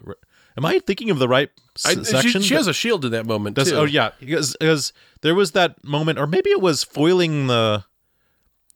am 0.56 0.64
I 0.64 0.78
thinking 0.80 1.10
of 1.10 1.18
the 1.18 1.28
right 1.28 1.50
s- 1.76 1.86
I, 1.86 1.94
she, 1.94 2.04
section? 2.04 2.42
she 2.42 2.54
has 2.54 2.66
a 2.66 2.72
shield 2.74 3.04
in 3.04 3.10
that 3.12 3.26
moment, 3.26 3.56
Does- 3.56 3.70
too. 3.70 3.76
oh 3.76 3.84
yeah, 3.84 4.10
because, 4.20 4.56
because 4.58 4.92
there 5.22 5.34
was 5.34 5.52
that 5.52 5.82
moment, 5.84 6.18
or 6.18 6.26
maybe 6.26 6.50
it 6.50 6.60
was 6.60 6.82
foiling 6.82 7.46
the. 7.46 7.84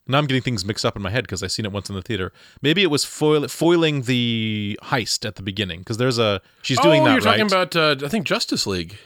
Now 0.06 0.18
I'm 0.18 0.26
getting 0.26 0.42
things 0.42 0.64
mixed 0.64 0.84
up 0.84 0.96
in 0.96 1.02
my 1.02 1.10
head 1.10 1.22
because 1.22 1.40
I 1.42 1.46
seen 1.46 1.64
it 1.64 1.70
once 1.70 1.88
in 1.88 1.94
the 1.94 2.02
theater. 2.02 2.32
Maybe 2.62 2.82
it 2.82 2.90
was 2.90 3.04
foil, 3.04 3.46
foiling 3.46 4.02
the 4.02 4.76
heist 4.84 5.24
at 5.24 5.36
the 5.36 5.42
beginning 5.42 5.80
because 5.80 5.98
there's 5.98 6.18
a 6.18 6.40
she's 6.62 6.80
doing 6.80 7.02
oh, 7.02 7.04
that 7.04 7.10
you're 7.12 7.20
right. 7.20 7.38
talking 7.38 7.46
about, 7.46 7.76
uh, 7.76 8.04
I 8.04 8.08
think, 8.08 8.26
Justice 8.26 8.66
League. 8.66 8.98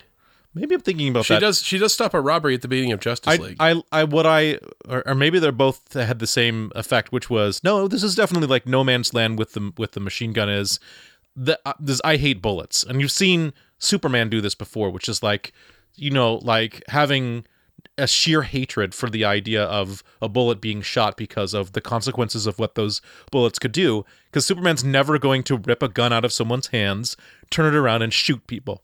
maybe 0.55 0.75
I'm 0.75 0.81
thinking 0.81 1.09
about 1.09 1.27
She 1.27 1.35
that. 1.35 1.41
does. 1.41 1.63
She 1.63 1.77
does 1.77 1.93
stop 1.93 2.15
a 2.15 2.21
robbery 2.23 2.55
at 2.55 2.63
the 2.63 2.69
beginning 2.69 2.93
of 2.93 3.01
Justice 3.01 3.35
I, 3.35 3.37
League. 3.43 3.57
I, 3.61 3.83
I, 3.93 4.05
what 4.05 4.25
I, 4.25 4.61
or, 4.89 5.07
or 5.07 5.15
maybe 5.15 5.39
they're 5.39 5.53
both 5.53 5.93
had 5.93 6.21
the 6.21 6.27
same 6.27 6.73
effect, 6.75 7.13
which 7.13 7.29
was 7.29 7.63
no, 7.63 7.87
this 7.87 8.03
is 8.03 8.15
definitely 8.15 8.49
like 8.49 8.67
No 8.67 8.83
Man's 8.83 9.13
Land 9.13 9.39
with 9.39 9.53
the 9.53 9.73
with 9.77 9.93
the 9.93 10.01
machine 10.01 10.33
gun 10.33 10.49
is. 10.49 10.81
The 11.37 11.59
uh, 11.65 11.73
this 11.81 12.01
I 12.05 12.17
hate 12.17 12.41
bullets, 12.41 12.85
and 12.85 13.01
you've 13.01 13.11
seen 13.11 13.53
Superman 13.79 14.29
do 14.31 14.41
this 14.41 14.55
before, 14.55 14.91
which 14.91 15.09
is 15.09 15.23
like, 15.23 15.53
you 15.97 16.11
know, 16.11 16.37
like 16.37 16.83
having 16.89 17.45
a 17.99 18.07
sheer 18.07 18.43
hatred 18.43 18.95
for 18.95 19.09
the 19.09 19.25
idea 19.25 19.65
of 19.65 20.03
a 20.21 20.29
bullet 20.29 20.61
being 20.61 20.83
shot 20.83 21.17
because 21.17 21.55
of 21.55 21.73
the 21.73 21.81
consequences 21.81 22.47
of 22.47 22.59
what 22.59 22.75
those 22.75 23.01
bullets 23.31 23.59
could 23.59 23.73
do. 23.73 24.05
Because 24.27 24.47
Superman's 24.47 24.83
never 24.85 25.19
going 25.19 25.43
to 25.45 25.57
rip 25.57 25.83
a 25.83 25.89
gun 25.89 26.13
out 26.13 26.25
of 26.25 26.33
someone's 26.33 26.69
hands, 26.69 27.17
turn 27.51 27.73
it 27.73 27.77
around, 27.77 28.03
and 28.03 28.13
shoot 28.13 28.47
people. 28.47 28.83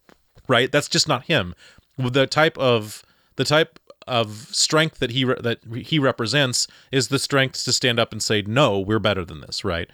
Right? 0.49 0.71
That's 0.71 0.89
just 0.89 1.09
not 1.09 1.25
him. 1.25 1.55
The 1.97 2.27
type 2.27 2.59
of 2.59 3.05
the 3.37 3.45
type 3.45 3.79
of 4.07 4.49
strength 4.51 4.99
that 4.99 5.11
he 5.11 5.25
re- 5.25 5.41
that 5.41 5.61
he 5.85 5.99
represents 5.99 6.67
is 6.91 7.09
the 7.09 7.19
strength 7.19 7.65
to 7.65 7.73
stand 7.73 8.01
up 8.01 8.13
and 8.13 8.23
say, 8.23 8.43
"No, 8.43 8.79
we're 8.81 8.99
better 8.99 9.25
than 9.25 9.41
this." 9.41 9.65
Right? 9.65 9.89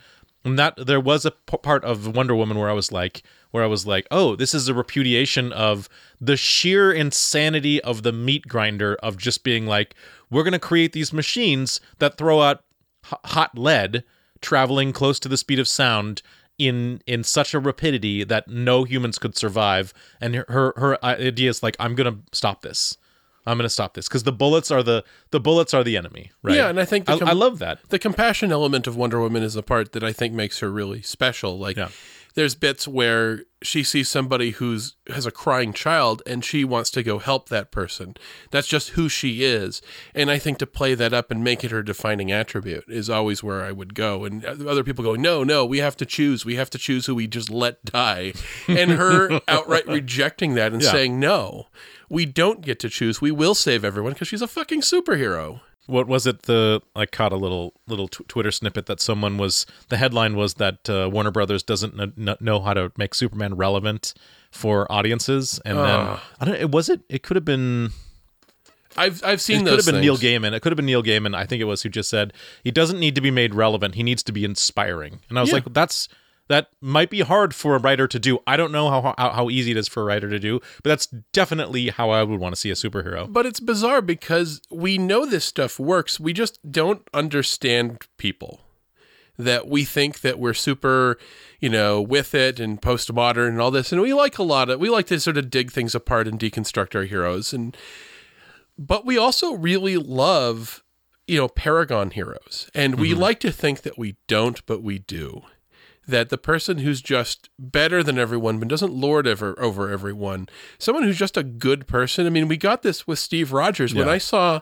And 0.47 0.57
that 0.61 0.87
there 0.87 1.01
was 1.01 1.25
a 1.25 1.33
p- 1.33 1.57
part 1.59 1.85
of 1.85 2.15
Wonder 2.15 2.37
Woman 2.37 2.57
where 2.57 2.71
I 2.71 2.73
was 2.73 2.93
like, 2.93 3.25
where 3.51 3.65
I 3.65 3.67
was 3.67 3.85
like, 3.85 4.07
oh, 4.13 4.37
this 4.37 4.55
is 4.55 4.69
a 4.69 4.75
repudiation 4.75 5.53
of 5.53 5.89
the 6.21 6.37
sheer 6.37 6.93
insanity 6.93 7.83
of 7.83 8.05
the 8.05 8.13
meat 8.13 8.47
grinder 8.47 8.95
of 9.03 9.17
just 9.17 9.43
being 9.43 9.67
like, 9.67 9.97
we're 10.31 10.45
to 10.53 10.61
create 10.61 10.93
these 10.93 11.13
machines 11.13 11.81
that 11.99 12.17
throw 12.17 12.41
out 12.41 12.63
h- 13.05 13.19
hot 13.25 13.59
lead 13.59 14.05
traveling 14.41 14.93
close 14.93 15.19
to 15.19 15.29
the 15.29 15.37
speed 15.37 15.59
of 15.59 15.67
sound 15.67 16.23
in 16.59 17.03
in 17.07 17.25
such 17.25 17.53
a 17.53 17.59
rapidity 17.59 18.23
that 18.23 18.47
no 18.47 18.85
humans 18.85 19.19
could 19.19 19.37
survive. 19.37 19.93
And 20.21 20.37
her 20.37 20.45
her, 20.49 20.75
her 20.77 21.05
uh, 21.05 21.17
idea 21.17 21.51
is 21.51 21.63
like, 21.63 21.77
I'm 21.81 21.97
to 21.97 22.21
stop 22.33 22.63
this. 22.63 22.97
I'm 23.47 23.57
going 23.57 23.65
to 23.65 23.69
stop 23.71 23.95
this 23.95 24.09
because 24.09 24.25
the 24.25 24.33
bullets 24.33 24.71
are 24.71 24.83
the 24.83 25.05
the 25.31 25.41
bullets 25.41 25.73
are 25.73 25.85
the 25.85 25.97
enemy, 25.97 26.33
right? 26.43 26.57
Yeah, 26.57 26.69
and 26.69 26.81
I 26.81 26.85
think 26.85 27.07
the 27.07 27.13
I, 27.25 27.31
I 27.31 27.33
love 27.33 27.59
that. 27.61 27.79
the 27.91 27.99
compassion 27.99 28.51
element 28.51 28.87
of 28.87 28.97
Wonder 28.97 29.21
Woman 29.21 29.43
is 29.43 29.55
the 29.55 29.63
part 29.63 29.93
that 29.93 30.03
I 30.03 30.13
think 30.13 30.35
makes 30.35 30.59
her 30.61 30.71
really 30.71 31.03
special. 31.03 31.59
Like, 31.59 31.77
Yeah. 31.77 31.89
There's 32.37 32.55
bits 32.55 32.87
where 32.87 33.41
she 33.63 33.83
sees 33.83 34.09
somebody 34.09 34.51
who's 34.53 34.95
has 35.09 35.27
a 35.27 35.31
crying 35.31 35.73
child 35.73 36.23
and 36.27 36.45
she 36.45 36.65
wants 36.65 36.91
to 36.91 37.03
go 37.03 37.19
help 37.19 37.49
that 37.49 37.73
person. 37.73 38.15
That's 38.51 38.69
just 38.69 38.91
who 38.91 39.09
she 39.09 39.43
is. 39.43 39.83
And 40.15 40.31
I 40.31 40.39
think 40.39 40.59
to 40.59 40.67
play 40.67 40.95
that 40.95 41.13
up 41.13 41.31
and 41.33 41.43
make 41.43 41.65
it 41.65 41.71
her 41.73 41.83
defining 41.83 42.31
attribute 42.31 42.85
is 42.87 43.11
always 43.11 43.43
where 43.43 43.65
I 43.65 43.73
would 43.73 43.95
go. 43.95 44.25
And 44.25 44.45
other 44.45 44.85
people 44.85 45.03
go, 45.03 45.15
no, 45.17 45.43
no, 45.43 45.65
we 45.67 45.79
have 45.79 45.97
to 45.97 46.07
choose. 46.07 46.45
We 46.45 46.55
have 46.57 46.71
to 46.71 46.79
choose 46.79 47.07
who 47.07 47.15
we 47.15 47.27
just 47.27 47.51
let 47.51 47.83
die. 47.85 48.35
And 48.69 48.93
her 48.93 49.41
outright 49.49 49.87
rejecting 49.89 50.55
that 50.55 50.73
and 50.73 50.83
Yeah. 50.83 50.91
saying, 50.93 51.19
no, 51.19 51.67
we 52.09 52.27
don't 52.27 52.61
get 52.61 52.79
to 52.81 52.89
choose. 52.89 53.21
We 53.21 53.33
will 53.33 53.55
save 53.55 53.85
everyone 53.85 54.13
because 54.13 54.29
she's 54.29 54.43
a 54.43 54.47
fucking 54.47 54.83
superhero. 54.83 55.61
What 55.87 56.07
was 56.09 56.27
it 56.27 56.43
the 56.43 56.81
i 56.95 57.07
caught 57.07 57.33
a 57.33 57.37
little 57.37 57.73
little 57.87 58.09
tw- 58.09 58.29
twitter 58.29 58.51
snippet 58.51 58.87
that 58.87 59.01
someone 59.01 59.39
was 59.39 59.67
the 59.89 59.97
headline 59.97 60.35
was 60.37 60.55
that 60.55 60.89
uh, 60.91 61.09
warner 61.13 61.31
brothers 61.31 61.63
doesn't 61.63 61.97
kn- 61.97 62.13
kn- 62.17 62.37
know 62.41 62.61
how 62.61 62.75
to 62.75 62.91
make 62.97 63.15
superman 63.15 63.55
relevant 63.57 64.13
for 64.51 64.91
audiences. 64.91 65.61
And 65.65 65.79
then 65.79 65.85
i 66.41 66.45
don't 66.45 66.55
it 66.57 66.71
was 66.71 66.89
it 66.89 67.01
it 67.09 67.23
could 67.23 67.37
have 67.37 67.45
been 67.45 67.91
I've 68.97 69.23
I've 69.25 69.41
seen 69.43 69.67
it 69.67 69.71
could 69.71 69.79
have 69.79 69.87
been 69.87 70.01
neil 70.01 70.17
gaiman. 70.17 70.53
It 70.55 70.61
could 70.61 70.73
have 70.73 70.77
been 70.77 70.87
neil 70.87 71.03
gaiman 71.03 71.35
i 71.37 71.45
think 71.45 71.61
it 71.61 71.65
was 71.67 71.83
who 71.83 71.89
just 71.91 72.09
said 72.09 72.33
he 72.65 72.71
doesn't 72.71 72.99
need 72.99 73.15
to 73.15 73.21
be 73.21 73.31
made 73.31 73.55
relevant. 73.55 73.95
He 73.95 74.03
needs 74.03 74.23
to 74.25 74.33
be 74.33 74.45
inspiring. 74.45 75.21
And 75.29 75.39
i 75.39 75.43
was 75.43 75.51
Yeah. 75.51 75.57
like 75.57 75.73
that's 75.73 76.09
that 76.49 76.69
might 76.81 77.11
be 77.11 77.21
hard 77.21 77.55
for 77.55 77.75
a 77.75 77.79
writer 77.79 78.07
to 78.07 78.19
do 78.19 78.39
i 78.47 78.57
don't 78.57 78.73
know 78.73 78.89
how, 78.91 79.15
how 79.19 79.31
how 79.31 79.51
easy 79.51 79.73
it 79.73 79.77
is 79.77 79.89
for 79.89 80.03
a 80.03 80.05
writer 80.05 80.29
to 80.29 80.39
do 80.39 80.61
but 80.83 80.91
that's 80.91 81.07
definitely 81.33 81.89
how 81.89 82.11
i 82.11 82.23
would 82.23 82.41
want 82.41 82.55
to 82.55 82.61
see 82.61 82.71
a 82.71 82.75
superhero 82.75 83.27
But 83.29 83.47
it's 83.47 83.61
bizarre 83.61 84.03
because 84.03 84.61
we 84.71 84.99
know 84.99 85.27
this 85.27 85.45
stuff 85.45 85.79
works. 85.79 86.21
We 86.21 86.33
just 86.33 86.59
don't 86.71 87.03
understand 87.13 88.07
people. 88.17 88.61
That 89.39 89.69
we 89.69 89.85
think 89.85 90.21
that 90.21 90.39
we're 90.39 90.55
super, 90.55 91.19
you 91.61 91.69
know, 91.69 92.01
with 92.01 92.35
it 92.35 92.59
and 92.59 92.81
postmodern 92.81 93.49
and 93.49 93.61
all 93.61 93.71
this. 93.71 93.93
And 93.93 94.01
we 94.01 94.15
like 94.15 94.39
a 94.39 94.43
lot 94.43 94.71
of, 94.71 94.81
we 94.81 94.89
like 94.89 95.07
to 95.09 95.21
sort 95.21 95.37
of 95.37 95.51
dig 95.51 95.71
things 95.71 95.95
apart 95.95 96.27
and 96.27 96.41
deconstruct 96.41 96.95
our 96.95 97.05
heroes. 97.05 97.53
And, 97.53 97.77
but 98.79 99.05
we 99.05 99.19
also 99.19 99.53
really 99.53 99.99
love, 99.99 100.83
you 101.27 101.37
know, 101.37 101.49
Paragon 101.49 102.13
heroes. 102.13 102.71
And 102.75 102.99
we 102.99 103.11
mm-hmm. 103.11 103.21
like 103.21 103.41
to 103.41 103.53
think 103.53 103.83
that 103.83 103.99
we 103.99 104.17
don't, 104.27 104.65
but 104.65 104.83
we 104.83 105.01
do. 105.01 105.43
That 106.09 106.29
the 106.29 106.39
person 106.39 106.79
who's 106.79 107.03
just 107.03 107.51
better 107.59 108.03
than 108.03 108.17
everyone, 108.19 108.59
but 108.61 108.69
doesn't 108.69 108.93
lord 108.93 109.27
over 109.27 109.59
over 109.61 109.91
everyone, 109.91 110.49
someone 110.79 111.03
who's 111.05 111.19
just 111.19 111.37
a 111.37 111.43
good 111.43 111.87
person. 111.89 112.27
I 112.27 112.31
mean, 112.31 112.47
we 112.47 112.57
got 112.57 112.83
this 112.83 113.07
with 113.07 113.19
Steve 113.19 113.53
Rogers 113.53 113.93
when 113.93 114.09
I 114.09 114.19
saw 114.19 114.61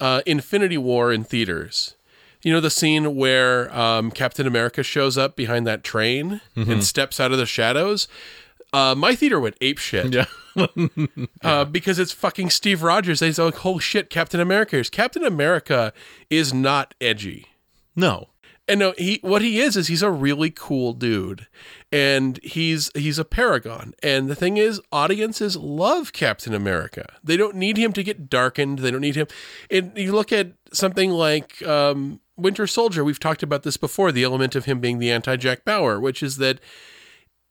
uh, 0.00 0.20
Infinity 0.26 0.76
War 0.78 1.12
in 1.12 1.24
theaters. 1.24 1.94
You 2.42 2.52
know 2.52 2.60
the 2.60 2.70
scene 2.70 3.16
where 3.16 3.74
um, 3.76 4.10
Captain 4.10 4.46
America 4.46 4.82
shows 4.82 5.16
up 5.18 5.34
behind 5.34 5.66
that 5.66 5.82
train 5.82 6.40
and 6.54 6.84
steps 6.84 7.18
out 7.18 7.32
of 7.32 7.38
the 7.38 7.46
shadows. 7.46 8.06
Uh, 8.72 8.94
my 8.94 9.14
theater 9.14 9.40
went 9.40 9.56
ape 9.60 9.78
shit 9.78 10.12
yeah 10.12 10.26
uh, 11.42 11.64
because 11.64 11.98
it's 11.98 12.12
fucking 12.12 12.50
Steve 12.50 12.82
Rogers. 12.82 13.20
They 13.20 13.32
like, 13.32 13.64
"Oh 13.64 13.78
shit, 13.78 14.10
Captain 14.10 14.40
America!" 14.40 14.76
is 14.76 14.90
Captain 14.90 15.24
America 15.24 15.92
is 16.30 16.52
not 16.52 16.94
edgy. 17.00 17.46
no 17.94 18.28
And 18.68 18.80
no, 18.80 18.94
he 18.98 19.20
what 19.22 19.42
he 19.42 19.60
is 19.60 19.76
is 19.76 19.86
he's 19.86 20.02
a 20.02 20.10
really 20.10 20.50
cool 20.50 20.92
dude, 20.92 21.46
and 21.92 22.40
he's 22.42 22.90
he's 22.96 23.18
a 23.18 23.24
paragon. 23.24 23.94
And 24.02 24.28
the 24.28 24.34
thing 24.34 24.56
is, 24.56 24.80
audiences 24.90 25.56
love 25.56 26.12
Captain 26.12 26.52
America. 26.52 27.06
They 27.22 27.36
don't 27.36 27.54
need 27.54 27.76
him 27.76 27.92
to 27.92 28.02
get 28.02 28.28
darkened. 28.28 28.80
They 28.80 28.90
don't 28.90 29.02
need 29.02 29.14
him. 29.14 29.28
And 29.70 29.92
you 29.96 30.12
look 30.12 30.32
at 30.32 30.52
something 30.72 31.10
like 31.10 31.62
um, 31.64 32.20
Winter 32.36 32.66
Soldier. 32.66 33.04
We've 33.04 33.20
talked 33.20 33.44
about 33.44 33.62
this 33.62 33.76
before. 33.76 34.10
The 34.10 34.24
element 34.24 34.56
of 34.56 34.64
him 34.64 34.80
being 34.80 34.98
the 34.98 35.12
anti 35.12 35.36
Jack 35.36 35.64
Bauer, 35.64 36.00
which 36.00 36.20
is 36.20 36.38
that 36.38 36.58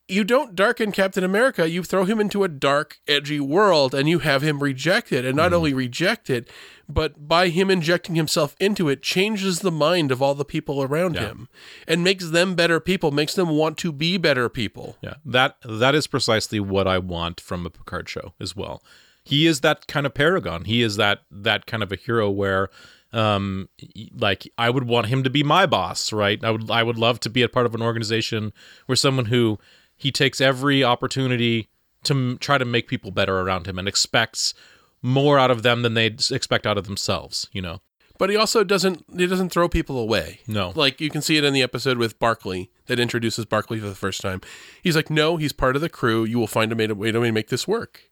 you 0.07 0.23
don't 0.23 0.55
darken 0.55 0.91
Captain 0.91 1.23
America. 1.23 1.69
You 1.69 1.83
throw 1.83 2.05
him 2.05 2.19
into 2.19 2.43
a 2.43 2.47
dark, 2.47 2.99
edgy 3.07 3.39
world 3.39 3.95
and 3.95 4.07
you 4.07 4.19
have 4.19 4.41
him 4.41 4.61
rejected. 4.61 5.25
And 5.25 5.35
not 5.35 5.53
only 5.53 5.73
rejected, 5.73 6.49
but 6.87 7.27
by 7.27 7.49
him 7.49 7.71
injecting 7.71 8.15
himself 8.15 8.55
into 8.59 8.87
it, 8.87 9.01
changes 9.01 9.59
the 9.59 9.71
mind 9.71 10.11
of 10.11 10.21
all 10.21 10.35
the 10.35 10.45
people 10.45 10.83
around 10.83 11.17
him 11.17 11.49
and 11.87 12.03
makes 12.03 12.29
them 12.29 12.53
better 12.55 12.79
people, 12.79 13.11
makes 13.11 13.33
them 13.33 13.49
want 13.49 13.77
to 13.79 13.91
be 13.91 14.17
better 14.17 14.47
people. 14.49 14.97
Yeah, 15.01 15.15
that 15.25 15.57
that 15.63 15.95
is 15.95 16.05
precisely 16.05 16.59
what 16.59 16.87
I 16.87 16.99
want 16.99 17.41
from 17.41 17.65
a 17.65 17.69
Picard 17.69 18.07
show 18.07 18.33
as 18.39 18.55
well. 18.55 18.83
He 19.23 19.47
is 19.47 19.61
that 19.61 19.87
kind 19.87 20.05
of 20.05 20.13
paragon. 20.13 20.65
He 20.65 20.83
is 20.83 20.97
that 20.97 21.21
that 21.31 21.65
kind 21.65 21.81
of 21.81 21.91
a 21.91 21.95
hero 21.95 22.29
where 22.29 22.69
um 23.11 23.69
like 24.15 24.47
I 24.57 24.69
would 24.69 24.83
want 24.83 25.07
him 25.07 25.23
to 25.23 25.31
be 25.31 25.41
my 25.41 25.65
boss, 25.65 26.13
right? 26.13 26.43
I 26.43 26.51
would 26.51 26.69
I 26.69 26.83
would 26.83 26.99
love 26.99 27.19
to 27.21 27.29
be 27.29 27.41
a 27.41 27.49
part 27.49 27.65
of 27.65 27.73
an 27.73 27.81
organization 27.81 28.53
where 28.85 28.95
someone 28.95 29.25
who 29.25 29.57
he 29.95 30.11
takes 30.11 30.41
every 30.41 30.83
opportunity 30.83 31.69
to 32.03 32.13
m- 32.13 32.37
try 32.39 32.57
to 32.57 32.65
make 32.65 32.87
people 32.87 33.11
better 33.11 33.39
around 33.39 33.67
him 33.67 33.79
and 33.79 33.87
expects 33.87 34.53
more 35.01 35.37
out 35.37 35.51
of 35.51 35.63
them 35.63 35.81
than 35.81 35.93
they 35.93 36.07
expect 36.07 36.65
out 36.65 36.77
of 36.77 36.85
themselves, 36.85 37.47
you 37.51 37.61
know. 37.61 37.81
But 38.17 38.29
he 38.29 38.35
also 38.35 38.63
doesn't 38.63 39.03
he 39.15 39.27
doesn't 39.27 39.49
throw 39.49 39.67
people 39.67 39.99
away. 39.99 40.39
No. 40.47 40.71
Like 40.75 41.01
you 41.01 41.09
can 41.09 41.21
see 41.21 41.37
it 41.37 41.43
in 41.43 41.53
the 41.53 41.63
episode 41.63 41.97
with 41.97 42.17
Barkley 42.17 42.71
that 42.87 42.99
introduces 42.99 43.45
Barkley 43.45 43.79
for 43.79 43.87
the 43.87 43.95
first 43.95 44.21
time. 44.21 44.41
He's 44.81 44.95
like, 44.95 45.09
"No, 45.09 45.37
he's 45.37 45.51
part 45.51 45.75
of 45.75 45.81
the 45.81 45.89
crew. 45.89 46.23
You 46.23 46.39
will 46.39 46.47
find 46.47 46.71
a 46.71 46.75
way 46.95 47.11
to, 47.11 47.31
make 47.31 47.49
this 47.49 47.67
work." 47.67 48.11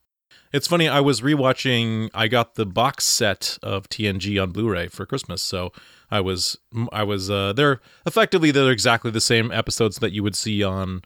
It's 0.52 0.68
funny. 0.68 0.88
I 0.88 1.00
was 1.00 1.22
rewatching. 1.22 2.10
I 2.14 2.28
got 2.28 2.56
the 2.56 2.66
box 2.66 3.06
set 3.06 3.58
of 3.64 3.90
TNG 3.90 4.42
on 4.42 4.52
Blu-ray 4.52 4.90
for 4.90 5.06
Christmas, 5.06 5.42
so 5.42 5.72
I 6.12 6.20
was 6.20 6.58
I 6.92 7.04
was 7.04 7.32
uh, 7.32 7.54
they're 7.54 7.80
effectively 8.06 8.52
they're 8.52 8.72
exactly 8.72 9.10
the 9.10 9.22
same 9.22 9.52
episodes 9.52 9.98
that 10.00 10.12
you 10.12 10.22
would 10.22 10.36
see 10.36 10.64
on 10.64 11.02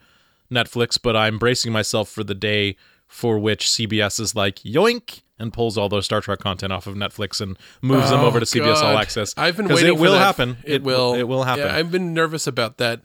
Netflix, 0.52 0.98
but 1.02 1.16
I'm 1.16 1.38
bracing 1.38 1.72
myself 1.72 2.10
for 2.10 2.24
the 2.24 2.36
day 2.36 2.76
for 3.08 3.40
which 3.40 3.66
CBS 3.68 4.20
is 4.20 4.36
like 4.36 4.58
yoink 4.60 5.22
and 5.40 5.54
pulls 5.54 5.78
all 5.78 5.88
those 5.88 6.06
Star 6.06 6.20
Trek 6.20 6.40
content 6.40 6.74
off 6.74 6.88
of 6.88 6.96
Netflix 6.96 7.40
and 7.40 7.58
moves 7.82 8.10
them 8.10 8.22
Oh, 8.22 8.26
over 8.26 8.40
to 8.40 8.46
CBS 8.46 8.82
All 8.82 8.98
Access. 8.98 9.34
I've 9.38 9.56
been 9.56 9.68
waiting. 9.68 9.94
It 9.94 9.96
for 9.96 10.02
will 10.02 10.12
that. 10.14 10.20
happen. 10.20 10.58
It, 10.64 10.84
will. 10.84 11.14
It 11.14 11.24
will 11.28 11.44
happen. 11.44 11.66
Yeah, 11.66 11.76
I've 11.76 11.92
been 11.92 12.14
nervous 12.14 12.48
about 12.48 12.78
that 12.80 13.02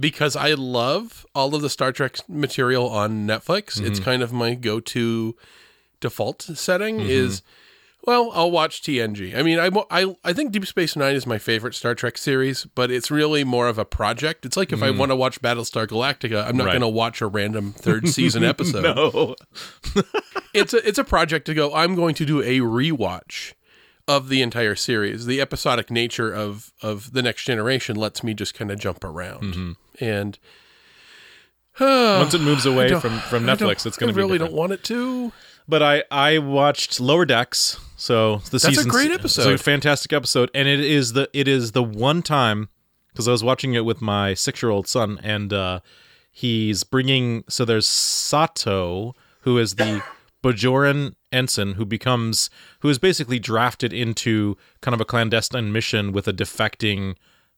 because 0.00 0.34
I 0.34 0.54
love 0.54 1.24
all 1.34 1.54
of 1.54 1.62
the 1.62 1.70
Star 1.70 1.92
Trek 1.92 2.16
material 2.28 2.88
on 2.88 3.26
Netflix. 3.26 3.80
It's 3.80 3.98
Mm-hmm. 3.98 4.04
kind 4.04 4.22
of 4.22 4.32
my 4.32 4.54
go-to 4.54 5.36
default 6.00 6.42
setting. 6.42 7.00
Is 7.00 7.42
well, 8.06 8.30
I'll 8.34 8.50
watch 8.50 8.82
TNG. 8.82 9.34
I 9.36 9.42
mean, 9.42 9.58
I, 9.58 9.70
I 9.90 10.14
I 10.24 10.32
think 10.32 10.52
Deep 10.52 10.66
Space 10.66 10.94
Nine 10.96 11.14
is 11.14 11.26
my 11.26 11.38
favorite 11.38 11.74
Star 11.74 11.94
Trek 11.94 12.18
series, 12.18 12.66
but 12.74 12.90
it's 12.90 13.10
really 13.10 13.44
more 13.44 13.66
of 13.68 13.78
a 13.78 13.84
project. 13.84 14.44
It's 14.44 14.56
like 14.56 14.72
if 14.72 14.82
I 14.82 14.90
want 14.90 15.10
to 15.10 15.16
watch 15.16 15.40
Battlestar 15.40 15.86
Galactica, 15.86 16.46
I'm 16.46 16.56
not 16.56 16.64
Mm. 16.64 16.66
Right. 16.66 16.72
going 16.72 16.80
to 16.82 16.88
watch 16.88 17.20
a 17.22 17.26
random 17.26 17.72
third 17.72 18.08
season 18.08 18.44
episode 18.52 18.82
no. 18.82 19.34
it's 20.54 20.74
a 20.74 20.86
it's 20.86 20.98
a 20.98 21.04
project 21.04 21.46
to 21.46 21.54
go. 21.54 21.74
I'm 21.74 21.94
going 21.94 22.14
to 22.16 22.24
do 22.26 22.40
a 22.42 22.58
rewatch 22.60 23.54
of 24.06 24.28
the 24.28 24.42
entire 24.42 24.74
series. 24.74 25.24
The 25.26 25.40
episodic 25.40 25.90
nature 25.90 26.32
of 26.32 26.72
of 26.82 27.12
the 27.14 27.22
next 27.22 27.44
generation 27.44 27.96
lets 27.96 28.22
me 28.22 28.34
just 28.34 28.52
kind 28.54 28.70
of 28.70 28.78
jump 28.78 29.02
around, 29.04 29.76
and 29.98 30.38
Once 31.80 32.34
it 32.34 32.40
moves 32.40 32.66
away 32.66 32.88
from 33.00 33.18
from 33.20 33.44
Netflix, 33.44 33.84
it's 33.86 33.96
going 33.96 34.08
I 34.10 34.12
to 34.12 34.16
be 34.16 34.22
really 34.22 34.32
different. 34.38 34.52
don't 34.52 34.58
want 34.58 34.72
it 34.72 34.84
to. 34.84 35.32
But 35.66 35.82
I 35.82 36.04
I 36.10 36.38
watched 36.38 37.00
Lower 37.00 37.24
Decks, 37.24 37.78
so 37.96 38.38
the 38.50 38.56
a 38.56 38.60
season 38.60 38.88
great 38.88 39.10
episode. 39.10 39.52
It's 39.52 39.60
a 39.60 39.64
fantastic 39.64 40.12
episode, 40.12 40.50
and 40.54 40.68
it 40.68 40.80
is 40.80 41.14
the 41.14 41.28
it 41.32 41.48
is 41.48 41.72
the 41.72 41.82
one 41.82 42.22
time 42.22 42.68
because 43.08 43.28
I 43.28 43.30
was 43.32 43.42
watching 43.44 43.74
it 43.74 43.84
with 43.84 44.02
my 44.02 44.34
six 44.34 44.62
year 44.62 44.70
old 44.70 44.86
son, 44.86 45.18
and 45.22 45.52
uh, 45.52 45.80
he's 46.30 46.84
bringing 46.84 47.44
so 47.48 47.64
there's 47.64 47.86
Sito 47.86 49.14
who 49.40 49.58
is 49.58 49.76
the 49.76 50.02
Bajoran 50.42 51.14
ensign 51.32 51.74
who 51.74 51.86
becomes 51.86 52.50
who 52.80 52.88
is 52.90 52.98
basically 52.98 53.38
drafted 53.38 53.92
into 53.92 54.56
kind 54.82 54.94
of 54.94 55.00
a 55.00 55.04
clandestine 55.04 55.72
mission 55.72 56.12
with 56.12 56.28
a 56.28 56.32
defecting 56.32 57.14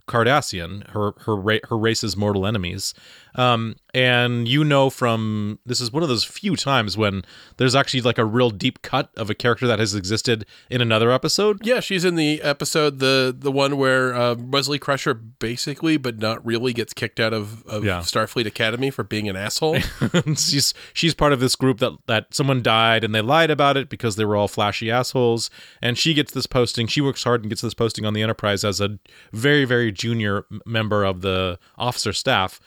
Cardassian, 0.06 0.88
her 0.90 1.12
her 1.24 1.36
ra- 1.36 1.58
her 1.68 1.76
race's 1.78 2.16
mortal 2.16 2.46
enemies. 2.46 2.94
Um, 3.34 3.76
and 3.92 4.48
you 4.48 4.64
know 4.64 4.88
from 4.88 5.58
this 5.66 5.78
is 5.78 5.92
one 5.92 6.02
of 6.02 6.08
those 6.08 6.24
few 6.24 6.56
times 6.56 6.96
when 6.96 7.22
there's 7.58 7.74
actually 7.74 8.00
like 8.00 8.16
a 8.16 8.24
real 8.24 8.48
deep 8.48 8.80
cut 8.80 9.10
of 9.14 9.28
a 9.28 9.34
character 9.34 9.66
that 9.66 9.78
has 9.78 9.94
existed 9.94 10.46
in 10.70 10.80
another 10.80 11.10
episode. 11.10 11.58
Yeah, 11.62 11.80
she's 11.80 12.02
in 12.06 12.14
the 12.14 12.40
episode 12.40 12.98
the 12.98 13.36
the 13.38 13.52
one 13.52 13.76
where 13.76 14.14
uh, 14.14 14.36
Wesley 14.36 14.78
Crusher 14.78 15.12
basically, 15.12 15.98
but 15.98 16.18
not 16.18 16.44
really, 16.46 16.72
gets 16.72 16.94
kicked 16.94 17.20
out 17.20 17.34
of, 17.34 17.62
of 17.66 17.84
Yeah. 17.84 17.98
Starfleet 18.00 18.46
Academy 18.46 18.90
for 18.90 19.02
being 19.04 19.28
an 19.28 19.36
asshole. 19.36 19.80
she's 20.36 20.72
she's 20.94 21.14
part 21.14 21.34
of 21.34 21.40
this 21.40 21.56
group 21.56 21.78
that 21.80 21.92
that 22.06 22.34
someone 22.34 22.62
died 22.62 23.04
and 23.04 23.14
they 23.14 23.20
lied 23.20 23.50
about 23.50 23.76
it 23.76 23.90
because 23.90 24.16
they 24.16 24.24
were 24.24 24.36
all 24.36 24.48
flashy 24.48 24.90
assholes. 24.90 25.50
And 25.82 25.98
she 25.98 26.14
gets 26.14 26.32
this 26.32 26.46
posting. 26.46 26.86
She 26.86 27.02
works 27.02 27.24
hard 27.24 27.42
and 27.42 27.50
gets 27.50 27.60
this 27.60 27.74
posting 27.74 28.06
on 28.06 28.14
the 28.14 28.22
Enterprise 28.22 28.64
as 28.64 28.80
a 28.80 28.98
very 29.32 29.66
very 29.66 29.92
junior 29.96 30.44
member 30.64 31.04
of 31.04 31.20
the 31.20 31.58
officer 31.76 32.12
staff. 32.12 32.60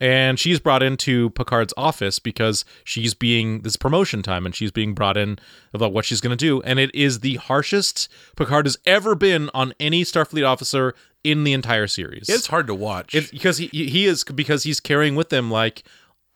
And 0.00 0.38
she's 0.38 0.58
brought 0.58 0.82
into 0.82 1.30
Picard's 1.30 1.72
office 1.76 2.18
because 2.18 2.64
she's 2.82 3.14
being 3.14 3.62
this 3.62 3.76
promotion 3.76 4.22
time 4.22 4.44
and 4.44 4.54
she's 4.54 4.72
being 4.72 4.92
brought 4.92 5.16
in 5.16 5.38
about 5.72 5.92
what 5.92 6.04
she's 6.04 6.20
going 6.20 6.36
to 6.36 6.44
do. 6.44 6.60
And 6.62 6.78
it 6.78 6.94
is 6.94 7.20
the 7.20 7.36
harshest 7.36 8.08
Picard 8.36 8.66
has 8.66 8.76
ever 8.84 9.14
been 9.14 9.50
on 9.54 9.72
any 9.78 10.02
Starfleet 10.02 10.46
officer 10.46 10.94
in 11.22 11.44
the 11.44 11.52
entire 11.52 11.86
series. 11.86 12.28
it's 12.28 12.48
hard 12.48 12.66
to 12.66 12.74
watch. 12.74 13.14
It, 13.14 13.30
because 13.30 13.58
he 13.58 13.68
he 13.68 14.04
is 14.04 14.24
because 14.24 14.64
he's 14.64 14.78
carrying 14.78 15.16
with 15.16 15.32
him 15.32 15.50
like 15.50 15.84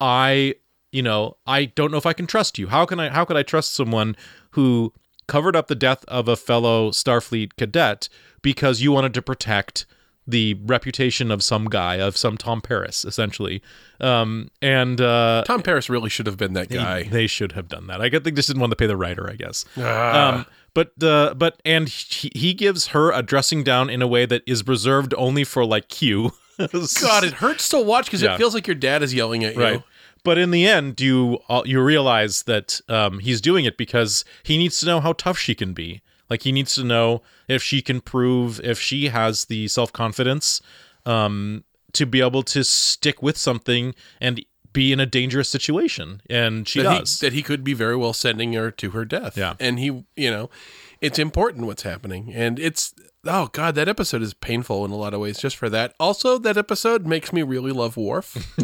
I 0.00 0.54
you 0.90 1.02
know 1.02 1.36
I 1.46 1.66
don't 1.66 1.90
know 1.90 1.98
if 1.98 2.06
I 2.06 2.14
can 2.14 2.26
trust 2.26 2.58
you. 2.58 2.68
How 2.68 2.86
can 2.86 2.98
I 2.98 3.10
how 3.10 3.24
could 3.24 3.36
I 3.36 3.42
trust 3.42 3.74
someone 3.74 4.16
who 4.52 4.94
covered 5.26 5.54
up 5.54 5.68
the 5.68 5.74
death 5.74 6.04
of 6.08 6.26
a 6.26 6.36
fellow 6.36 6.90
Starfleet 6.90 7.56
cadet 7.58 8.08
because 8.40 8.80
you 8.80 8.92
wanted 8.92 9.12
to 9.14 9.22
protect 9.22 9.84
the 10.28 10.54
reputation 10.66 11.30
of 11.30 11.42
some 11.42 11.64
guy 11.70 11.96
of 11.96 12.16
some 12.16 12.36
Tom 12.36 12.60
Paris 12.60 13.04
essentially. 13.04 13.62
Um 14.00 14.50
and 14.62 15.00
uh 15.00 15.42
Tom 15.46 15.62
Paris 15.62 15.88
really 15.88 16.10
should 16.10 16.26
have 16.26 16.36
been 16.36 16.52
that 16.52 16.68
guy. 16.68 17.02
they 17.04 17.26
should 17.26 17.52
have 17.52 17.66
done 17.68 17.86
that. 17.88 18.00
I 18.00 18.08
guess 18.10 18.22
they 18.22 18.30
just 18.30 18.46
didn't 18.48 18.60
want 18.60 18.70
to 18.72 18.76
pay 18.76 18.86
the 18.86 18.96
writer, 18.96 19.28
I 19.30 19.34
guess. 19.36 19.64
Ah. 19.78 20.28
Um, 20.40 20.46
but 20.74 20.92
uh, 21.02 21.34
but 21.34 21.60
and 21.64 21.88
he, 21.88 22.30
he 22.34 22.54
gives 22.54 22.88
her 22.88 23.10
a 23.10 23.22
dressing 23.22 23.64
down 23.64 23.88
in 23.90 24.02
a 24.02 24.06
way 24.06 24.26
that 24.26 24.42
is 24.46 24.64
reserved 24.68 25.12
only 25.16 25.42
for 25.42 25.64
like 25.64 25.88
Q. 25.88 26.30
God, 26.58 27.24
it 27.24 27.32
hurts 27.34 27.68
to 27.70 27.80
watch 27.80 28.04
because 28.06 28.22
Yeah. 28.22 28.34
it 28.34 28.38
feels 28.38 28.54
like 28.54 28.66
your 28.66 28.76
dad 28.76 29.02
is 29.02 29.14
yelling 29.14 29.44
at 29.44 29.54
you. 29.56 29.60
right. 29.62 29.82
But 30.24 30.36
in 30.36 30.50
the 30.50 30.66
end, 30.66 31.00
you 31.00 31.38
uh, 31.48 31.62
you 31.64 31.80
realize 31.82 32.42
that 32.42 32.80
um, 32.88 33.20
he's 33.20 33.40
doing 33.40 33.64
it 33.64 33.76
because 33.78 34.24
he 34.42 34.58
needs 34.58 34.78
to 34.80 34.86
know 34.86 35.00
how 35.00 35.14
tough 35.14 35.38
she 35.38 35.54
can 35.54 35.72
be. 35.72 36.02
Like 36.30 36.42
he 36.42 36.52
needs 36.52 36.74
to 36.74 36.84
know 36.84 37.22
if 37.46 37.62
she 37.62 37.82
can 37.82 38.00
prove 38.00 38.60
if 38.60 38.80
she 38.80 39.08
has 39.08 39.46
the 39.46 39.68
self 39.68 39.92
confidence 39.92 40.60
um, 41.06 41.64
to 41.92 42.06
be 42.06 42.20
able 42.20 42.42
to 42.44 42.64
stick 42.64 43.22
with 43.22 43.36
something 43.36 43.94
and 44.20 44.44
be 44.72 44.92
in 44.92 45.00
a 45.00 45.06
dangerous 45.06 45.48
situation, 45.48 46.20
and 46.28 46.68
she 46.68 46.82
that 46.82 47.00
does. 47.00 47.20
He, 47.20 47.26
that 47.26 47.32
he 47.32 47.42
could 47.42 47.64
be 47.64 47.74
very 47.74 47.96
well 47.96 48.12
sending 48.12 48.52
her 48.52 48.70
to 48.72 48.90
her 48.90 49.04
death. 49.04 49.36
Yeah. 49.36 49.54
And 49.58 49.78
he, 49.78 50.04
you 50.16 50.30
know, 50.30 50.50
it's 51.00 51.18
important 51.18 51.66
what's 51.66 51.82
happening. 51.82 52.32
And 52.34 52.58
it's, 52.58 52.94
oh 53.24 53.48
God, 53.52 53.74
that 53.76 53.88
episode 53.88 54.22
is 54.22 54.34
painful 54.34 54.84
in 54.84 54.90
a 54.90 54.96
lot 54.96 55.14
of 55.14 55.20
ways 55.20 55.38
just 55.38 55.56
for 55.56 55.68
that. 55.70 55.94
Also, 55.98 56.38
that 56.38 56.56
episode 56.56 57.06
makes 57.06 57.32
me 57.32 57.42
really 57.42 57.72
love 57.72 57.96
Worf 57.96 58.54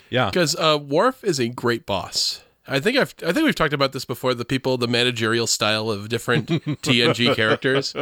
yeah, 0.10 0.26
because 0.26 0.56
uh, 0.56 0.78
Worf 0.80 1.22
is 1.24 1.38
a 1.38 1.48
great 1.48 1.86
boss. 1.86 2.42
I 2.68 2.80
think 2.80 2.96
I've 2.96 3.14
I 3.26 3.32
think 3.32 3.44
we've 3.44 3.54
talked 3.54 3.72
about 3.72 3.92
this 3.92 4.04
before. 4.04 4.34
The 4.34 4.44
people, 4.44 4.76
the 4.76 4.88
managerial 4.88 5.46
style 5.46 5.90
of 5.90 6.08
different 6.08 6.46
TNG 6.48 7.34
characters, 7.34 7.94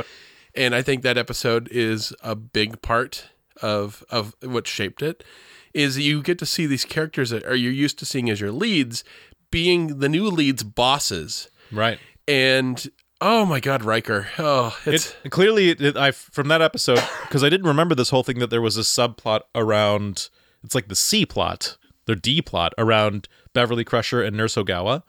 and 0.54 0.74
I 0.74 0.82
think 0.82 1.02
that 1.02 1.16
episode 1.16 1.68
is 1.70 2.12
a 2.22 2.34
big 2.34 2.82
part 2.82 3.28
of 3.62 4.04
of 4.10 4.34
what 4.42 4.66
shaped 4.66 5.02
it. 5.02 5.24
Is 5.72 5.98
you 5.98 6.22
get 6.22 6.38
to 6.38 6.46
see 6.46 6.66
these 6.66 6.84
characters 6.84 7.30
that 7.30 7.44
are 7.44 7.54
you're 7.54 7.72
used 7.72 7.98
to 7.98 8.06
seeing 8.06 8.30
as 8.30 8.40
your 8.40 8.52
leads 8.52 9.04
being 9.50 10.00
the 10.00 10.08
new 10.08 10.28
leads' 10.28 10.62
bosses, 10.62 11.48
right. 11.70 11.98
and 12.26 12.90
oh 13.20 13.44
my 13.46 13.60
God, 13.60 13.84
Riker! 13.84 14.28
Oh, 14.38 14.76
it's 14.84 15.14
It 15.24 15.30
clearly 15.30 15.70
it, 15.70 15.96
I 15.96 16.10
from 16.10 16.48
that 16.48 16.62
episode 16.62 17.02
because 17.22 17.44
I 17.44 17.48
didn't 17.48 17.66
remember 17.66 17.94
this 17.94 18.10
whole 18.10 18.22
thing 18.22 18.38
that 18.40 18.50
there 18.50 18.62
was 18.62 18.76
a 18.76 18.82
subplot 18.82 19.42
around. 19.54 20.28
It's 20.64 20.74
like 20.74 20.88
the 20.88 20.96
C 20.96 21.24
plot, 21.24 21.76
the 22.06 22.16
D 22.16 22.42
plot 22.42 22.72
around 22.78 23.28
Beverly 23.56 23.84
Crusher 23.84 24.22
and 24.22 24.36
Nurse 24.36 24.54
Ogawa. 24.56 25.02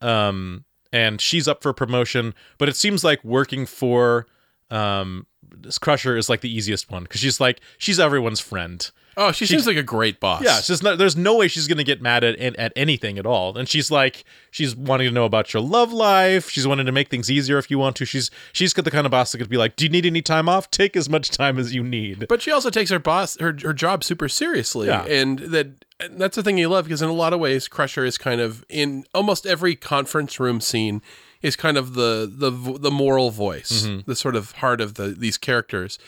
Um, 0.00 0.64
and 0.92 1.20
she's 1.20 1.46
up 1.48 1.62
for 1.62 1.72
promotion, 1.72 2.34
but 2.58 2.68
it 2.68 2.76
seems 2.76 3.02
like 3.04 3.22
working 3.24 3.64
for 3.66 4.26
um 4.70 5.26
this 5.64 5.78
Crusher 5.78 6.16
is 6.16 6.28
like 6.28 6.40
the 6.40 6.54
easiest 6.58 6.90
one 6.90 7.02
because 7.04 7.20
she's 7.20 7.40
like 7.40 7.60
she's 7.78 7.98
everyone's 8.00 8.40
friend. 8.40 8.90
Oh, 9.16 9.32
she, 9.32 9.46
seems 9.46 9.66
like 9.66 9.76
a 9.76 9.82
great 9.82 10.20
boss. 10.20 10.42
Yeah, 10.42 10.60
just 10.60 10.82
not, 10.82 10.98
there's 10.98 11.16
no 11.16 11.36
way 11.36 11.48
she's 11.48 11.66
gonna 11.68 11.84
get 11.84 12.00
mad 12.02 12.24
at, 12.24 12.36
at 12.38 12.72
anything 12.76 13.18
at 13.18 13.26
all. 13.26 13.56
And 13.58 13.68
she's 13.68 13.90
like, 13.90 14.24
she's 14.50 14.74
wanting 14.76 15.08
to 15.08 15.14
know 15.14 15.24
about 15.24 15.52
your 15.52 15.62
love 15.62 15.92
life. 15.92 16.48
She's 16.50 16.66
wanting 16.66 16.86
to 16.86 16.92
make 16.92 17.08
things 17.08 17.30
easier 17.30 17.58
if 17.58 17.70
you 17.70 17.78
want 17.78 17.96
to. 17.96 18.04
She's 18.04 18.30
she's 18.52 18.72
got 18.72 18.84
the 18.84 18.90
kind 18.90 19.06
of 19.06 19.10
boss 19.10 19.32
that 19.32 19.38
could 19.38 19.48
be 19.48 19.56
like, 19.56 19.76
do 19.76 19.84
you 19.84 19.90
need 19.90 20.06
any 20.06 20.22
time 20.22 20.48
off? 20.48 20.70
Take 20.70 20.96
as 20.96 21.08
much 21.08 21.30
time 21.30 21.58
as 21.58 21.74
you 21.74 21.82
need. 21.82 22.26
But 22.28 22.42
she 22.42 22.50
also 22.50 22.70
takes 22.70 22.90
her 22.90 22.98
boss 22.98 23.38
her 23.40 23.56
her 23.62 23.72
job 23.72 24.04
super 24.04 24.28
seriously, 24.28 24.88
Yeah. 24.88 25.04
and 25.04 25.38
that 25.40 25.84
and 26.00 26.20
that's 26.20 26.36
the 26.36 26.42
thing 26.42 26.58
you 26.58 26.68
love 26.68 26.84
because 26.84 27.02
in 27.02 27.08
a 27.08 27.12
lot 27.12 27.32
of 27.32 27.40
ways, 27.40 27.68
Crusher 27.68 28.04
is 28.04 28.18
kind 28.18 28.40
of 28.40 28.64
in 28.68 29.04
almost 29.14 29.46
every 29.46 29.76
conference 29.76 30.40
room 30.40 30.60
scene 30.60 31.00
is 31.42 31.56
kind 31.56 31.76
of 31.76 31.94
the 31.94 32.30
the 32.32 32.50
the 32.78 32.90
moral 32.90 33.30
voice, 33.30 33.82
Mm-hmm. 33.84 34.00
the 34.10 34.16
sort 34.16 34.36
of 34.36 34.52
heart 34.52 34.80
of 34.80 34.94
the 34.94 35.08
these 35.08 35.36
characters, 35.38 35.98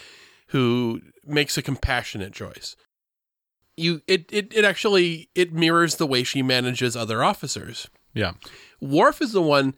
who 0.49 1.01
makes 1.27 1.57
a 1.59 1.63
compassionate 1.63 2.33
choice. 2.33 2.77
You 3.77 4.03
it 4.07 4.27
it 4.33 4.53
it 4.55 4.64
actually 4.64 5.29
it 5.35 5.53
mirrors 5.53 5.97
the 5.97 6.07
way 6.07 6.22
she 6.22 6.43
manages 6.43 6.97
other 6.97 7.25
officers. 7.25 7.89
Yeah, 8.12 8.35
Worf 8.81 9.20
is 9.20 9.33
the 9.33 9.43
one, 9.43 9.75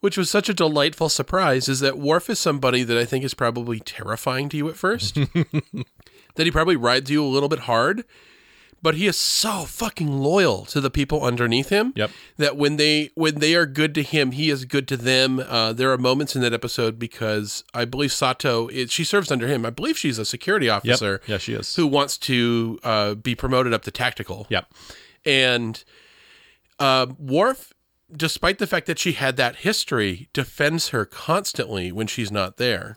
which 0.00 0.18
was 0.18 0.28
such 0.28 0.48
a 0.48 0.54
delightful 0.54 1.08
surprise, 1.08 1.68
is 1.68 1.80
that 1.80 1.98
Worf 1.98 2.28
is 2.28 2.38
somebody 2.38 2.82
that 2.82 2.96
I 2.96 3.04
think 3.04 3.24
is 3.24 3.34
probably 3.34 3.78
terrifying 3.80 4.48
to 4.48 4.56
you 4.56 4.68
at 4.68 4.76
first. 4.76 5.14
that 6.34 6.46
he 6.46 6.50
probably 6.50 6.76
rides 6.76 7.10
you 7.10 7.24
a 7.24 7.26
little 7.26 7.48
bit 7.48 7.60
hard, 7.60 8.04
but 8.82 8.94
he 8.94 9.06
is 9.06 9.18
so 9.18 9.64
fucking 9.64 10.08
loyal 10.08 10.64
to 10.66 10.80
the 10.80 10.90
people 10.90 11.22
underneath 11.22 11.68
him. 11.68 11.92
Yep. 11.96 12.10
That 12.36 12.56
when 12.56 12.76
they 12.76 13.10
when 13.14 13.36
they 13.36 13.54
are 13.54 13.66
good 13.66 13.94
to 13.96 14.02
him, 14.02 14.32
he 14.32 14.50
is 14.50 14.64
good 14.64 14.86
to 14.88 14.96
them. 14.96 15.40
Uh, 15.40 15.72
there 15.72 15.92
are 15.92 15.98
moments 15.98 16.36
in 16.36 16.42
that 16.42 16.52
episode 16.52 16.98
because 16.98 17.64
I 17.74 17.84
believe 17.84 18.10
Sito 18.10 18.70
is, 18.70 18.92
she 18.92 19.04
serves 19.04 19.30
under 19.30 19.48
him. 19.48 19.66
I 19.66 19.70
believe 19.70 19.98
she's 19.98 20.18
a 20.18 20.24
security 20.24 20.66
yep, 20.66 20.76
officer 20.78 21.20
yeah, 21.26 21.38
she 21.38 21.54
is. 21.54 21.74
who 21.76 21.86
wants 21.86 22.16
to 22.18 22.78
uh, 22.84 23.14
be 23.14 23.34
promoted 23.34 23.72
up 23.72 23.82
to 23.82 23.90
tactical. 23.90 24.46
Yep, 24.48 24.66
And 25.24 25.84
uh, 26.78 27.06
Worf, 27.18 27.72
despite 28.14 28.58
the 28.58 28.66
fact 28.66 28.86
that 28.86 28.98
she 28.98 29.12
had 29.12 29.36
that 29.36 29.56
history, 29.56 30.28
defends 30.32 30.88
her 30.90 31.04
constantly 31.04 31.90
when 31.90 32.06
she's 32.06 32.30
not 32.30 32.56
there. 32.56 32.96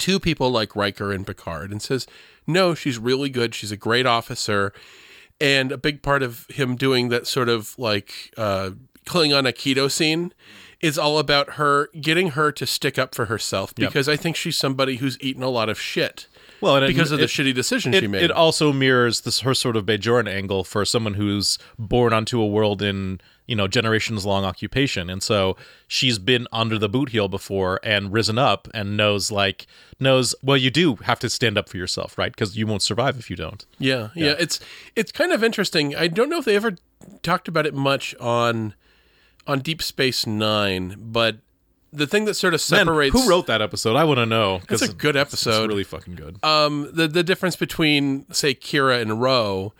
To 0.00 0.20
people 0.20 0.50
like 0.50 0.76
Riker 0.76 1.10
and 1.10 1.26
Picard, 1.26 1.70
and 1.70 1.80
says, 1.80 2.06
"No, 2.46 2.74
she's 2.74 2.98
really 2.98 3.30
good. 3.30 3.54
She's 3.54 3.72
a 3.72 3.78
great 3.78 4.04
officer." 4.04 4.74
And 5.40 5.70
a 5.72 5.76
big 5.78 6.02
part 6.02 6.22
of 6.22 6.46
him 6.48 6.76
doing 6.76 7.08
that 7.10 7.26
sort 7.26 7.48
of 7.48 7.78
like 7.78 8.32
uh, 8.36 8.70
Klingon 9.04 9.44
Aikido 9.50 9.90
scene 9.90 10.32
is 10.80 10.98
all 10.98 11.18
about 11.18 11.54
her 11.54 11.88
getting 12.00 12.30
her 12.30 12.52
to 12.52 12.66
stick 12.66 12.98
up 12.98 13.14
for 13.14 13.26
herself 13.26 13.72
Yep. 13.76 13.88
because 13.90 14.08
I 14.08 14.16
think 14.16 14.36
she's 14.36 14.56
somebody 14.58 14.96
who's 14.96 15.18
eaten 15.20 15.42
a 15.42 15.48
lot 15.48 15.68
of 15.68 15.80
shit 15.80 16.26
well, 16.60 16.76
and 16.76 16.84
it- 16.84 16.88
because 16.88 17.10
of 17.12 17.18
the 17.18 17.24
it, 17.24 17.30
shitty 17.30 17.54
decisions 17.54 17.96
it, 17.96 18.00
she 18.00 18.06
made. 18.08 18.22
it 18.22 18.30
also 18.30 18.72
mirrors 18.72 19.22
this 19.22 19.40
her 19.40 19.54
sort 19.54 19.76
of 19.76 19.84
Bajoran 19.86 20.28
angle 20.28 20.64
for 20.64 20.84
someone 20.84 21.14
who's 21.14 21.58
born 21.78 22.12
onto 22.12 22.40
a 22.40 22.46
world 22.46 22.82
in 22.82 23.20
you 23.46 23.54
know 23.54 23.68
generations 23.68 24.26
long 24.26 24.44
occupation, 24.44 25.08
and 25.08 25.22
so 25.22 25.56
she's 25.86 26.18
been 26.18 26.48
under 26.52 26.78
the 26.78 26.88
boot 26.88 27.10
heel 27.10 27.28
before 27.28 27.78
and 27.84 28.12
risen 28.12 28.38
up 28.38 28.66
and 28.74 28.96
knows 28.96 29.30
like 29.30 29.66
knows 30.00 30.34
well 30.42 30.56
you 30.56 30.70
do 30.70 30.96
have 30.96 31.18
to 31.20 31.30
stand 31.30 31.56
up 31.56 31.68
for 31.68 31.76
yourself, 31.76 32.18
right? 32.18 32.32
Because 32.32 32.56
you 32.56 32.66
won't 32.66 32.82
survive 32.82 33.18
if 33.18 33.30
you 33.30 33.36
don't. 33.36 33.64
Yeah, 33.78 34.08
yeah, 34.14 34.34
It's 34.38 34.58
it's 34.96 35.12
kind 35.12 35.32
of 35.32 35.44
interesting. 35.44 35.94
I 35.94 36.08
don't 36.08 36.28
know 36.28 36.38
if 36.38 36.44
they 36.44 36.56
ever 36.56 36.76
talked 37.22 37.46
about 37.48 37.66
it 37.66 37.74
much 37.74 38.14
on 38.16 38.74
on 39.46 39.60
Deep 39.60 39.80
Space 39.80 40.26
Nine, 40.26 40.96
but 40.98 41.36
the 41.96 42.06
thing 42.06 42.24
that 42.26 42.34
sort 42.34 42.54
of 42.54 42.60
Man, 42.70 42.86
separates 42.86 43.12
who 43.14 43.28
wrote 43.28 43.46
that 43.46 43.60
episode? 43.62 43.96
I 43.96 44.04
want 44.04 44.18
to 44.18 44.26
know. 44.26 44.60
It's 44.68 44.82
a 44.82 44.92
good 44.92 45.16
episode. 45.16 45.64
It's 45.64 45.68
really 45.68 45.84
fucking 45.84 46.14
good. 46.14 46.38
um 46.44 46.88
the 46.92 47.08
the 47.08 47.22
difference 47.22 47.56
between 47.56 48.26
say 48.32 48.54
Kira 48.54 49.00
and 49.00 49.20
Ro 49.20 49.72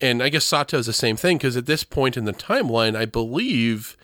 And 0.00 0.22
I 0.22 0.28
guess 0.28 0.44
Sito 0.44 0.74
is 0.78 0.86
the 0.86 0.92
same 0.92 1.16
thing 1.16 1.38
because 1.38 1.56
at 1.56 1.66
this 1.66 1.84
point 1.84 2.16
in 2.16 2.24
the 2.24 2.32
timeline, 2.32 2.96
I 2.96 3.04
believe, 3.06 3.96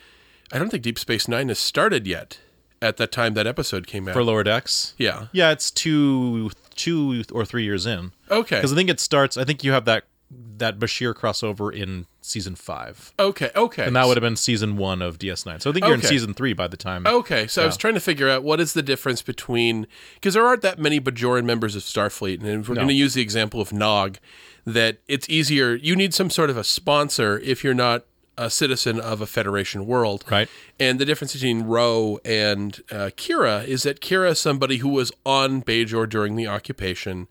I 0.53 0.59
don't 0.59 0.71
think 0.71 0.83
Deep 0.83 0.99
Space 0.99 1.29
Nine 1.29 1.49
has 1.49 1.59
started 1.59 2.07
yet 2.07 2.39
at 2.81 2.97
the 2.97 3.07
time 3.07 3.35
that 3.35 3.47
episode 3.47 3.87
came 3.87 4.09
out. 4.09 4.15
For 4.15 4.25
lower 4.25 4.43
decks. 4.43 4.95
yeah. 4.97 5.27
Yeah, 5.33 5.51
it's 5.51 5.71
two 5.71 6.51
two 6.77 7.25
or 7.33 7.45
three 7.45 7.65
years 7.65 7.85
in. 7.85 8.13
Okay. 8.31 8.57
Because 8.57 8.73
I 8.73 8.77
think 8.77 8.89
it 8.89 9.01
starts. 9.01 9.37
I 9.37 9.45
think 9.45 9.63
you 9.65 9.73
have 9.73 9.85
that 9.85 10.05
that 10.31 10.79
Bashir 10.79 11.13
crossover 11.15 11.75
in 11.75 12.07
season 12.21 12.55
five, 12.55 13.13
Okay. 13.19 13.51
Okay. 13.57 13.85
and 13.85 13.97
that 13.97 14.07
would 14.07 14.17
have 14.17 14.23
been 14.23 14.37
season 14.37 14.77
one 14.77 15.03
of 15.03 15.19
DS9. 15.19 15.61
So 15.61 15.71
I 15.71 15.73
think 15.73 15.85
you're 15.85 15.95
in 15.95 16.03
season 16.03 16.35
three 16.35 16.53
by 16.53 16.69
the 16.69 16.77
time. 16.77 17.07
Okay, 17.07 17.47
so 17.49 17.63
I 17.63 17.67
was 17.67 17.77
trying 17.77 17.95
to 17.95 18.01
figure 18.01 18.29
out 18.29 18.45
what 18.45 18.61
is 18.61 18.73
the 18.75 18.83
difference 18.83 19.23
between 19.23 19.87
because 20.15 20.35
there 20.35 20.47
aren't 20.47 20.63
that 20.63 20.79
many 20.79 21.01
Bajoran 21.01 21.45
members 21.45 21.75
of 21.75 21.83
Starfleet, 21.83 22.41
and 22.41 22.63
if 22.63 22.69
we're 22.69 22.75
No. 22.77 22.81
going 22.83 22.89
to 22.89 22.95
use 22.95 23.15
the 23.15 23.23
example 23.23 23.61
of 23.61 23.73
Nog, 23.73 24.19
that 24.65 24.99
it's 25.09 25.29
easier. 25.29 25.75
You 25.75 25.97
need 25.97 26.15
some 26.15 26.31
sort 26.31 26.51
of 26.51 26.57
a 26.57 26.65
sponsor 26.65 27.39
if 27.41 27.65
you're 27.65 27.75
not 27.75 28.05
a 28.39 28.49
citizen 28.51 29.01
of 29.01 29.21
a 29.21 29.27
Federation 29.27 29.85
world, 29.87 30.25
Right. 30.31 30.49
And 30.79 30.99
the 30.99 31.05
difference 31.05 31.33
between 31.33 31.63
Ro 31.65 32.19
and 32.25 32.81
uh, 32.91 33.11
Kira 33.17 33.67
is 33.67 33.83
that 33.83 34.01
Kira 34.01 34.31
is 34.31 34.41
somebody 34.41 34.77
who 34.79 34.89
was 34.89 35.11
on 35.27 35.61
Bajor 35.63 36.09
during 36.09 36.37
the 36.37 36.47
occupation, 36.47 37.27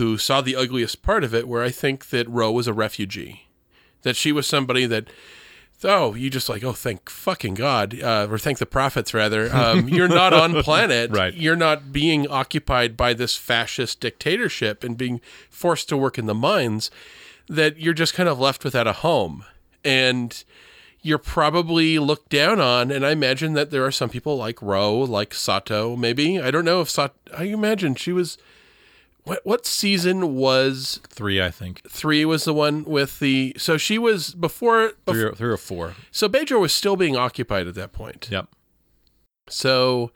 who 0.00 0.16
saw 0.16 0.40
the 0.40 0.56
ugliest 0.56 1.02
part 1.02 1.22
of 1.22 1.34
it. 1.34 1.46
Where 1.46 1.62
I 1.62 1.70
think 1.70 2.08
that 2.08 2.28
Ro 2.28 2.50
was 2.50 2.66
a 2.66 2.72
refugee, 2.72 3.48
that 4.00 4.16
she 4.16 4.32
was 4.32 4.46
somebody 4.46 4.86
that 4.86 5.08
oh, 5.84 6.14
you 6.14 6.30
just 6.30 6.48
like, 6.48 6.64
oh, 6.64 6.72
thank 6.72 7.08
fucking 7.08 7.54
God, 7.54 8.00
uh, 8.00 8.26
or 8.30 8.38
thank 8.38 8.58
the 8.58 8.66
prophets 8.66 9.14
rather. 9.14 9.54
Um, 9.54 9.88
you're 9.88 10.08
not 10.08 10.32
on 10.32 10.62
planet. 10.62 11.10
Right. 11.10 11.34
You're 11.34 11.56
not 11.56 11.92
being 11.92 12.26
occupied 12.28 12.96
by 12.96 13.14
this 13.14 13.36
fascist 13.36 14.00
dictatorship 14.00 14.84
and 14.84 14.96
being 14.96 15.20
forced 15.48 15.88
to 15.90 15.96
work 15.96 16.18
in 16.18 16.26
the 16.26 16.34
mines. 16.34 16.90
That 17.48 17.78
you're 17.78 17.94
just 17.94 18.14
kind 18.14 18.28
of 18.28 18.38
left 18.38 18.62
without 18.64 18.86
a 18.86 18.92
home, 18.92 19.44
and 19.84 20.42
you're 21.02 21.18
probably 21.18 21.98
looked 21.98 22.30
down 22.30 22.60
on. 22.60 22.90
And 22.92 23.04
I 23.04 23.10
imagine 23.10 23.54
that 23.54 23.70
there 23.70 23.84
are 23.84 23.90
some 23.90 24.08
people 24.08 24.36
like 24.36 24.62
Ro, 24.62 24.98
like 24.98 25.30
Sito, 25.30 25.98
maybe. 25.98 26.40
I 26.40 26.50
don't 26.50 26.64
know 26.64 26.80
if 26.80 26.88
Sito. 26.88 27.10
I 27.36 27.44
imagine 27.44 27.94
she 27.94 28.12
was. 28.12 28.38
What 29.24 29.40
what 29.44 29.66
season 29.66 30.34
was 30.34 31.00
Three, 31.08 31.40
I 31.42 31.50
think. 31.50 31.82
three? 31.88 32.24
Was 32.24 32.44
the 32.44 32.54
one 32.54 32.84
with 32.84 33.18
the 33.18 33.54
so 33.58 33.76
she 33.76 33.98
was 33.98 34.34
before 34.34 34.92
Three 35.06 35.22
or, 35.22 35.32
three 35.34 35.50
or 35.50 35.56
four. 35.56 35.94
so 36.10 36.28
Bajor 36.28 36.58
was 36.60 36.72
still 36.72 36.96
being 36.96 37.16
occupied 37.16 37.66
at 37.66 37.74
that 37.74 37.92
point. 37.92 38.28
Yep. 38.30 38.48
So 39.48 40.12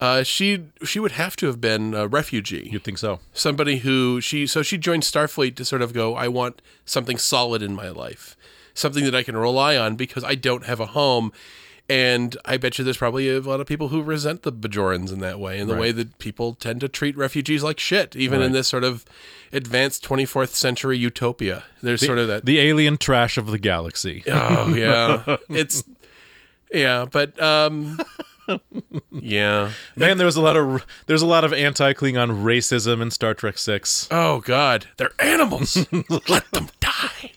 uh, 0.00 0.22
she 0.22 0.64
she 0.84 0.98
would 0.98 1.12
have 1.12 1.36
to 1.36 1.46
have 1.46 1.60
been 1.60 1.92
a 1.94 2.06
refugee, 2.08 2.68
You'd 2.72 2.84
think 2.84 2.98
so. 2.98 3.20
somebody 3.32 3.78
who 3.78 4.20
she 4.20 4.46
so 4.46 4.62
she 4.62 4.78
joined 4.78 5.02
Starfleet 5.02 5.56
to 5.56 5.64
sort 5.64 5.82
of 5.82 5.92
go. 5.92 6.14
I 6.14 6.28
want 6.28 6.62
something 6.84 7.18
solid 7.18 7.62
in 7.62 7.74
my 7.74 7.90
life, 7.90 8.36
something 8.72 9.04
that 9.04 9.14
I 9.14 9.22
can 9.22 9.36
rely 9.36 9.76
on 9.76 9.96
because 9.96 10.24
I 10.24 10.34
don't 10.34 10.64
have 10.64 10.80
a 10.80 10.86
home. 10.86 11.32
And 11.90 12.36
I 12.44 12.56
bet 12.56 12.78
you 12.78 12.84
there's 12.84 12.96
probably 12.96 13.28
a 13.28 13.40
lot 13.40 13.60
of 13.60 13.66
people 13.66 13.88
who 13.88 14.00
resent 14.00 14.42
the 14.44 14.52
Bajorans 14.52 15.12
in 15.12 15.18
that 15.20 15.40
way, 15.40 15.58
in 15.58 15.66
the 15.66 15.74
Right. 15.74 15.80
way 15.80 15.92
that 15.92 16.18
people 16.20 16.54
tend 16.54 16.80
to 16.82 16.88
treat 16.88 17.16
refugees 17.16 17.64
like 17.64 17.80
shit, 17.80 18.14
even 18.14 18.40
in 18.40 18.52
this 18.52 18.68
sort 18.68 18.84
of 18.84 19.04
advanced 19.52 20.04
24th 20.04 20.50
century 20.54 20.96
utopia. 20.96 21.64
There's 21.82 22.06
sort 22.06 22.18
of 22.18 22.28
that 22.28 22.44
The 22.46 22.60
alien 22.60 22.96
trash 22.96 23.36
of 23.36 23.48
the 23.48 23.58
galaxy. 23.58 24.22
Oh 24.30 24.72
yeah, 24.74 25.36
it's 25.50 25.82
yeah, 26.72 27.06
but 27.10 27.40
um, 27.42 27.98
yeah. 29.10 29.72
Man, 29.96 30.16
there 30.18 30.26
was 30.26 30.36
a 30.36 30.40
lot 30.40 30.56
of 30.56 30.84
there's 31.06 31.22
a 31.22 31.26
lot 31.26 31.44
of 31.44 31.52
anti 31.52 31.92
Klingon 31.92 32.42
racism 32.44 33.02
in 33.02 33.10
Star 33.10 33.34
Trek 33.34 33.58
Six. 33.58 34.06
Oh 34.10 34.40
God, 34.40 34.86
they're 34.96 35.10
animals. 35.18 35.76
Let 36.28 36.50
them 36.52 36.68
die. 36.78 37.32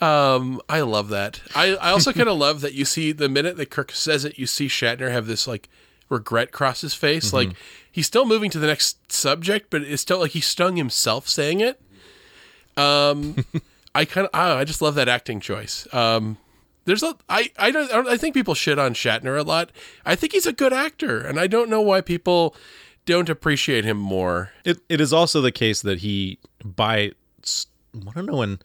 Um, 0.00 0.60
I 0.68 0.80
love 0.80 1.08
that. 1.10 1.40
I 1.54 1.76
I 1.76 1.90
also 1.90 2.12
kind 2.12 2.28
of 2.28 2.38
love 2.38 2.62
that 2.62 2.72
you 2.72 2.84
see 2.84 3.12
the 3.12 3.28
minute 3.28 3.56
that 3.58 3.70
Kirk 3.70 3.92
says 3.92 4.24
it, 4.24 4.38
you 4.38 4.46
see 4.46 4.66
Shatner 4.66 5.10
have 5.10 5.26
this 5.26 5.46
like 5.46 5.68
regret 6.08 6.52
cross 6.52 6.80
his 6.80 6.94
face, 6.94 7.32
like 7.32 7.50
he's 7.90 8.06
still 8.06 8.24
moving 8.26 8.50
to 8.50 8.58
the 8.58 8.66
next 8.66 9.12
subject, 9.12 9.68
but 9.70 9.82
it's 9.82 10.02
still 10.02 10.20
like 10.20 10.32
he 10.32 10.40
stung 10.40 10.76
himself 10.76 11.28
saying 11.28 11.60
it. 11.60 11.80
Um, 12.76 13.44
I 13.94 14.04
kind 14.04 14.26
of 14.26 14.30
I 14.34 14.64
just 14.64 14.80
love 14.80 14.94
that 14.94 15.08
acting 15.08 15.40
choice. 15.40 15.86
Um, 15.92 16.38
there's 16.84 17.02
a 17.02 17.14
I 17.28 17.50
I 17.58 17.70
don't, 17.70 17.90
I 17.90 17.96
don't 17.96 18.08
I 18.08 18.16
think 18.16 18.34
people 18.34 18.54
shit 18.54 18.78
on 18.78 18.94
Shatner 18.94 19.38
a 19.38 19.42
lot. 19.42 19.70
I 20.04 20.14
think 20.14 20.32
he's 20.32 20.46
a 20.46 20.52
good 20.52 20.72
actor, 20.72 21.20
and 21.20 21.38
I 21.38 21.46
don't 21.46 21.68
know 21.68 21.80
why 21.80 22.00
people 22.00 22.56
don't 23.06 23.28
appreciate 23.28 23.84
him 23.84 23.96
more. 23.96 24.50
It 24.64 24.80
it 24.88 25.00
is 25.00 25.12
also 25.12 25.40
the 25.40 25.52
case 25.52 25.82
that 25.82 26.00
he 26.00 26.38
by 26.64 27.12
I 27.94 28.12
don't 28.14 28.26
know 28.26 28.36
when 28.36 28.60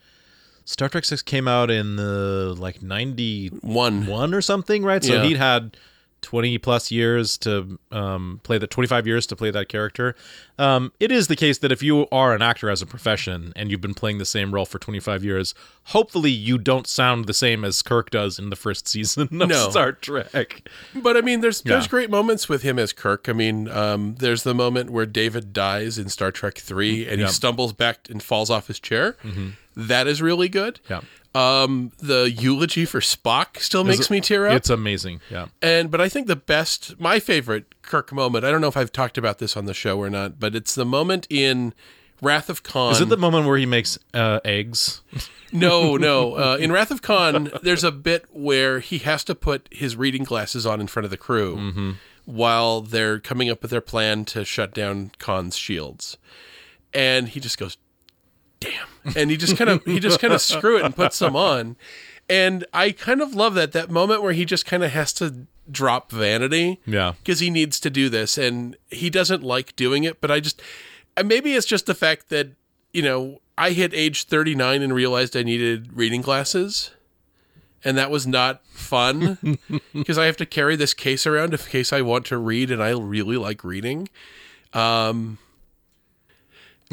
Star 0.66 0.88
Trek 0.90 1.04
Six 1.06 1.22
came 1.22 1.48
out 1.48 1.70
in 1.70 1.96
the 1.96 2.54
like 2.58 2.82
ninety 2.82 3.48
One, 3.62 4.06
one 4.06 4.34
or 4.34 4.42
something, 4.42 4.82
right? 4.84 5.02
So 5.02 5.14
Yeah. 5.14 5.22
he'd 5.24 5.36
had 5.38 5.76
twenty 6.22 6.58
plus 6.58 6.90
years 6.90 7.38
to 7.38 7.78
um, 7.92 8.40
play 8.42 8.58
the 8.58 8.66
twenty 8.66 8.88
five 8.88 9.06
years 9.06 9.26
to 9.26 9.36
play 9.36 9.52
that 9.52 9.68
character. 9.68 10.16
Um, 10.58 10.92
it 10.98 11.12
is 11.12 11.28
the 11.28 11.36
case 11.36 11.58
that 11.58 11.70
if 11.70 11.84
you 11.84 12.08
are 12.10 12.34
an 12.34 12.42
actor 12.42 12.68
as 12.68 12.82
a 12.82 12.86
profession 12.86 13.52
and 13.54 13.70
you've 13.70 13.80
been 13.82 13.94
playing 13.94 14.18
the 14.18 14.24
same 14.24 14.52
role 14.52 14.64
for 14.64 14.80
twenty 14.80 14.98
five 14.98 15.22
years, 15.22 15.54
hopefully 15.84 16.30
you 16.32 16.58
don't 16.58 16.88
sound 16.88 17.26
the 17.26 17.34
same 17.34 17.64
as 17.64 17.80
Kirk 17.82 18.10
does 18.10 18.36
in 18.38 18.50
the 18.50 18.56
first 18.56 18.88
season 18.94 19.22
of 19.40 19.48
No. 19.48 19.70
Star 19.70 19.92
Trek. 19.92 20.68
But 20.96 21.16
I 21.16 21.20
mean, 21.20 21.42
there's 21.42 21.60
there's 21.62 21.84
Yeah. 21.84 21.90
great 21.90 22.10
moments 22.10 22.48
with 22.48 22.62
him 22.62 22.76
as 22.78 22.92
Kirk. 22.92 23.28
I 23.28 23.32
mean, 23.34 23.68
um, 23.68 24.16
there's 24.18 24.42
the 24.42 24.54
moment 24.54 24.90
where 24.90 25.06
David 25.06 25.52
dies 25.52 25.96
in 25.96 26.08
Star 26.08 26.32
Trek 26.32 26.58
Three, 26.58 27.02
and 27.02 27.12
Mm-hmm. 27.12 27.20
Yeah. 27.20 27.26
he 27.28 27.32
stumbles 27.32 27.72
back 27.72 28.08
and 28.10 28.20
falls 28.20 28.50
off 28.50 28.66
his 28.66 28.80
chair. 28.80 29.16
That 29.76 30.06
is 30.06 30.22
really 30.22 30.48
good. 30.48 30.80
Yeah. 30.88 31.02
Um, 31.34 31.92
the 31.98 32.30
eulogy 32.30 32.86
for 32.86 33.00
Spock 33.00 33.58
still 33.58 33.84
makes 33.84 34.08
me 34.10 34.22
tear 34.22 34.46
up. 34.46 34.54
It's 34.54 34.70
amazing. 34.70 35.20
Yeah. 35.30 35.48
And 35.60 35.90
but 35.90 36.00
I 36.00 36.08
think 36.08 36.28
the 36.28 36.36
best, 36.36 36.98
my 36.98 37.20
favorite 37.20 37.82
Kirk 37.82 38.10
moment. 38.10 38.44
I 38.46 38.50
don't 38.50 38.62
know 38.62 38.68
if 38.68 38.76
I've 38.76 38.90
talked 38.92 39.18
about 39.18 39.38
this 39.38 39.54
on 39.56 39.66
the 39.66 39.74
show 39.74 39.98
or 39.98 40.08
not, 40.08 40.40
but 40.40 40.54
it's 40.54 40.74
the 40.74 40.86
moment 40.86 41.26
in 41.28 41.74
Wrath 42.22 42.48
of 42.48 42.62
Khan. 42.62 42.92
Is 42.92 43.02
it 43.02 43.10
the 43.10 43.18
moment 43.18 43.46
where 43.46 43.58
he 43.58 43.66
makes 43.66 43.98
uh, 44.14 44.40
eggs? 44.44 45.02
No, 45.52 45.96
no. 45.96 46.34
Uh, 46.34 46.56
in 46.58 46.72
Wrath 46.72 46.90
of 46.90 47.02
Khan, 47.02 47.50
there's 47.62 47.84
a 47.84 47.92
bit 47.92 48.26
where 48.32 48.80
he 48.80 48.98
has 48.98 49.22
to 49.24 49.34
put 49.34 49.68
his 49.70 49.94
reading 49.94 50.24
glasses 50.24 50.66
on 50.66 50.80
in 50.80 50.88
front 50.88 51.04
of 51.04 51.10
the 51.10 51.16
crew 51.16 51.94
while 52.24 52.80
they're 52.80 53.20
coming 53.20 53.48
up 53.48 53.62
with 53.62 53.70
their 53.70 53.80
plan 53.80 54.24
to 54.26 54.44
shut 54.44 54.74
down 54.74 55.12
Khan's 55.18 55.56
shields, 55.56 56.18
and 56.92 57.28
he 57.28 57.38
just 57.38 57.58
goes, 57.58 57.78
"Damn!" 58.60 58.86
and 59.16 59.30
he 59.30 59.36
just 59.36 59.56
kind 59.56 59.70
of 59.70 59.84
he 59.84 60.00
just 60.00 60.20
kind 60.20 60.32
of 60.32 60.40
screw 60.40 60.78
it 60.78 60.84
and 60.84 60.94
puts 60.96 61.16
some 61.16 61.36
on, 61.36 61.76
and 62.28 62.64
I 62.72 62.92
kind 62.92 63.20
of 63.20 63.34
love 63.34 63.54
that 63.54 63.72
that 63.72 63.90
moment 63.90 64.22
where 64.22 64.32
he 64.32 64.44
just 64.44 64.66
kind 64.66 64.82
of 64.84 64.90
has 64.92 65.12
to 65.14 65.46
drop 65.70 66.12
vanity 66.12 66.78
Yeah. 66.86 67.14
because 67.18 67.40
he 67.40 67.50
needs 67.50 67.80
to 67.80 67.90
do 67.90 68.08
this 68.08 68.38
and 68.38 68.76
he 68.88 69.10
doesn't 69.10 69.42
like 69.42 69.74
doing 69.74 70.04
it 70.04 70.20
but 70.20 70.30
i 70.30 70.38
just 70.38 70.62
and 71.16 71.26
maybe 71.26 71.54
it's 71.54 71.66
just 71.66 71.86
the 71.86 71.94
fact 71.96 72.28
that 72.28 72.50
you 72.92 73.02
know 73.02 73.40
i 73.58 73.70
hit 73.72 73.92
age 73.92 74.26
39 74.26 74.80
and 74.80 74.94
realized 74.94 75.36
i 75.36 75.42
needed 75.42 75.90
reading 75.92 76.20
glasses 76.22 76.92
and 77.84 77.98
that 77.98 78.12
was 78.12 78.28
not 78.28 78.64
fun 78.68 79.58
because 79.92 80.18
i 80.18 80.26
have 80.26 80.36
to 80.36 80.46
carry 80.46 80.76
this 80.76 80.94
case 80.94 81.26
around 81.26 81.52
in 81.52 81.58
case 81.58 81.92
i 81.92 82.00
want 82.00 82.24
to 82.26 82.38
read 82.38 82.70
and 82.70 82.80
i 82.80 82.90
really 82.90 83.36
like 83.36 83.64
reading 83.64 84.08
um 84.72 85.36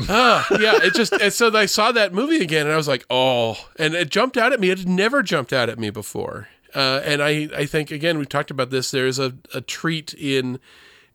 ah, 0.09 0.45
yeah, 0.59 0.79
it 0.81 0.93
just 0.93 1.13
and 1.13 1.31
so 1.31 1.55
I 1.55 1.65
saw 1.65 1.91
that 1.91 2.13
movie 2.13 2.41
again, 2.41 2.65
and 2.65 2.73
I 2.73 2.77
was 2.77 2.87
like, 2.87 3.05
oh, 3.09 3.57
and 3.77 3.93
it 3.93 4.09
jumped 4.09 4.37
out 4.37 4.53
at 4.53 4.59
me. 4.59 4.69
It 4.69 4.79
had 4.79 4.87
never 4.89 5.21
jumped 5.23 5.53
out 5.53 5.69
at 5.69 5.77
me 5.79 5.89
before, 5.89 6.47
uh, 6.75 7.01
and 7.03 7.21
I, 7.21 7.49
I 7.55 7.65
think 7.65 7.91
again 7.91 8.17
we 8.17 8.25
talked 8.25 8.51
about 8.51 8.69
this. 8.69 8.91
There's 8.91 9.19
a, 9.19 9.33
a 9.53 9.61
treat 9.61 10.13
in, 10.13 10.59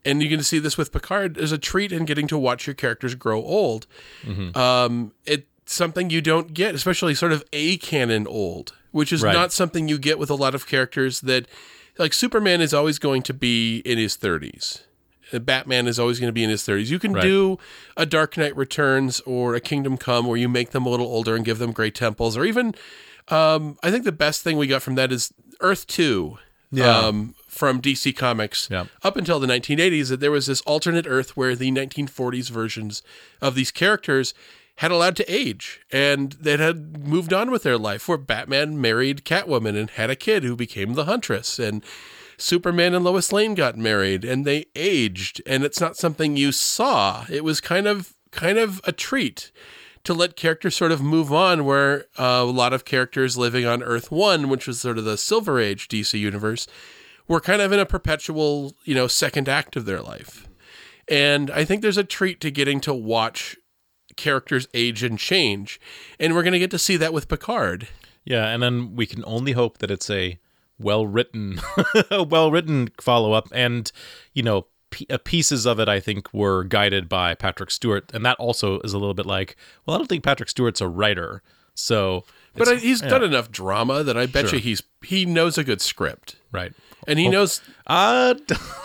and 0.04 0.22
you 0.22 0.28
can 0.28 0.42
see 0.42 0.58
this 0.58 0.78
with 0.78 0.92
Picard. 0.92 1.34
There's 1.34 1.52
a 1.52 1.58
treat 1.58 1.92
in 1.92 2.04
getting 2.04 2.26
to 2.28 2.38
watch 2.38 2.66
your 2.66 2.74
characters 2.74 3.14
grow 3.14 3.42
old. 3.42 3.86
Um, 4.54 5.12
it's 5.26 5.44
something 5.66 6.10
you 6.10 6.20
don't 6.20 6.54
get, 6.54 6.74
especially 6.74 7.14
sort 7.14 7.32
of 7.32 7.44
a 7.52 7.76
canon 7.78 8.26
old, 8.26 8.74
which 8.90 9.12
is 9.12 9.22
Right. 9.22 9.34
not 9.34 9.52
something 9.52 9.88
you 9.88 9.98
get 9.98 10.18
with 10.18 10.30
a 10.30 10.34
lot 10.34 10.54
of 10.54 10.66
characters 10.66 11.20
that, 11.22 11.46
like 11.98 12.12
Superman, 12.14 12.60
is 12.60 12.72
always 12.72 12.98
going 12.98 13.22
to 13.24 13.34
be 13.34 13.78
in 13.80 13.98
his 13.98 14.16
30s. 14.16 14.82
Uh, 15.32 15.38
Batman 15.38 15.86
is 15.86 15.98
always 15.98 16.18
going 16.20 16.28
to 16.28 16.32
be 16.32 16.44
in 16.44 16.50
his 16.50 16.62
30s. 16.62 16.90
You 16.90 16.98
can 16.98 17.12
Right. 17.12 17.22
do 17.22 17.58
a 17.96 18.06
Dark 18.06 18.36
Knight 18.36 18.56
Returns 18.56 19.20
or 19.20 19.54
a 19.54 19.60
Kingdom 19.60 19.96
Come 19.96 20.26
where 20.26 20.36
you 20.36 20.48
make 20.48 20.70
them 20.70 20.86
a 20.86 20.88
little 20.88 21.06
older 21.06 21.34
and 21.36 21.44
give 21.44 21.58
them 21.58 21.72
great 21.72 21.94
temples, 21.94 22.36
or 22.36 22.44
even 22.44 22.74
um, 23.28 23.76
I 23.82 23.90
think 23.90 24.04
the 24.04 24.12
best 24.12 24.42
thing 24.42 24.56
we 24.56 24.66
got 24.66 24.80
from 24.82 24.94
that 24.94 25.12
is 25.12 25.34
Earth 25.60 25.86
2 25.86 26.38
Yeah. 26.70 26.98
um, 26.98 27.34
from 27.46 27.80
DC 27.80 28.12
Comics 28.16 28.68
Yeah. 28.70 28.84
up 29.02 29.16
until 29.18 29.38
the 29.38 29.46
1980s 29.46 30.08
that 30.08 30.20
there 30.20 30.30
was 30.30 30.46
this 30.46 30.60
alternate 30.62 31.06
Earth 31.06 31.36
where 31.36 31.54
the 31.54 31.70
1940s 31.70 32.48
versions 32.48 33.02
of 33.42 33.54
these 33.54 33.70
characters 33.70 34.32
had 34.76 34.90
allowed 34.90 35.16
to 35.16 35.30
age 35.32 35.80
and 35.92 36.32
that 36.40 36.60
had 36.60 37.04
moved 37.06 37.32
on 37.34 37.50
with 37.50 37.64
their 37.64 37.76
life 37.76 38.08
where 38.08 38.16
Batman 38.16 38.80
married 38.80 39.24
Catwoman 39.24 39.76
and 39.76 39.90
had 39.90 40.08
a 40.08 40.16
kid 40.16 40.42
who 40.44 40.54
became 40.56 40.94
the 40.94 41.04
Huntress 41.04 41.58
and 41.58 41.82
Superman 42.38 42.94
and 42.94 43.04
Lois 43.04 43.32
Lane 43.32 43.54
got 43.54 43.76
married 43.76 44.24
and 44.24 44.44
they 44.44 44.66
aged 44.74 45.42
and 45.46 45.64
it's 45.64 45.80
not 45.80 45.96
something 45.96 46.36
you 46.36 46.52
saw 46.52 47.26
it 47.28 47.44
was 47.44 47.60
kind 47.60 47.86
of 47.86 48.14
kind 48.30 48.58
of 48.58 48.80
a 48.84 48.92
treat 48.92 49.50
to 50.04 50.14
let 50.14 50.36
characters 50.36 50.74
sort 50.74 50.92
of 50.92 51.02
move 51.02 51.32
on. 51.32 51.64
Where 51.64 52.06
uh, 52.18 52.40
a 52.40 52.44
lot 52.44 52.72
of 52.72 52.84
characters 52.84 53.36
living 53.36 53.66
on 53.66 53.82
Earth 53.82 54.10
One, 54.10 54.48
which 54.48 54.66
was 54.66 54.80
sort 54.80 54.98
of 54.98 55.04
the 55.04 55.18
Silver 55.18 55.60
Age 55.60 55.86
DC 55.86 56.18
universe, 56.18 56.66
were 57.26 57.40
kind 57.40 57.60
of 57.60 57.72
in 57.72 57.78
a 57.78 57.86
perpetual, 57.86 58.74
you 58.84 58.94
know, 58.94 59.06
second 59.06 59.48
act 59.48 59.76
of 59.76 59.84
their 59.84 60.00
life. 60.00 60.48
And 61.08 61.50
I 61.50 61.64
think 61.64 61.82
there's 61.82 61.98
a 61.98 62.04
treat 62.04 62.40
to 62.40 62.50
getting 62.50 62.80
to 62.80 62.94
watch 62.94 63.56
characters 64.16 64.66
age 64.72 65.02
and 65.02 65.18
change, 65.18 65.80
and 66.18 66.34
we're 66.34 66.42
going 66.42 66.52
to 66.52 66.58
get 66.58 66.70
to 66.72 66.78
see 66.78 66.96
that 66.96 67.12
with 67.12 67.28
Picard. 67.28 67.88
Yeah, 68.24 68.48
and 68.48 68.62
then 68.62 68.96
we 68.96 69.06
can 69.06 69.22
only 69.26 69.52
hope 69.52 69.78
that 69.78 69.90
it's 69.90 70.10
a 70.10 70.38
well 70.78 71.06
written, 71.06 71.60
well 72.10 72.50
written 72.50 72.90
follow 73.00 73.32
up, 73.32 73.48
and 73.52 73.90
you 74.34 74.42
know, 74.42 74.66
p- 74.90 75.06
uh, 75.10 75.18
pieces 75.24 75.66
of 75.66 75.78
it 75.80 75.88
I 75.88 76.00
think 76.00 76.32
were 76.32 76.64
guided 76.64 77.08
by 77.08 77.34
Patrick 77.34 77.70
Stewart, 77.70 78.10
and 78.14 78.24
that 78.24 78.36
also 78.38 78.80
is 78.80 78.92
a 78.92 78.98
little 78.98 79.14
bit 79.14 79.26
like, 79.26 79.56
well, 79.86 79.94
I 79.96 79.98
don't 79.98 80.06
think 80.08 80.24
Patrick 80.24 80.48
Stewart's 80.48 80.80
a 80.80 80.88
writer, 80.88 81.42
so. 81.74 82.24
But 82.56 82.66
I, 82.68 82.74
he's 82.76 83.02
yeah, 83.02 83.08
done 83.10 83.22
enough 83.22 83.52
drama 83.52 84.02
that 84.02 84.16
I 84.16 84.26
bet 84.26 84.48
Sure. 84.48 84.56
you 84.56 84.62
he's 84.62 84.82
he 85.04 85.24
knows 85.24 85.58
a 85.58 85.62
good 85.64 85.80
script, 85.80 86.36
right. 86.50 86.72
and 87.06 87.16
he 87.16 87.28
knows. 87.28 87.60
Uh, 87.86 88.34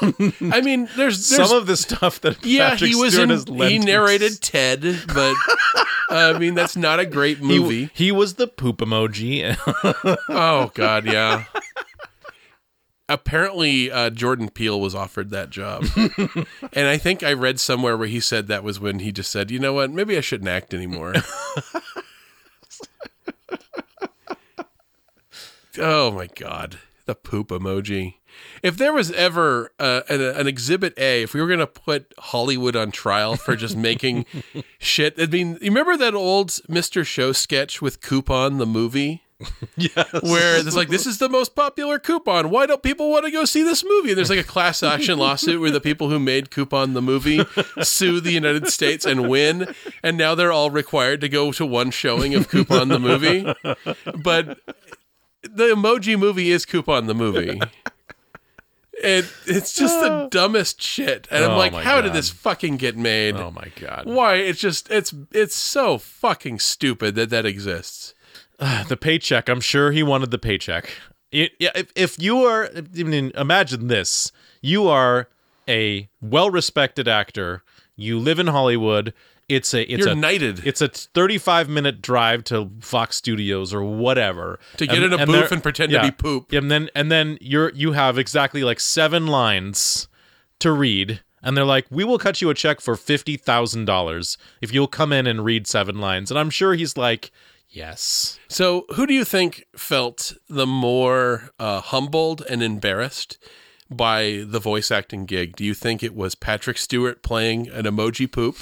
I 0.02 0.62
mean, 0.62 0.88
there's, 0.96 1.28
there's 1.30 1.48
some 1.50 1.58
of 1.58 1.66
the 1.66 1.76
stuff 1.76 2.22
that 2.22 2.46
yeah, 2.46 2.72
Patrick 2.72 2.90
he 2.92 2.96
was 2.96 3.14
Stewart 3.14 3.24
in. 3.24 3.30
has 3.32 3.50
lent 3.50 3.72
He 3.72 3.80
narrated 3.80 4.42
Ted, 4.42 4.82
but 5.08 5.34
I 6.10 6.38
mean 6.38 6.54
that's 6.54 6.76
not 6.76 7.00
a 7.00 7.06
great 7.08 7.38
He, 7.40 7.44
movie. 7.46 7.90
he 7.96 8.12
was 8.12 8.36
the 8.36 8.46
poop 8.48 8.78
emoji. 8.78 9.58
Oh 10.30 10.70
God, 10.76 11.06
yeah. 11.08 11.46
Apparently, 13.10 13.92
uh, 13.92 14.10
Jordan 14.10 14.50
Peele 14.50 14.80
was 14.80 14.96
offered 14.96 15.30
that 15.30 15.50
job, 15.50 15.86
and 16.74 16.88
I 16.88 16.98
think 16.98 17.22
I 17.22 17.34
read 17.34 17.60
somewhere 17.60 17.98
where 17.98 18.08
he 18.08 18.22
said 18.22 18.48
that 18.48 18.64
was 18.64 18.80
when 18.80 19.00
he 19.00 19.12
just 19.12 19.30
said, 19.30 19.52
"You 19.52 19.60
know 19.60 19.74
what? 19.74 19.92
Maybe 19.92 20.18
I 20.18 20.22
shouldn't 20.22 20.50
act 20.50 20.74
anymore." 20.74 21.14
oh 25.78 26.12
my 26.12 26.28
God, 26.28 26.80
the 27.06 27.16
poop 27.16 27.50
emoji! 27.50 28.16
If 28.62 28.78
there 28.78 28.94
was 28.94 29.12
ever 29.12 29.72
uh, 29.80 30.02
an, 30.08 30.22
an 30.22 30.48
Exhibit 30.48 30.94
A, 30.98 31.24
if 31.24 31.34
we 31.34 31.42
were 31.42 31.48
going 31.48 31.60
to 31.60 31.68
put 31.68 32.14
Hollywood 32.18 32.76
on 32.76 32.92
trial 32.92 33.36
for 33.36 33.56
just 33.56 33.76
making 33.76 34.26
shit, 34.80 35.16
I 35.18 35.26
mean, 35.26 35.58
you 35.62 35.70
remember 35.70 35.98
that 35.98 36.14
old 36.14 36.50
Mr. 36.70 37.06
Show 37.06 37.32
sketch 37.32 37.82
with 37.82 38.02
Coupon 38.02 38.58
the 38.58 38.66
movie? 38.66 39.23
Yes. 39.78 40.12
where 40.22 40.58
it's 40.58 40.76
like 40.76 40.90
this 40.90 41.06
is 41.06 41.18
the 41.18 41.30
most 41.30 41.56
popular 41.56 42.00
coupon. 42.00 42.50
Why 42.50 42.66
don't 42.66 42.84
people 42.84 43.10
want 43.10 43.26
to 43.26 43.32
go 43.32 43.46
see 43.46 43.64
this 43.64 43.84
movie? 43.84 44.10
And 44.10 44.18
there's 44.18 44.30
like 44.30 44.40
a 44.40 44.44
class 44.44 44.84
action 44.84 45.18
lawsuit 45.18 45.60
where 45.60 45.72
the 45.72 45.82
people 45.82 46.10
who 46.10 46.20
made 46.20 46.52
coupon 46.52 46.94
the 46.94 47.02
movie 47.02 47.44
sue 47.82 48.20
the 48.20 48.32
United 48.32 48.68
States 48.68 49.06
and 49.06 49.30
win, 49.30 49.74
and 50.04 50.18
now 50.18 50.36
they're 50.36 50.52
all 50.52 50.70
required 50.70 51.22
to 51.22 51.30
go 51.30 51.52
to 51.52 51.66
one 51.66 51.92
showing 51.92 52.36
of 52.36 52.50
coupon 52.50 52.88
the 52.88 53.00
movie. 53.00 53.44
But 54.24 54.60
the 55.44 55.66
emoji 55.66 56.18
movie 56.18 56.52
is 56.52 56.66
coupon 56.66 57.08
the 57.08 57.14
movie. 57.14 57.60
And 59.04 59.28
it's 59.48 59.74
just 59.74 60.00
the 60.00 60.12
ah. 60.12 60.28
dumbest 60.30 60.82
shit. 60.82 61.28
And 61.30 61.44
I'm 61.44 61.52
Oh 61.52 61.58
like, 61.58 61.74
how 61.74 62.00
did 62.00 62.14
this 62.14 62.30
fucking 62.30 62.78
get 62.78 62.96
made? 62.96 63.36
Oh 63.36 63.52
my 63.52 63.70
god. 63.80 64.04
Why? 64.06 64.36
It's 64.36 64.60
just 64.60 64.90
it's 64.90 65.14
it's 65.32 65.56
so 65.56 65.98
fucking 65.98 66.60
stupid 66.60 67.16
that 67.16 67.30
that 67.30 67.46
exists. 67.46 68.13
the 68.88 68.98
paycheck. 68.98 69.50
I'm 69.50 69.62
sure 69.62 69.92
he 69.92 70.04
wanted 70.04 70.32
the 70.32 70.38
paycheck. 70.40 70.90
It, 71.32 71.54
yeah, 71.60 71.72
if, 71.76 71.92
if 71.96 72.22
you 72.22 72.44
are, 72.44 72.70
I 72.76 73.04
mean, 73.04 73.32
imagine 73.36 73.88
this: 73.88 74.32
you 74.62 74.88
are 74.88 75.30
a 75.68 76.10
well-respected 76.22 77.08
actor. 77.08 77.64
You 77.96 78.20
live 78.20 78.40
in 78.40 78.48
Hollywood. 78.48 79.14
It's 79.50 79.74
a 79.74 79.84
it's 79.92 80.06
You're 80.06 80.14
a 80.14 80.16
knighted. 80.16 80.66
it's 80.66 80.82
a 80.82 80.88
35 80.88 81.68
minute 81.70 82.02
drive 82.02 82.44
to 82.46 82.72
Fox 82.80 83.18
Studios 83.18 83.74
or 83.74 83.84
whatever 83.84 84.58
To 84.78 84.88
get 84.88 85.04
in 85.04 85.12
a 85.12 85.18
booth 85.18 85.28
they're- 85.28 85.48
and 85.52 85.62
pretend 85.62 85.92
to 85.92 86.02
be 86.02 86.12
poop. 86.12 86.54
And 86.54 86.72
then 86.72 86.90
and 86.96 87.12
then 87.12 87.38
you're 87.42 87.70
you 87.72 87.92
have 87.92 88.18
exactly 88.18 88.64
like 88.64 88.80
seven 88.80 89.28
lines 89.28 90.08
to 90.60 90.72
read, 90.72 91.22
and 91.44 91.58
they're 91.58 91.66
like, 91.66 91.86
"We 91.92 92.04
will 92.06 92.18
cut 92.18 92.42
you 92.42 92.50
a 92.50 92.54
check 92.54 92.80
for 92.80 92.96
fifty 92.96 93.36
thousand 93.36 93.86
dollars 93.86 94.38
if 94.62 94.74
you'll 94.74 94.88
come 94.88 95.12
in 95.12 95.28
and 95.28 95.44
read 95.44 95.68
seven 95.68 96.00
lines." 96.00 96.32
And 96.32 96.40
I'm 96.40 96.50
sure 96.50 96.74
he's 96.74 96.96
like, 96.96 97.30
"Yes." 97.74 98.40
So, 98.48 98.86
who 98.96 99.06
do 99.06 99.14
you 99.14 99.26
think 99.26 99.66
felt 99.76 100.34
the 100.48 100.68
more 100.68 101.50
uh, 101.60 101.82
humbled 101.82 102.44
and 102.50 102.64
embarrassed 102.64 103.38
by 103.90 104.44
the 104.46 104.60
voice 104.60 104.92
acting 104.92 105.26
gig? 105.26 105.56
Do 105.56 105.66
you 105.66 105.74
think 105.74 106.04
it 106.04 106.16
was 106.16 106.36
Patrick 106.36 106.78
Stewart 106.78 107.24
playing 107.24 107.68
an 107.70 107.86
emoji 107.86 108.32
poop, 108.32 108.58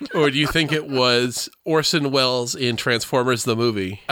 or 0.14 0.30
do 0.30 0.38
you 0.38 0.46
think 0.46 0.72
it 0.72 0.88
was 0.88 1.48
Orson 1.64 2.10
Welles 2.10 2.54
in 2.54 2.76
Transformers 2.76 3.44
the 3.44 3.56
movie? 3.56 4.02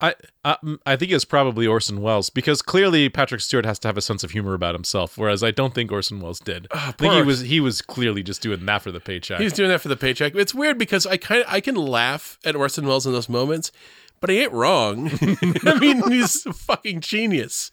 I, 0.00 0.14
I 0.44 0.56
I 0.86 0.94
think 0.96 1.10
it's 1.10 1.24
probably 1.24 1.66
Orson 1.66 2.00
Welles 2.00 2.30
because 2.30 2.62
clearly 2.62 3.08
Patrick 3.08 3.40
Stewart 3.40 3.64
has 3.66 3.78
to 3.80 3.88
have 3.88 3.96
a 3.96 4.00
sense 4.00 4.22
of 4.22 4.30
humor 4.30 4.54
about 4.54 4.74
himself, 4.74 5.18
whereas 5.18 5.42
I 5.42 5.50
don't 5.50 5.74
think 5.74 5.90
Orson 5.90 6.20
Welles 6.20 6.38
did. 6.38 6.68
I 6.70 6.92
think 6.92 7.14
he 7.14 7.22
was 7.22 7.40
he 7.40 7.60
was 7.60 7.82
clearly 7.82 8.22
just 8.22 8.40
doing 8.40 8.64
that 8.66 8.82
for 8.82 8.92
the 8.92 9.00
paycheck. 9.00 9.40
He's 9.40 9.52
doing 9.52 9.70
that 9.70 9.80
for 9.80 9.88
the 9.88 9.96
paycheck. 9.96 10.36
It's 10.36 10.54
weird 10.54 10.78
because 10.78 11.04
I 11.04 11.16
kind 11.16 11.42
of 11.42 11.52
I 11.52 11.60
can 11.60 11.74
laugh 11.74 12.38
at 12.44 12.54
Orson 12.54 12.86
Welles 12.86 13.06
in 13.06 13.12
those 13.12 13.28
moments, 13.28 13.72
but 14.20 14.30
he 14.30 14.40
ain't 14.40 14.52
wrong. 14.52 15.10
I 15.66 15.78
mean, 15.80 16.08
he's 16.10 16.46
a 16.46 16.52
fucking 16.52 17.00
genius. 17.00 17.70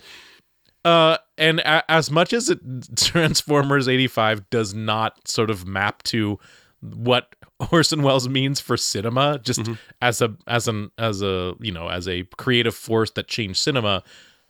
Uh, 0.83 1.17
and 1.37 1.59
a- 1.59 1.89
as 1.91 2.09
much 2.11 2.33
as 2.33 2.49
it, 2.49 2.59
Transformers 2.95 3.87
'85 3.87 4.49
does 4.49 4.73
not 4.73 5.27
sort 5.27 5.49
of 5.51 5.67
map 5.67 6.01
to 6.03 6.39
what 6.81 7.35
Orson 7.71 8.03
Welles 8.03 8.27
means 8.29 8.59
for 8.59 8.77
cinema, 8.77 9.39
just 9.43 9.61
as 10.01 10.21
a 10.21 10.35
as 10.47 10.67
an 10.67 10.91
as 10.97 11.21
a 11.21 11.53
you 11.59 11.71
know 11.71 11.89
as 11.89 12.07
a 12.07 12.23
creative 12.37 12.75
force 12.75 13.11
that 13.11 13.27
changed 13.27 13.59
cinema, 13.59 14.03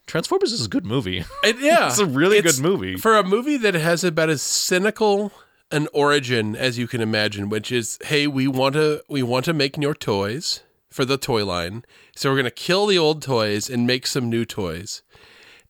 Transformers 0.07 0.51
is 0.51 0.65
a 0.65 0.69
good 0.69 0.85
movie. 0.85 1.23
It, 1.43 1.57
yeah, 1.59 1.87
It's 1.87 1.99
a 1.99 2.05
really 2.05 2.37
It's- 2.37 2.57
good 2.57 2.63
movie. 2.63 2.95
for 2.97 3.15
a 3.15 3.23
movie 3.23 3.57
that 3.57 3.73
has 3.73 4.03
about 4.03 4.29
as 4.29 4.41
cynical 4.41 5.31
an 5.71 5.87
origin 5.93 6.55
as 6.55 6.77
you 6.77 6.87
can 6.87 7.01
imagine, 7.01 7.49
which 7.49 7.71
is, 7.71 7.97
hey, 8.05 8.27
we 8.27 8.47
want 8.47 8.73
to 8.75 9.01
we 9.09 9.23
want 9.23 9.45
to 9.45 9.53
make 9.53 9.77
your 9.77 9.95
toys 9.95 10.61
for 10.91 11.03
the 11.05 11.17
toy 11.17 11.43
line, 11.43 11.83
so 12.15 12.29
we're 12.29 12.37
gonna 12.37 12.51
kill 12.51 12.85
the 12.85 12.97
old 12.97 13.21
toys 13.21 13.69
and 13.69 13.85
make 13.87 14.05
some 14.07 14.29
new 14.29 14.45
toys. 14.45 15.01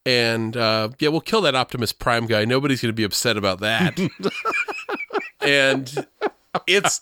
And 0.07 0.55
uh, 0.55 0.89
yeah, 0.99 1.09
we'll 1.09 1.21
kill 1.21 1.41
that 1.41 1.55
Optimus 1.55 1.91
Prime 1.91 2.27
guy. 2.27 2.45
Nobody's 2.45 2.81
gonna 2.81 2.93
be 2.93 3.05
upset 3.05 3.37
about 3.37 3.59
that. 3.61 3.97
and 5.41 6.07
it's 6.67 7.01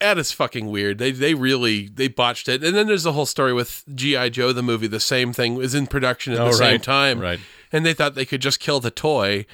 that 0.00 0.18
is 0.18 0.32
fucking 0.32 0.68
weird. 0.70 0.98
They 0.98 1.10
they 1.10 1.34
really 1.34 1.88
they 1.88 2.08
botched 2.08 2.48
it. 2.48 2.62
And 2.62 2.76
then 2.76 2.86
there's 2.86 3.02
the 3.02 3.12
whole 3.12 3.26
story 3.26 3.52
with 3.52 3.84
GI 3.94 4.30
Joe 4.30 4.52
the 4.52 4.62
movie. 4.62 4.86
The 4.86 5.00
same 5.00 5.32
thing 5.32 5.54
was 5.54 5.74
in 5.74 5.86
production 5.86 6.32
at 6.34 6.40
Oh, 6.40 6.46
the 6.46 6.52
same 6.52 6.80
time, 6.80 7.20
right. 7.20 7.40
And 7.72 7.84
they 7.84 7.94
thought 7.94 8.14
they 8.14 8.24
could 8.24 8.40
just 8.40 8.60
kill 8.60 8.80
the 8.80 8.90
toy, 8.90 9.46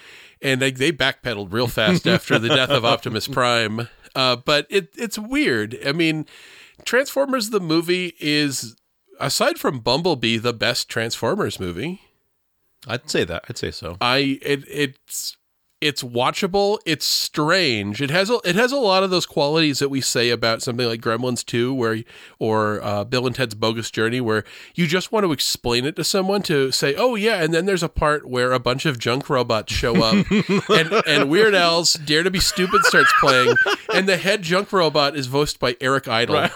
and 0.43 0.61
they 0.61 0.71
they 0.71 0.93
backpedaled 0.93 1.53
real 1.53 1.67
fast 1.69 2.07
after 2.07 2.39
the 2.39 2.49
death 2.49 2.71
of 2.71 2.85
Optimus 2.95 3.27
Prime. 3.29 3.89
Uh, 4.15 4.37
but 4.37 4.67
it 4.71 4.89
it's 4.97 5.19
weird. 5.19 5.79
I 5.85 5.93
mean, 5.93 6.27
Transformers 6.85 7.51
the 7.51 7.61
movie 7.61 8.15
is 8.21 8.77
aside 9.19 9.59
from 9.59 9.81
Bumblebee 9.81 10.37
the 10.37 10.53
best 10.53 10.89
Transformers 10.89 11.59
movie. 11.59 12.01
I'd 12.87 13.09
say 13.09 13.25
that. 13.25 13.45
I'd 13.49 13.57
say 13.59 13.71
so. 13.71 13.97
I 14.01 14.39
it 14.43 14.65
it's 14.69 15.37
it's 15.85 16.03
watchable. 16.03 16.79
It's 16.87 17.05
strange. 17.05 18.01
It 18.01 18.09
has 18.09 18.31
a, 18.31 18.41
it 18.43 18.55
has 18.55 18.73
a 18.73 18.79
lot 18.79 19.03
of 19.03 19.11
those 19.11 19.27
qualities 19.27 19.81
that 19.81 19.91
we 19.91 20.01
say 20.01 20.31
about 20.31 20.63
something 20.63 20.87
like 20.87 21.03
Gremlins 21.03 21.45
2 21.45 21.75
where 21.75 22.03
or 22.39 22.83
uh, 22.83 23.05
Bill 23.05 23.27
and 23.27 23.37
Ted's 23.37 23.55
Bogus 23.55 23.91
Journey 23.91 24.23
where 24.23 24.45
you 24.75 24.87
just 24.87 25.13
want 25.13 25.27
to 25.27 25.33
explain 25.33 25.85
it 25.85 25.95
to 25.97 26.03
someone 26.03 26.43
to 26.45 26.73
say, 26.73 26.95
"Oh 26.95 27.17
yeah," 27.17 27.43
and 27.43 27.53
then 27.53 27.67
there's 27.67 27.83
a 27.83 27.91
part 27.91 28.27
where 28.27 28.53
a 28.53 28.59
bunch 28.59 28.87
of 28.87 28.99
junk 28.99 29.29
robots 29.29 29.75
show 29.75 30.03
up 30.03 30.27
and 30.71 31.03
and 31.07 31.29
Weird 31.29 31.55
Al's 31.55 31.93
Dare 31.93 32.23
to 32.23 32.31
be 32.31 32.41
Stupid 32.41 32.83
starts 32.85 33.13
playing 33.21 33.55
and 33.93 34.09
the 34.09 34.17
head 34.17 34.41
junk 34.41 34.73
robot 34.73 35.15
is 35.15 35.27
voiced 35.27 35.61
by 35.61 35.77
Eric 35.83 36.09
Idle. 36.09 36.49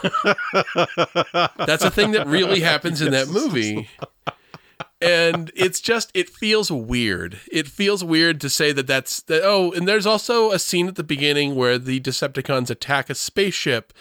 That's 1.58 1.84
a 1.84 1.90
thing 1.90 2.12
that 2.12 2.26
really 2.26 2.60
happens 2.72 3.02
in 3.02 3.12
that 3.12 3.28
movie 3.28 3.90
and 5.00 5.52
it's 5.54 5.80
just 5.80 6.10
it 6.12 6.28
feels 6.28 6.70
weird 6.72 7.38
it 7.52 7.68
feels 7.68 8.02
weird 8.02 8.40
to 8.40 8.50
say 8.50 8.72
that 8.72 8.86
that's 8.86 9.22
that 9.22 9.42
oh 9.44 9.70
and 9.72 9.86
there's 9.86 10.06
also 10.06 10.50
a 10.50 10.58
scene 10.58 10.88
at 10.88 10.96
the 10.96 11.04
beginning 11.04 11.54
where 11.54 11.78
the 11.78 12.00
decepticons 12.00 12.68
attack 12.68 13.08
a 13.08 13.14
spaceship 13.14 13.92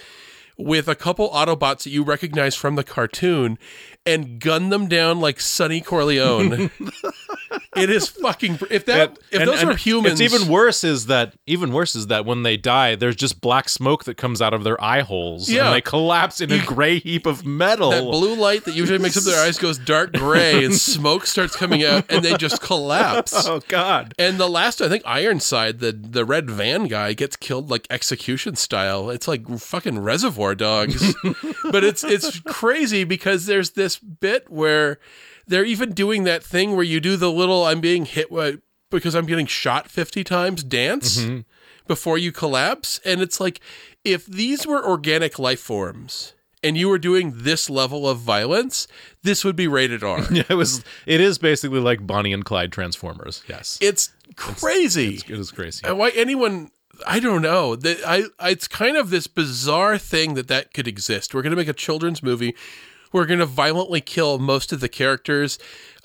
with 0.57 0.87
a 0.87 0.95
couple 0.95 1.29
autobots 1.29 1.83
that 1.83 1.91
you 1.91 2.03
recognize 2.03 2.55
from 2.55 2.75
the 2.75 2.83
cartoon 2.83 3.59
and 4.05 4.39
gun 4.39 4.69
them 4.69 4.87
down 4.87 5.19
like 5.19 5.39
Sonny 5.39 5.81
Corleone. 5.81 6.71
It 7.77 7.89
is 7.89 8.07
fucking. 8.07 8.59
If 8.69 8.85
that, 8.85 9.09
And- 9.09 9.17
if 9.31 9.39
and- 9.41 9.49
those 9.49 9.59
and 9.59 9.69
were 9.69 9.75
humans, 9.75 10.19
It's 10.19 10.33
even 10.33 10.47
worse 10.49 10.83
is 10.83 11.05
that 11.07 11.33
even 11.45 11.71
worse 11.71 11.95
is 11.95 12.07
that 12.07 12.25
when 12.25 12.43
they 12.43 12.57
die, 12.57 12.95
there's 12.95 13.15
just 13.15 13.41
black 13.41 13.69
smoke 13.69 14.03
that 14.05 14.15
comes 14.17 14.41
out 14.41 14.53
of 14.53 14.63
their 14.63 14.81
eye 14.83 15.01
holes, 15.01 15.49
Yeah. 15.49 15.65
and 15.67 15.75
they 15.75 15.81
collapse 15.81 16.41
in 16.41 16.51
a 16.51 16.59
gray 16.65 16.99
heap 16.99 17.25
of 17.25 17.45
metal. 17.45 17.91
that 17.91 18.01
blue 18.03 18.35
light 18.35 18.65
that 18.65 18.73
usually 18.75 18.99
makes 18.99 19.17
up 19.17 19.23
their 19.23 19.43
eyes 19.45 19.57
goes 19.57 19.77
dark 19.77 20.13
gray, 20.13 20.63
and 20.65 20.75
smoke 20.79 21.25
starts 21.25 21.55
coming 21.55 21.83
out, 21.83 22.05
and 22.09 22.23
they 22.23 22.35
just 22.37 22.61
collapse. 22.61 23.33
oh 23.47 23.61
God! 23.67 24.13
And 24.19 24.37
the 24.37 24.49
last, 24.49 24.81
I 24.81 24.89
think, 24.89 25.03
Ironhide, 25.03 25.79
the 25.79 25.91
the 25.91 26.25
red 26.25 26.49
van 26.49 26.87
guy, 26.87 27.13
gets 27.13 27.35
killed 27.35 27.69
like 27.69 27.87
execution 27.89 28.55
style. 28.55 29.09
It's 29.09 29.27
like 29.27 29.47
fucking 29.59 29.99
Reservoir 29.99 30.55
Dogs, 30.55 31.13
but 31.71 31.83
it's 31.83 32.03
it's 32.03 32.39
crazy 32.41 33.03
because 33.03 33.45
there's 33.45 33.71
this 33.71 33.97
bit 33.97 34.49
where 34.49 34.99
they're 35.47 35.65
even 35.65 35.91
doing 35.91 36.23
that 36.23 36.43
thing 36.43 36.75
where 36.75 36.83
you 36.83 36.99
do 36.99 37.17
the 37.17 37.31
little 37.31 37.65
"I'm 37.65 37.81
being 37.81 38.05
hit 38.05 38.29
because 38.89 39.15
I'm 39.15 39.25
getting 39.25 39.45
shot 39.45 39.89
50 39.89 40.23
times" 40.23 40.63
dance 40.63 41.17
mm-hmm. 41.17 41.39
before 41.87 42.17
you 42.17 42.31
collapse, 42.31 42.99
and 43.05 43.21
it's 43.21 43.39
like 43.39 43.59
if 44.03 44.25
these 44.25 44.65
were 44.65 44.85
organic 44.85 45.39
life 45.39 45.59
forms. 45.59 46.33
And 46.63 46.75
you 46.75 46.89
were 46.89 46.97
doing 46.97 47.33
this 47.35 47.69
level 47.69 48.09
of 48.09 48.17
violence, 48.17 48.87
this 49.21 49.45
would 49.45 49.55
be 49.55 49.67
rated 49.67 50.03
R. 50.03 50.25
Yeah, 50.31 50.43
it 50.49 50.55
was. 50.55 50.83
It 51.05 51.21
is 51.21 51.37
basically 51.37 51.79
like 51.79 52.05
Bonnie 52.05 52.33
and 52.33 52.43
Clyde 52.43 52.71
Transformers. 52.71 53.43
Yes, 53.47 53.77
It's 53.79 54.11
crazy. 54.35 55.17
it 55.17 55.29
is 55.29 55.51
crazy. 55.51 55.85
And 55.87 55.99
why 55.99 56.09
anyone 56.15 56.71
I 57.05 57.19
don't 57.19 57.41
know. 57.41 57.77
I 57.85 58.25
it's 58.41 58.67
kind 58.67 58.97
of 58.97 59.09
this 59.09 59.27
bizarre 59.27 59.97
thing 59.97 60.33
that 60.35 60.47
that 60.47 60.73
could 60.73 60.87
exist. 60.87 61.33
We're 61.33 61.41
going 61.41 61.51
to 61.51 61.57
make 61.57 61.67
a 61.67 61.73
children's 61.73 62.23
movie. 62.23 62.55
We're 63.11 63.25
going 63.25 63.39
to 63.39 63.45
violently 63.45 64.01
kill 64.01 64.39
most 64.39 64.71
of 64.71 64.79
the 64.79 64.89
characters. 64.89 65.57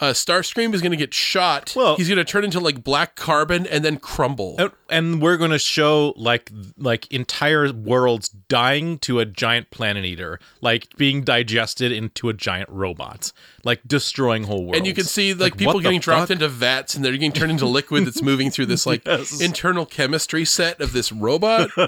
Uh, 0.03 0.13
Starscream 0.13 0.75
is 0.75 0.81
going 0.83 0.91
to 0.91 0.97
get 0.97 1.15
shot. 1.15 1.73
Well- 1.77 1.97
he's 1.97 2.09
going 2.09 2.19
to 2.19 2.25
turn 2.25 2.43
into 2.45 2.59
like 2.59 2.83
black 2.83 3.15
carbon 3.15 3.67
and 3.69 3.85
then 3.85 3.99
crumble. 3.99 4.57
And- 4.59 4.73
and 4.91 5.23
we're 5.23 5.39
going 5.39 5.53
to 5.53 5.59
show 5.59 6.13
like 6.19 6.51
like 6.77 7.11
entire 7.11 7.73
worlds 7.73 8.29
dying 8.29 8.99
to 8.99 9.21
a 9.21 9.25
giant 9.25 9.71
planet 9.71 10.05
eater, 10.05 10.39
like 10.61 10.95
being 10.99 11.23
digested 11.25 11.91
into 11.93 12.29
a 12.29 12.35
giant 12.35 12.69
robot, 12.69 13.33
like 13.65 13.81
destroying 13.87 14.43
whole 14.45 14.65
worlds. 14.65 14.77
and 14.77 14.87
you 14.87 14.93
can 14.93 15.05
see 15.05 15.33
like, 15.33 15.53
what 15.53 15.59
people 15.59 15.81
getting 15.81 15.99
dropped 16.01 16.23
fuck? 16.25 16.31
into 16.31 16.49
vats 16.49 16.95
and 16.95 17.03
they're 17.03 17.13
getting 17.13 17.33
turned 17.33 17.51
into 17.53 17.65
liquid 17.65 18.05
that's 18.05 18.21
moving 18.23 18.51
through 18.51 18.67
this 18.67 18.85
like 18.85 19.03
Yes. 19.07 19.41
internal 19.41 19.87
chemistry 19.87 20.45
set 20.45 20.81
of 20.83 20.93
this 20.93 21.11
robot. 21.11 21.71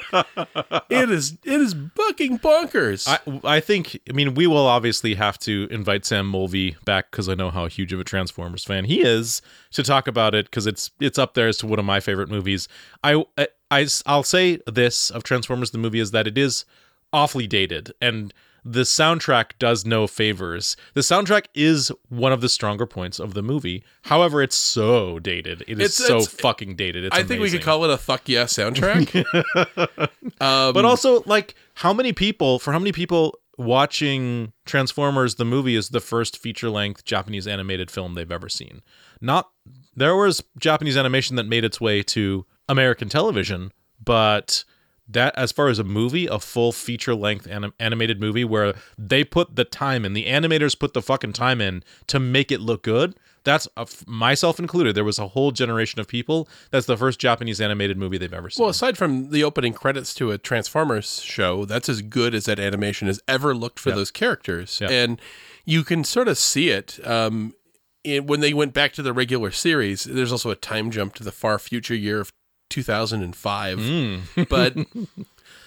it 0.88 1.10
is 1.10 1.36
it 1.44 1.60
is 1.60 1.74
bucking 1.74 2.38
bonkers. 2.38 3.06
I, 3.06 3.56
I 3.56 3.60
think 3.60 4.00
I 4.08 4.12
mean 4.12 4.34
we 4.34 4.46
will 4.46 4.66
obviously 4.66 5.14
have 5.16 5.38
to 5.40 5.68
invite 5.70 6.06
Sam 6.06 6.26
Mulvey 6.26 6.76
back 6.86 7.10
because 7.10 7.28
I 7.28 7.34
know 7.34 7.50
how 7.50 7.66
huge 7.66 7.92
of 7.92 8.00
a 8.04 8.08
Transformers 8.08 8.64
fan 8.64 8.84
he 8.84 9.00
is 9.02 9.40
to 9.72 9.82
talk 9.82 10.06
about 10.06 10.34
it 10.34 10.46
because 10.46 10.66
it's 10.66 10.90
it's 11.00 11.18
up 11.18 11.34
there 11.34 11.48
as 11.48 11.56
to 11.58 11.66
one 11.66 11.78
of 11.78 11.84
my 11.84 12.00
favorite 12.00 12.28
movies. 12.28 12.68
I, 13.02 13.24
I 13.38 13.48
I 13.70 13.86
will 14.16 14.22
say 14.22 14.58
this 14.66 15.10
of 15.10 15.22
Transformers 15.24 15.70
the 15.70 15.78
movie 15.78 16.00
is 16.00 16.10
that 16.12 16.26
it 16.26 16.38
is 16.38 16.64
awfully 17.12 17.46
dated 17.46 17.92
and 18.00 18.32
the 18.66 18.80
soundtrack 18.80 19.58
does 19.58 19.84
no 19.84 20.06
favors. 20.06 20.74
The 20.94 21.02
soundtrack 21.02 21.46
is 21.54 21.92
one 22.08 22.32
of 22.32 22.40
the 22.40 22.48
stronger 22.48 22.86
points 22.86 23.18
of 23.20 23.34
the 23.34 23.42
movie. 23.42 23.84
However, 24.04 24.40
it's 24.40 24.56
so 24.56 25.18
dated. 25.18 25.62
It 25.68 25.78
is 25.80 25.98
It's- 26.00 26.08
so 26.08 26.16
it's- 26.16 26.28
fucking 26.40 26.74
dated. 26.76 27.04
It's 27.04 27.14
I 27.14 27.24
think 27.24 27.42
we 27.42 27.50
could 27.50 27.60
call 27.62 27.84
it 27.84 27.90
a 27.90 27.98
fuck 27.98 28.26
yeah 28.26 28.44
soundtrack. 28.44 29.14
um, 30.40 30.72
But 30.72 30.84
also, 30.86 31.22
like, 31.26 31.54
how 31.74 31.92
many 31.92 32.14
people, 32.14 32.58
for 32.58 32.72
how 32.72 32.78
many 32.78 32.92
people 32.92 33.38
watching 33.58 34.52
Transformers, 34.64 35.36
the 35.36 35.44
movie 35.44 35.76
is 35.76 35.90
the 35.90 36.00
first 36.00 36.38
feature 36.38 36.70
length 36.70 37.04
Japanese 37.04 37.46
animated 37.46 37.90
film 37.90 38.14
they've 38.14 38.30
ever 38.30 38.48
seen? 38.48 38.82
Not, 39.20 39.50
there 39.94 40.16
was 40.16 40.42
Japanese 40.58 40.96
animation 40.96 41.36
that 41.36 41.44
made 41.46 41.64
its 41.64 41.80
way 41.80 42.02
to 42.02 42.46
American 42.68 43.08
television, 43.08 43.72
but 44.02 44.64
that, 45.08 45.36
as 45.36 45.52
far 45.52 45.68
as 45.68 45.78
a 45.78 45.84
movie, 45.84 46.26
a 46.26 46.38
full 46.38 46.72
feature 46.72 47.14
length 47.14 47.46
anim- 47.46 47.74
animated 47.78 48.20
movie 48.20 48.44
where 48.44 48.74
they 48.96 49.24
put 49.24 49.56
the 49.56 49.64
time 49.64 50.04
in, 50.04 50.14
the 50.14 50.26
animators 50.26 50.78
put 50.78 50.94
the 50.94 51.02
fucking 51.02 51.32
time 51.32 51.60
in 51.60 51.84
to 52.06 52.18
make 52.18 52.50
it 52.50 52.60
look 52.60 52.82
good. 52.82 53.14
That's 53.44 53.66
uh, 53.76 53.82
f- 53.82 54.04
myself 54.06 54.58
included. 54.58 54.94
There 54.94 55.04
was 55.04 55.18
a 55.18 55.28
whole 55.28 55.52
generation 55.52 56.00
of 56.00 56.08
people. 56.08 56.48
That's 56.70 56.86
the 56.86 56.96
first 56.96 57.18
Japanese 57.18 57.60
animated 57.60 57.96
movie 57.98 58.18
they've 58.18 58.32
ever 58.32 58.50
seen. 58.50 58.62
Well, 58.62 58.70
aside 58.70 58.96
from 58.98 59.30
the 59.30 59.44
opening 59.44 59.72
credits 59.74 60.14
to 60.14 60.30
a 60.30 60.38
Transformers 60.38 61.20
show, 61.20 61.64
that's 61.64 61.88
as 61.88 62.02
good 62.02 62.34
as 62.34 62.46
that 62.46 62.58
animation 62.58 63.06
has 63.06 63.20
ever 63.28 63.54
looked 63.54 63.78
for 63.78 63.90
those 63.92 64.10
characters, 64.10 64.78
Yeah. 64.80 64.88
and 64.90 65.20
you 65.64 65.84
can 65.84 66.04
sort 66.04 66.28
of 66.28 66.38
see 66.38 66.70
it. 66.70 66.98
Um, 67.06 67.54
in, 68.02 68.26
when 68.26 68.40
they 68.40 68.52
went 68.52 68.74
back 68.74 68.92
to 68.94 69.02
the 69.02 69.12
regular 69.12 69.50
series, 69.50 70.04
there's 70.04 70.32
also 70.32 70.50
a 70.50 70.56
time 70.56 70.90
jump 70.90 71.14
to 71.14 71.24
the 71.24 71.32
far 71.32 71.58
future 71.58 71.94
year 71.94 72.20
of 72.20 72.32
2005. 72.70 74.36
but 74.48 74.76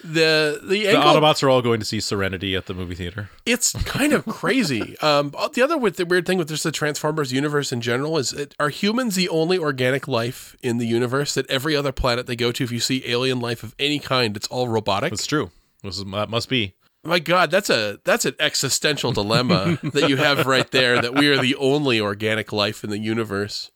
the 0.02 0.60
the 0.62 0.68
the 0.68 0.88
angle 0.88 1.02
Autobots 1.02 1.42
are 1.42 1.50
all 1.50 1.62
going 1.62 1.80
to 1.80 1.86
see 1.86 2.00
Serenity 2.00 2.54
at 2.54 2.66
the 2.66 2.74
movie 2.74 2.94
theater. 2.94 3.30
it's 3.44 3.72
kind 3.84 4.12
of 4.12 4.24
crazy. 4.26 4.96
Um, 5.08 5.32
the 5.54 5.62
other 5.62 5.78
with 5.78 5.96
the 5.96 6.04
weird 6.04 6.26
thing 6.26 6.38
with 6.38 6.48
just 6.48 6.64
the 6.64 6.72
Transformers 6.72 7.32
universe 7.32 7.72
in 7.72 7.80
general 7.80 8.18
is 8.18 8.30
that 8.30 8.54
are 8.58 8.68
humans 8.68 9.14
the 9.14 9.28
only 9.28 9.58
organic 9.58 10.06
life 10.08 10.56
in 10.62 10.78
the 10.78 10.86
universe 10.86 11.34
that 11.34 11.48
every 11.50 11.74
other 11.74 11.92
planet 11.92 12.26
they 12.26 12.36
go 12.36 12.52
to, 12.52 12.64
if 12.64 12.70
you 12.72 12.80
see 12.80 13.02
alien 13.06 13.40
life 13.40 13.62
of 13.62 13.74
any 13.78 13.98
kind, 13.98 14.36
it's 14.36 14.48
all 14.48 14.68
robotic. 14.68 15.10
That's 15.10 15.26
true. 15.26 15.50
This 15.82 15.98
is, 15.98 16.04
that 16.04 16.28
must 16.28 16.48
be. 16.48 16.74
My 17.04 17.20
God, 17.20 17.50
that's 17.50 17.70
a 17.70 18.00
that's 18.04 18.24
an 18.24 18.34
existential 18.40 19.12
dilemma 19.12 19.78
that 19.82 20.08
you 20.08 20.16
have 20.16 20.46
right 20.46 20.70
there. 20.70 21.00
That 21.00 21.14
we 21.14 21.28
are 21.28 21.38
the 21.38 21.54
only 21.56 22.00
organic 22.00 22.52
life 22.52 22.82
in 22.84 22.90
the 22.90 22.98
universe. 22.98 23.70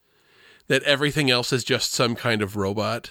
That 0.68 0.82
everything 0.82 1.30
else 1.30 1.52
is 1.52 1.64
just 1.64 1.92
some 1.92 2.14
kind 2.14 2.42
of 2.42 2.56
robot. 2.56 3.10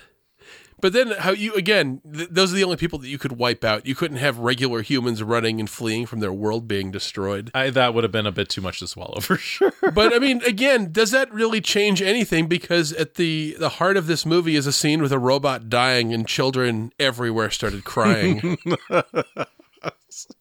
But 0.82 0.94
then, 0.94 1.12
how 1.12 1.32
you 1.32 1.54
again? 1.54 2.02
Th- 2.12 2.30
those 2.30 2.52
are 2.52 2.56
the 2.56 2.64
only 2.64 2.78
people 2.78 3.00
that 3.00 3.08
you 3.08 3.18
could 3.18 3.34
wipe 3.34 3.64
out. 3.64 3.86
You 3.86 3.96
couldn't 3.96 4.18
have 4.18 4.40
regular 4.40 4.82
humans 4.82 5.22
running 5.24 5.60
and 5.60 5.70
fleeing 5.70 6.06
from 6.06 6.20
their 6.20 6.34
world 6.34 6.68
being 6.68 6.92
destroyed. 6.92 7.52
I, 7.54 7.70
that 7.70 7.94
would 7.94 8.04
have 8.04 8.12
been 8.12 8.26
a 8.26 8.32
bit 8.32 8.50
too 8.50 8.62
much 8.62 8.80
to 8.80 8.88
swallow 8.88 9.20
for 9.22 9.38
sure. 9.38 9.74
But 9.94 10.14
I 10.14 10.20
mean, 10.20 10.42
again, 10.44 10.92
does 10.92 11.12
that 11.12 11.32
really 11.34 11.62
change 11.62 12.02
anything? 12.02 12.48
Because 12.48 12.94
at 12.94 13.16
the 13.16 13.56
the 13.60 13.70
heart 13.70 13.98
of 13.98 14.08
this 14.08 14.26
movie 14.26 14.56
is 14.56 14.68
a 14.68 14.74
scene 14.74 15.02
with 15.02 15.12
a 15.12 15.20
robot 15.20 15.70
dying 15.70 16.14
and 16.14 16.28
children 16.28 16.92
everywhere 17.00 17.50
started 17.50 17.84
crying. 17.84 18.58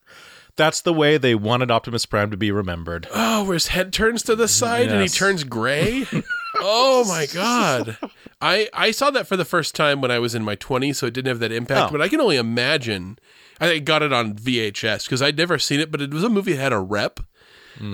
That's 0.60 0.82
the 0.82 0.92
way 0.92 1.16
they 1.16 1.34
wanted 1.34 1.70
Optimus 1.70 2.04
Prime 2.04 2.30
to 2.30 2.36
be 2.36 2.50
remembered. 2.50 3.08
oh, 3.14 3.44
where 3.44 3.54
his 3.54 3.68
head 3.68 3.94
turns 3.94 4.22
to 4.24 4.36
the 4.36 4.46
side 4.46 4.90
and 4.90 5.00
he 5.00 5.08
turns 5.08 5.42
gray. 5.42 6.06
oh 6.60 7.02
my 7.08 7.24
god! 7.32 7.96
I 8.42 8.68
I 8.74 8.90
saw 8.90 9.10
that 9.10 9.26
for 9.26 9.38
the 9.38 9.46
first 9.46 9.74
time 9.74 10.02
when 10.02 10.10
I 10.10 10.18
was 10.18 10.34
in 10.34 10.44
my 10.44 10.56
twenties, 10.56 10.98
so 10.98 11.06
it 11.06 11.14
didn't 11.14 11.28
have 11.28 11.38
that 11.38 11.50
impact. 11.50 11.88
Oh. 11.88 11.92
But 11.92 12.02
I 12.02 12.08
can 12.08 12.20
only 12.20 12.36
imagine. 12.36 13.18
I 13.58 13.78
got 13.78 14.02
it 14.02 14.12
on 14.12 14.34
VHS 14.34 15.04
because 15.04 15.22
I'd 15.22 15.38
never 15.38 15.58
seen 15.58 15.80
it, 15.80 15.90
but 15.90 16.02
it 16.02 16.12
was 16.12 16.24
a 16.24 16.28
movie 16.28 16.52
that 16.52 16.60
had 16.60 16.72
a 16.74 16.78
rep. 16.78 17.20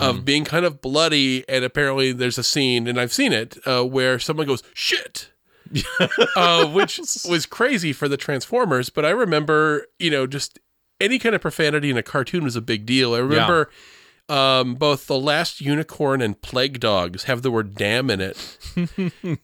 Of 0.01 0.25
being 0.25 0.45
kind 0.45 0.67
of 0.67 0.81
bloody, 0.81 1.49
and 1.49 1.65
apparently 1.65 2.11
there's 2.11 2.39
a 2.39 2.43
scene, 2.43 2.89
and 2.89 3.01
I've 3.01 3.13
seen 3.13 3.33
it, 3.33 3.57
uh, 3.65 3.85
where 3.85 4.19
someone 4.19 4.49
goes 4.49 4.65
shit, 4.75 5.31
uh, 6.37 6.67
which 6.67 6.99
was 7.29 7.47
crazy 7.47 7.93
for 7.93 8.09
the 8.09 8.17
Transformers. 8.17 8.91
But 8.91 9.05
I 9.05 9.11
remember, 9.11 9.87
you 10.01 10.11
know, 10.11 10.27
just 10.27 10.59
any 11.01 11.19
kind 11.19 11.35
of 11.35 11.41
profanity 11.41 11.91
in 11.91 11.97
a 11.97 12.03
cartoon 12.03 12.45
was 12.45 12.57
a 12.57 12.61
big 12.61 12.87
deal. 12.87 13.15
I 13.15 13.19
remember 13.19 13.71
um, 14.29 14.75
both 14.75 15.07
The 15.07 15.19
Last 15.19 15.61
Unicorn 15.61 16.21
and 16.21 16.41
Plague 16.41 16.81
Dogs 16.81 17.25
have 17.25 17.43
the 17.43 17.51
word 17.51 17.75
damn 17.77 18.11
in 18.11 18.21
it. 18.21 18.59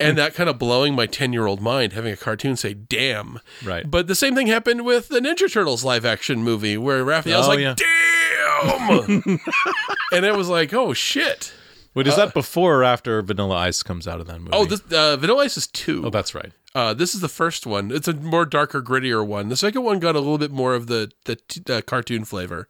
and 0.01 0.19
that 0.19 0.35
kind 0.35 0.49
of 0.51 0.59
blowing 0.59 0.95
my 0.95 1.07
10 1.07 1.33
year 1.33 1.47
old 1.47 1.61
mind, 1.61 1.93
having 1.93 2.13
a 2.13 2.17
cartoon 2.17 2.57
say 2.57 2.75
damn. 2.75 3.39
Right. 3.65 3.89
But 3.89 4.07
the 4.09 4.15
same 4.15 4.35
thing 4.35 4.49
happened 4.49 4.85
with 4.85 5.09
the 5.09 5.21
Ninja 5.21 5.51
Turtles 5.53 5.85
live 5.85 6.05
action 6.05 6.43
movie 6.43 6.77
where 6.79 7.05
Raphael's 7.05 7.47
Oh, 7.47 7.51
like, 7.51 7.59
yeah. 7.61 7.75
damn. 7.77 9.39
and 10.13 10.25
it 10.25 10.35
was 10.37 10.49
like, 10.49 10.73
oh 10.75 10.93
shit. 10.93 11.53
Wait, 11.95 12.07
is 12.07 12.17
that 12.17 12.33
before 12.33 12.77
or 12.81 12.85
after 12.85 13.21
Vanilla 13.21 13.55
Ice 13.57 13.83
comes 13.83 14.09
out 14.09 14.19
of 14.19 14.27
that 14.27 14.39
movie? 14.41 14.53
Uh, 14.53 14.61
Oh, 14.61 14.65
this 14.65 14.81
uh, 14.93 15.17
Vanilla 15.19 15.43
Ice 15.45 15.59
is 15.59 15.67
two. 15.67 16.07
Oh, 16.07 16.11
that's 16.11 16.35
right. 16.35 16.51
Uh, 16.75 16.95
this 16.95 17.15
is 17.15 17.21
the 17.21 17.29
first 17.29 17.67
one. 17.67 17.91
It's 17.91 18.09
a 18.09 18.15
more 18.15 18.47
darker, 18.47 18.81
grittier 18.83 19.27
one. 19.27 19.49
The 19.49 19.57
second 19.57 19.83
one 19.83 19.99
got 19.99 20.15
a 20.17 20.21
little 20.21 20.39
bit 20.39 20.51
more 20.53 20.75
of 20.75 20.87
the 20.87 21.11
the 21.25 21.37
t- 21.37 21.63
uh, 21.73 21.83
cartoon 21.83 22.25
flavor, 22.25 22.67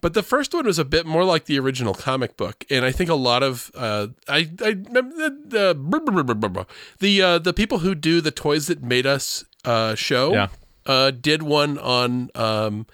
but 0.00 0.14
the 0.14 0.22
first 0.22 0.54
one 0.54 0.64
was 0.64 0.78
a 0.78 0.84
bit 0.84 1.04
more 1.04 1.22
like 1.24 1.44
the 1.44 1.58
original 1.58 1.92
comic 1.92 2.36
book. 2.38 2.64
And 2.70 2.84
I 2.86 2.90
think 2.92 3.10
a 3.10 3.14
lot 3.14 3.42
of 3.42 3.70
uh, 3.74 4.08
I 4.28 4.48
I 4.62 4.68
remember 4.68 5.14
the 5.16 5.74
the 5.78 6.66
the, 7.00 7.22
uh, 7.22 7.38
the 7.38 7.52
people 7.52 7.80
who 7.80 7.94
do 7.94 8.20
the 8.22 8.30
toys 8.30 8.66
that 8.68 8.82
made 8.82 9.04
us 9.06 9.44
uh, 9.64 9.94
show 9.94 10.32
Yeah. 10.32 10.48
uh, 10.86 11.10
did 11.10 11.42
one 11.42 11.76
on 11.78 12.30
um, 12.34 12.86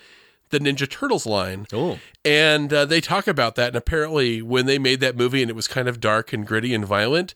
the 0.51 0.59
Ninja 0.59 0.89
Turtles 0.89 1.27
line. 1.27 1.67
Oh. 1.73 1.99
And 2.25 2.73
uh, 2.73 2.85
they 2.85 3.01
talk 3.01 3.27
about 3.27 3.55
that. 3.57 3.69
And 3.69 3.77
apparently, 3.77 4.43
when 4.43 4.67
they 4.67 4.79
made 4.79 5.01
that 5.01 5.17
movie 5.17 5.43
and 5.43 5.51
it 5.51 5.55
was 5.55 5.69
kind 5.69 5.89
of 5.89 6.01
dark 6.01 6.33
and 6.33 6.47
gritty 6.47 6.75
and 6.75 6.85
violent, 6.85 7.35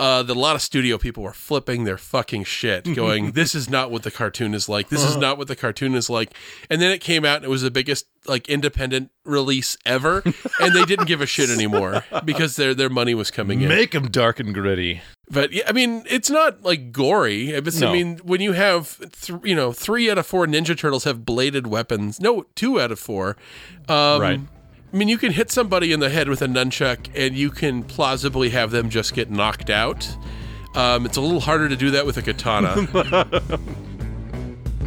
uh, 0.00 0.22
the, 0.22 0.32
a 0.32 0.34
lot 0.34 0.56
of 0.56 0.62
studio 0.62 0.96
people 0.96 1.22
were 1.22 1.32
flipping 1.34 1.84
their 1.84 1.98
fucking 1.98 2.44
shit, 2.44 2.94
going, 2.94 3.32
"This 3.32 3.54
is 3.54 3.68
not 3.68 3.90
what 3.90 4.02
the 4.02 4.10
cartoon 4.10 4.54
is 4.54 4.68
like. 4.68 4.88
This 4.88 5.04
is 5.04 5.16
not 5.16 5.36
what 5.36 5.46
the 5.46 5.56
cartoon 5.56 5.94
is 5.94 6.08
like." 6.08 6.32
And 6.70 6.80
then 6.80 6.90
it 6.90 7.02
came 7.02 7.24
out, 7.24 7.36
and 7.36 7.44
it 7.44 7.50
was 7.50 7.62
the 7.62 7.70
biggest 7.70 8.06
like 8.26 8.48
independent 8.48 9.10
release 9.24 9.76
ever, 9.84 10.22
and 10.60 10.74
they 10.74 10.84
didn't 10.84 11.06
give 11.06 11.20
a 11.20 11.26
shit 11.26 11.50
anymore 11.50 12.04
because 12.24 12.56
their 12.56 12.74
their 12.74 12.88
money 12.88 13.14
was 13.14 13.30
coming 13.30 13.60
in. 13.60 13.68
Make 13.68 13.90
them 13.92 14.08
dark 14.08 14.40
and 14.40 14.54
gritty. 14.54 15.02
But 15.30 15.52
yeah, 15.52 15.62
I 15.68 15.72
mean, 15.72 16.04
it's 16.10 16.28
not 16.28 16.62
like 16.62 16.90
gory. 16.92 17.50
It's, 17.50 17.80
No. 17.80 17.88
I 17.88 17.92
mean, 17.92 18.18
when 18.24 18.40
you 18.40 18.52
have, 18.52 18.98
th- 18.98 19.38
you 19.44 19.54
know, 19.54 19.72
three 19.72 20.10
out 20.10 20.18
of 20.18 20.26
four 20.26 20.44
Ninja 20.46 20.76
Turtles 20.76 21.04
have 21.04 21.24
bladed 21.24 21.68
weapons. 21.68 22.20
No, 22.20 22.46
two 22.56 22.80
out 22.80 22.90
of 22.90 22.98
four. 22.98 23.36
Um, 23.88 24.20
Right. 24.20 24.40
I 24.92 24.96
mean, 24.96 25.06
you 25.06 25.18
can 25.18 25.30
hit 25.32 25.52
somebody 25.52 25.92
in 25.92 26.00
the 26.00 26.08
head 26.10 26.28
with 26.28 26.42
a 26.42 26.46
nunchuck, 26.48 26.98
and 27.14 27.36
you 27.36 27.50
can 27.52 27.84
plausibly 27.84 28.50
have 28.50 28.72
them 28.72 28.90
just 28.90 29.14
get 29.14 29.30
knocked 29.30 29.70
out. 29.70 30.08
Um, 30.74 31.06
it's 31.06 31.16
a 31.16 31.20
little 31.20 31.38
harder 31.38 31.68
to 31.68 31.76
do 31.76 31.92
that 31.92 32.04
with 32.06 32.16
a 32.16 32.22
katana. 32.22 32.74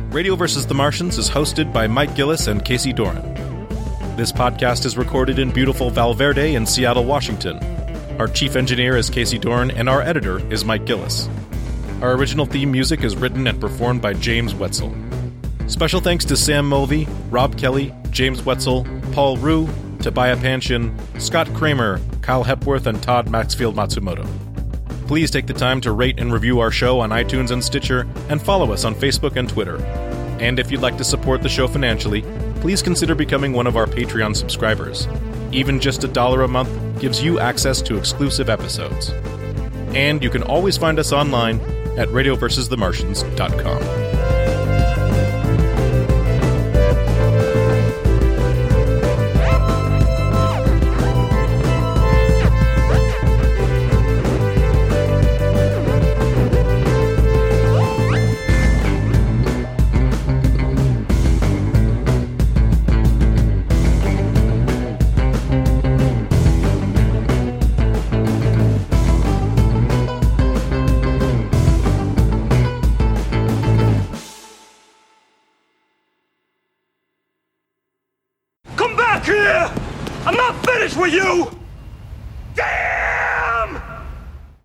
Radio 0.10 0.36
versus 0.36 0.66
the 0.68 0.74
Martians 0.74 1.18
is 1.18 1.30
hosted 1.30 1.72
by 1.74 1.88
Mike 1.88 2.16
Gillis 2.16 2.48
and 2.48 2.64
Casey 2.64 2.92
Doran. 2.94 3.34
This 4.18 4.32
podcast 4.32 4.86
is 4.86 4.98
recorded 4.98 5.40
in 5.40 5.52
beautiful 5.52 5.90
Valverde 5.90 6.54
in 6.56 6.66
Seattle, 6.66 7.06
Washington. 7.06 7.58
Our 8.20 8.28
chief 8.28 8.56
engineer 8.56 8.96
is 8.96 9.10
Casey 9.10 9.40
Dorn, 9.40 9.72
and 9.72 9.90
our 9.90 10.00
editor 10.00 10.40
is 10.54 10.64
Mike 10.64 10.86
Gillis. 10.86 11.28
Our 12.00 12.14
original 12.14 12.46
theme 12.46 12.72
music 12.72 13.04
is 13.04 13.16
written 13.16 13.48
and 13.48 13.60
performed 13.60 14.04
by 14.04 14.14
James 14.14 14.54
Wetzel. 14.54 14.96
Special 15.66 16.00
thanks 16.00 16.24
to 16.26 16.38
Sam 16.38 16.70
Mulvey, 16.70 17.08
Rob 17.32 17.58
Kelly, 17.58 17.92
James 18.12 18.44
Wetzel, 18.44 18.86
Paul 19.14 19.38
Rue, 19.38 19.68
Tobiah 20.00 20.38
Panshin, 20.38 20.94
Scott 21.20 21.52
Kramer, 21.56 22.00
Kyle 22.22 22.44
Hepworth, 22.44 22.86
and 22.86 23.02
Todd 23.02 23.32
Maxfield 23.32 23.76
Matsumoto. 23.76 24.28
Please 25.08 25.32
take 25.32 25.48
the 25.48 25.54
time 25.54 25.82
to 25.82 25.92
rate 25.92 26.20
and 26.20 26.32
review 26.32 26.60
our 26.60 26.72
show 26.72 27.00
on 27.00 27.10
iTunes 27.10 27.50
and 27.50 27.64
Stitcher, 27.64 28.08
and 28.30 28.40
follow 28.40 28.72
us 28.72 28.86
on 28.86 28.94
Facebook 28.94 29.38
and 29.38 29.50
Twitter. 29.50 29.84
And 30.40 30.60
if 30.60 30.70
you'd 30.70 30.82
like 30.82 30.98
to 30.98 31.04
support 31.04 31.42
the 31.42 31.50
show 31.50 31.68
financially, 31.68 32.22
please 32.62 32.84
consider 32.84 33.16
becoming 33.16 33.54
one 33.54 33.66
of 33.66 33.76
our 33.76 33.88
Patreon 33.88 34.36
subscribers. 34.36 35.08
Even 35.54 35.80
just 35.80 36.04
a 36.04 36.08
dollar 36.08 36.42
a 36.42 36.48
month 36.48 37.00
gives 37.00 37.24
you 37.24 37.40
access 37.40 37.80
to 37.84 37.96
exclusive 37.96 38.50
episodes. 38.50 39.12
And 39.94 40.24
you 40.24 40.32
can 40.32 40.42
always 40.44 40.78
find 40.78 40.98
us 40.98 41.14
online 41.14 41.60
at 41.98 42.08
radioversusthemartians.com. 42.10 44.13
you! 81.14 81.63